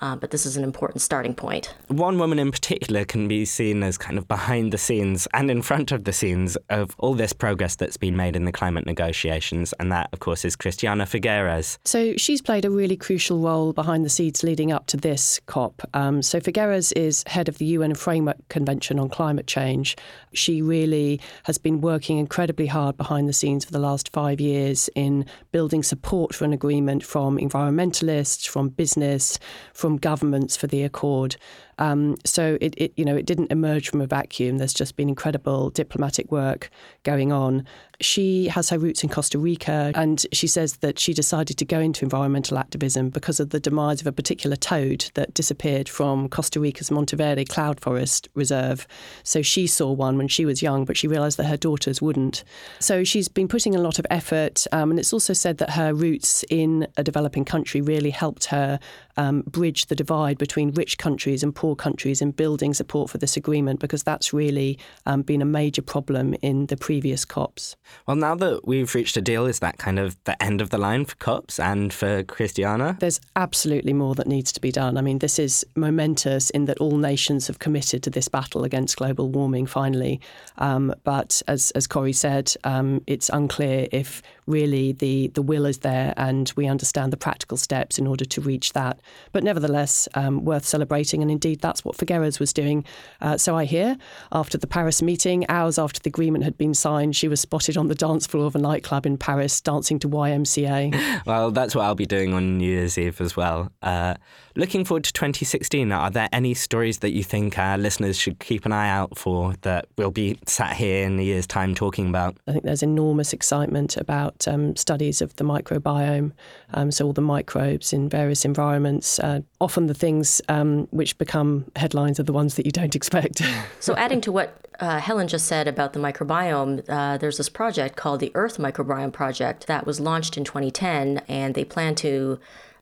Uh, 0.00 0.16
but 0.16 0.30
this 0.30 0.44
is 0.44 0.56
an 0.56 0.64
important 0.64 1.00
starting 1.00 1.34
point. 1.34 1.74
One 1.88 2.18
woman 2.18 2.38
in 2.38 2.50
particular 2.50 3.04
can 3.04 3.28
be 3.28 3.44
seen 3.44 3.82
as 3.82 3.96
kind 3.96 4.18
of 4.18 4.28
behind 4.28 4.72
the 4.72 4.78
scenes 4.78 5.26
and 5.32 5.50
in 5.50 5.62
front 5.62 5.92
of 5.92 6.04
the 6.04 6.12
scenes 6.12 6.56
of 6.68 6.94
all 6.98 7.14
this 7.14 7.32
progress 7.32 7.76
that's 7.76 7.96
been 7.96 8.16
made 8.16 8.36
in 8.36 8.44
the 8.44 8.52
climate 8.52 8.86
negotiations, 8.86 9.72
and 9.80 9.90
that, 9.92 10.08
of 10.12 10.20
course, 10.20 10.44
is 10.44 10.56
Christiana 10.56 11.04
Figueres. 11.04 11.78
So 11.84 12.14
she's 12.16 12.42
played 12.42 12.64
a 12.64 12.70
really 12.70 12.96
crucial 12.96 13.38
role 13.38 13.72
behind 13.72 14.04
the 14.04 14.08
scenes 14.10 14.42
leading 14.42 14.72
up 14.72 14.86
to 14.86 14.96
this 14.96 15.40
COP. 15.46 15.82
Um, 15.94 16.22
so 16.22 16.40
Figueres 16.40 16.92
is 16.96 17.24
head 17.26 17.48
of 17.48 17.58
the 17.58 17.66
UN 17.66 17.94
Framework 17.94 18.36
Convention 18.48 18.98
on 18.98 19.08
Climate 19.08 19.46
Change. 19.46 19.96
She 20.32 20.60
really 20.62 21.20
has 21.44 21.58
been 21.58 21.80
working 21.80 22.18
incredibly 22.18 22.66
hard 22.66 22.96
behind 22.96 23.28
the 23.28 23.32
scenes 23.32 23.64
for 23.64 23.72
the 23.72 23.78
last 23.78 24.12
five 24.12 24.40
years 24.40 24.90
in 24.94 25.24
building 25.52 25.82
support 25.82 26.34
for 26.34 26.44
an 26.44 26.52
agreement 26.52 27.04
from 27.04 27.38
environmentalists, 27.38 28.48
from 28.48 28.68
business, 28.68 29.38
from 29.72 29.85
from 29.86 29.98
governments 29.98 30.56
for 30.56 30.66
the 30.66 30.82
Accord. 30.82 31.36
Um, 31.78 32.16
so 32.24 32.58
it, 32.60 32.74
it, 32.76 32.92
you 32.96 33.04
know, 33.04 33.16
it 33.16 33.26
didn't 33.26 33.50
emerge 33.50 33.88
from 33.88 34.00
a 34.00 34.06
vacuum. 34.06 34.58
There's 34.58 34.74
just 34.74 34.96
been 34.96 35.08
incredible 35.08 35.70
diplomatic 35.70 36.30
work 36.32 36.70
going 37.02 37.32
on. 37.32 37.66
She 38.00 38.48
has 38.48 38.68
her 38.68 38.78
roots 38.78 39.02
in 39.02 39.08
Costa 39.08 39.38
Rica, 39.38 39.90
and 39.94 40.26
she 40.32 40.46
says 40.46 40.78
that 40.78 40.98
she 40.98 41.14
decided 41.14 41.56
to 41.56 41.64
go 41.64 41.80
into 41.80 42.04
environmental 42.04 42.58
activism 42.58 43.08
because 43.08 43.40
of 43.40 43.50
the 43.50 43.60
demise 43.60 44.02
of 44.02 44.06
a 44.06 44.12
particular 44.12 44.56
toad 44.56 45.10
that 45.14 45.32
disappeared 45.32 45.88
from 45.88 46.28
Costa 46.28 46.60
Rica's 46.60 46.90
Monteverde 46.90 47.46
Cloud 47.46 47.80
Forest 47.80 48.28
Reserve. 48.34 48.86
So 49.22 49.40
she 49.40 49.66
saw 49.66 49.92
one 49.92 50.18
when 50.18 50.28
she 50.28 50.44
was 50.44 50.60
young, 50.60 50.84
but 50.84 50.96
she 50.96 51.08
realised 51.08 51.38
that 51.38 51.44
her 51.44 51.56
daughters 51.56 52.02
wouldn't. 52.02 52.44
So 52.80 53.02
she's 53.02 53.28
been 53.28 53.48
putting 53.48 53.74
a 53.74 53.80
lot 53.80 53.98
of 53.98 54.06
effort, 54.10 54.66
um, 54.72 54.90
and 54.90 55.00
it's 55.00 55.14
also 55.14 55.32
said 55.32 55.56
that 55.58 55.70
her 55.70 55.94
roots 55.94 56.44
in 56.50 56.86
a 56.98 57.02
developing 57.02 57.46
country 57.46 57.80
really 57.80 58.10
helped 58.10 58.46
her 58.46 58.78
um, 59.16 59.42
bridge 59.46 59.86
the 59.86 59.96
divide 59.96 60.36
between 60.36 60.70
rich 60.72 60.98
countries 60.98 61.42
and 61.42 61.54
poor 61.54 61.65
poor 61.66 61.74
countries 61.74 62.22
in 62.22 62.30
building 62.30 62.72
support 62.72 63.10
for 63.10 63.18
this 63.18 63.36
agreement 63.36 63.80
because 63.80 64.04
that's 64.04 64.32
really 64.32 64.78
um, 65.04 65.22
been 65.22 65.42
a 65.42 65.44
major 65.44 65.82
problem 65.82 66.32
in 66.40 66.66
the 66.66 66.76
previous 66.76 67.24
COPs. 67.24 67.74
Well, 68.06 68.14
now 68.14 68.36
that 68.36 68.68
we've 68.68 68.94
reached 68.94 69.16
a 69.16 69.20
deal, 69.20 69.46
is 69.46 69.58
that 69.58 69.76
kind 69.78 69.98
of 69.98 70.16
the 70.26 70.40
end 70.40 70.60
of 70.60 70.70
the 70.70 70.78
line 70.78 71.06
for 71.06 71.16
COPs 71.16 71.58
and 71.58 71.92
for 71.92 72.22
Christiana? 72.22 72.96
There's 73.00 73.20
absolutely 73.34 73.92
more 73.92 74.14
that 74.14 74.28
needs 74.28 74.52
to 74.52 74.60
be 74.60 74.70
done. 74.70 74.96
I 74.96 75.00
mean, 75.00 75.18
this 75.18 75.40
is 75.40 75.66
momentous 75.74 76.50
in 76.50 76.66
that 76.66 76.78
all 76.78 76.98
nations 76.98 77.48
have 77.48 77.58
committed 77.58 78.00
to 78.04 78.10
this 78.10 78.28
battle 78.28 78.62
against 78.62 78.96
global 78.96 79.28
warming 79.28 79.66
finally. 79.66 80.20
Um, 80.58 80.94
but 81.02 81.42
as, 81.48 81.72
as 81.72 81.88
Corie 81.88 82.12
said, 82.12 82.54
um, 82.62 83.02
it's 83.08 83.28
unclear 83.28 83.88
if 83.90 84.22
really 84.46 84.92
the, 84.92 85.28
the 85.28 85.42
will 85.42 85.66
is 85.66 85.78
there 85.78 86.14
and 86.16 86.52
we 86.56 86.66
understand 86.66 87.12
the 87.12 87.16
practical 87.16 87.56
steps 87.56 87.98
in 87.98 88.06
order 88.06 88.24
to 88.24 88.40
reach 88.40 88.72
that. 88.72 89.00
But 89.32 89.44
nevertheless, 89.44 90.08
um, 90.14 90.44
worth 90.44 90.64
celebrating. 90.64 91.22
And 91.22 91.30
indeed, 91.30 91.60
that's 91.60 91.84
what 91.84 91.96
Figueres 91.96 92.38
was 92.38 92.52
doing. 92.52 92.84
Uh, 93.20 93.36
so 93.36 93.56
I 93.56 93.64
hear 93.64 93.96
after 94.32 94.56
the 94.58 94.66
Paris 94.66 95.02
meeting, 95.02 95.44
hours 95.48 95.78
after 95.78 96.00
the 96.00 96.08
agreement 96.08 96.44
had 96.44 96.56
been 96.56 96.74
signed, 96.74 97.16
she 97.16 97.28
was 97.28 97.40
spotted 97.40 97.76
on 97.76 97.88
the 97.88 97.94
dance 97.94 98.26
floor 98.26 98.46
of 98.46 98.54
a 98.54 98.58
nightclub 98.58 99.06
in 99.06 99.16
Paris 99.16 99.60
dancing 99.60 99.98
to 100.00 100.08
YMCA. 100.08 101.24
well, 101.26 101.50
that's 101.50 101.74
what 101.74 101.84
I'll 101.84 101.94
be 101.94 102.06
doing 102.06 102.32
on 102.32 102.58
New 102.58 102.70
Year's 102.70 102.98
Eve 102.98 103.20
as 103.20 103.36
well. 103.36 103.70
Uh, 103.82 104.14
looking 104.54 104.84
forward 104.84 105.04
to 105.04 105.12
2016, 105.12 105.90
are 105.92 106.10
there 106.10 106.28
any 106.32 106.54
stories 106.54 106.98
that 106.98 107.10
you 107.10 107.22
think 107.22 107.58
our 107.58 107.78
listeners 107.78 108.18
should 108.18 108.38
keep 108.38 108.64
an 108.64 108.72
eye 108.72 108.88
out 108.88 109.18
for 109.18 109.54
that 109.62 109.86
we'll 109.96 110.10
be 110.10 110.38
sat 110.46 110.74
here 110.74 111.04
in 111.04 111.18
a 111.18 111.22
year's 111.22 111.46
time 111.46 111.74
talking 111.74 112.08
about? 112.08 112.36
I 112.46 112.52
think 112.52 112.64
there's 112.64 112.82
enormous 112.82 113.32
excitement 113.32 113.96
about 113.96 114.35
um, 114.46 114.76
studies 114.76 115.22
of 115.22 115.34
the 115.36 115.44
microbiome, 115.44 116.32
um, 116.74 116.90
so 116.90 117.06
all 117.06 117.12
the 117.12 117.20
microbes 117.20 117.92
in 117.92 118.08
various 118.08 118.44
environments. 118.44 119.18
Uh, 119.18 119.40
often 119.60 119.86
the 119.86 119.94
things 119.94 120.40
um, 120.48 120.88
which 120.90 121.16
become 121.18 121.64
headlines 121.76 122.18
are 122.18 122.24
the 122.24 122.32
ones 122.32 122.56
that 122.56 122.66
you 122.66 122.72
don't 122.72 122.96
expect. 122.96 123.42
so, 123.80 123.94
adding 123.96 124.20
to 124.22 124.32
what 124.32 124.66
uh, 124.80 124.98
Helen 124.98 125.28
just 125.28 125.46
said 125.46 125.68
about 125.68 125.92
the 125.92 126.00
microbiome, 126.00 126.84
uh, 126.88 127.16
there's 127.18 127.38
this 127.38 127.48
project 127.48 127.96
called 127.96 128.20
the 128.20 128.32
Earth 128.34 128.58
Microbiome 128.58 129.12
Project 129.12 129.66
that 129.66 129.86
was 129.86 130.00
launched 130.00 130.36
in 130.36 130.44
2010, 130.44 131.22
and 131.28 131.54
they 131.54 131.64
plan 131.64 131.94
to 131.96 132.38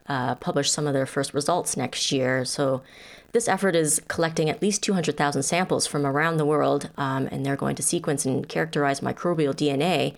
uh, 0.07 0.35
publish 0.37 0.71
some 0.71 0.87
of 0.87 0.93
their 0.93 1.07
first 1.07 1.35
results 1.35 1.77
next 1.77 2.11
year. 2.13 2.45
So, 2.45 2.83
this 3.35 3.49
effort 3.49 3.75
is 3.75 4.01
collecting 4.07 4.49
at 4.49 4.63
least 4.63 4.85
200,000 4.85 5.43
samples 5.43 5.89
from 5.89 6.07
around 6.07 6.37
the 6.37 6.47
world, 6.47 6.91
um, 6.97 7.29
and 7.33 7.45
they're 7.45 7.57
going 7.57 7.75
to 7.75 7.83
sequence 7.83 8.25
and 8.25 8.49
characterize 8.49 9.01
microbial 9.01 9.53
DNA. 9.53 10.15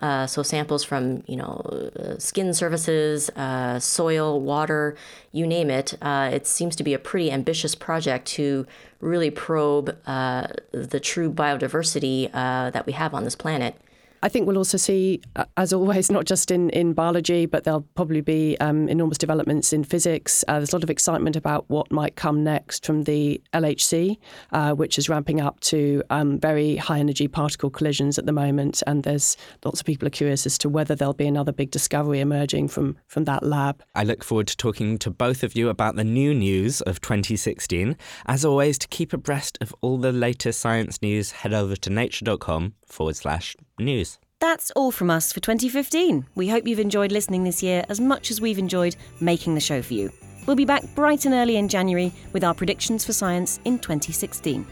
Uh, 0.00 0.26
so 0.26 0.42
samples 0.42 0.84
from 0.84 1.22
you 1.26 1.36
know 1.36 1.62
uh, 1.98 2.18
skin 2.18 2.52
surfaces, 2.52 3.30
uh, 3.30 3.78
soil, 3.78 4.40
water, 4.40 4.96
you 5.32 5.46
name 5.46 5.70
it. 5.70 5.94
Uh, 6.02 6.30
it 6.32 6.46
seems 6.46 6.76
to 6.76 6.84
be 6.84 6.94
a 6.94 6.98
pretty 6.98 7.30
ambitious 7.30 7.74
project 7.74 8.26
to 8.26 8.66
really 9.00 9.30
probe 9.30 9.96
uh, 10.06 10.46
the 10.72 11.00
true 11.00 11.30
biodiversity 11.30 12.30
uh, 12.34 12.70
that 12.70 12.86
we 12.86 12.92
have 12.92 13.14
on 13.14 13.24
this 13.24 13.36
planet. 13.36 13.76
I 14.24 14.30
think 14.30 14.46
we'll 14.46 14.56
also 14.56 14.78
see, 14.78 15.20
uh, 15.36 15.44
as 15.58 15.74
always, 15.74 16.10
not 16.16 16.24
just 16.24 16.50
in, 16.50 16.70
in 16.70 16.94
biology, 16.94 17.44
but 17.44 17.64
there'll 17.64 17.86
probably 17.94 18.22
be 18.22 18.56
um, 18.58 18.88
enormous 18.88 19.18
developments 19.18 19.70
in 19.70 19.84
physics. 19.84 20.42
Uh, 20.48 20.54
there's 20.54 20.72
a 20.72 20.76
lot 20.76 20.82
of 20.82 20.88
excitement 20.88 21.36
about 21.36 21.68
what 21.68 21.92
might 21.92 22.16
come 22.16 22.42
next 22.42 22.86
from 22.86 23.04
the 23.04 23.38
LHC, 23.52 24.16
uh, 24.52 24.72
which 24.72 24.96
is 24.96 25.10
ramping 25.10 25.42
up 25.42 25.60
to 25.60 26.02
um, 26.08 26.40
very 26.40 26.76
high 26.76 26.98
energy 26.98 27.28
particle 27.28 27.68
collisions 27.68 28.18
at 28.18 28.24
the 28.24 28.32
moment. 28.32 28.82
And 28.86 29.02
there's 29.02 29.36
lots 29.62 29.80
of 29.80 29.86
people 29.86 30.08
are 30.08 30.10
curious 30.10 30.46
as 30.46 30.56
to 30.58 30.70
whether 30.70 30.94
there'll 30.94 31.12
be 31.12 31.26
another 31.26 31.52
big 31.52 31.70
discovery 31.70 32.20
emerging 32.20 32.68
from, 32.68 32.96
from 33.06 33.24
that 33.24 33.42
lab. 33.42 33.82
I 33.94 34.04
look 34.04 34.24
forward 34.24 34.46
to 34.46 34.56
talking 34.56 34.96
to 35.00 35.10
both 35.10 35.42
of 35.42 35.54
you 35.54 35.68
about 35.68 35.96
the 35.96 36.04
new 36.04 36.32
news 36.32 36.80
of 36.80 37.02
2016. 37.02 37.94
As 38.24 38.42
always, 38.42 38.78
to 38.78 38.88
keep 38.88 39.12
abreast 39.12 39.58
of 39.60 39.74
all 39.82 39.98
the 39.98 40.12
latest 40.12 40.60
science 40.60 41.02
news, 41.02 41.30
head 41.30 41.52
over 41.52 41.76
to 41.76 41.90
nature.com 41.90 42.72
forward 42.86 43.16
slash 43.16 43.54
news. 43.78 44.18
That's 44.40 44.70
all 44.72 44.90
from 44.90 45.10
us 45.10 45.32
for 45.32 45.40
2015. 45.40 46.26
We 46.34 46.48
hope 46.48 46.66
you've 46.66 46.80
enjoyed 46.80 47.12
listening 47.12 47.44
this 47.44 47.62
year 47.62 47.84
as 47.88 48.00
much 48.00 48.30
as 48.30 48.40
we've 48.40 48.58
enjoyed 48.58 48.96
making 49.20 49.54
the 49.54 49.60
show 49.60 49.82
for 49.82 49.94
you. 49.94 50.12
We'll 50.46 50.56
be 50.56 50.66
back 50.66 50.82
bright 50.94 51.24
and 51.24 51.34
early 51.34 51.56
in 51.56 51.68
January 51.68 52.12
with 52.32 52.44
our 52.44 52.54
predictions 52.54 53.04
for 53.04 53.12
science 53.12 53.58
in 53.64 53.78
2016. 53.78 54.66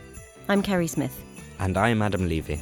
I'm 0.48 0.62
Kerry 0.62 0.86
Smith. 0.86 1.18
And 1.58 1.78
I'm 1.78 2.02
Adam 2.02 2.28
Levy. 2.28 2.60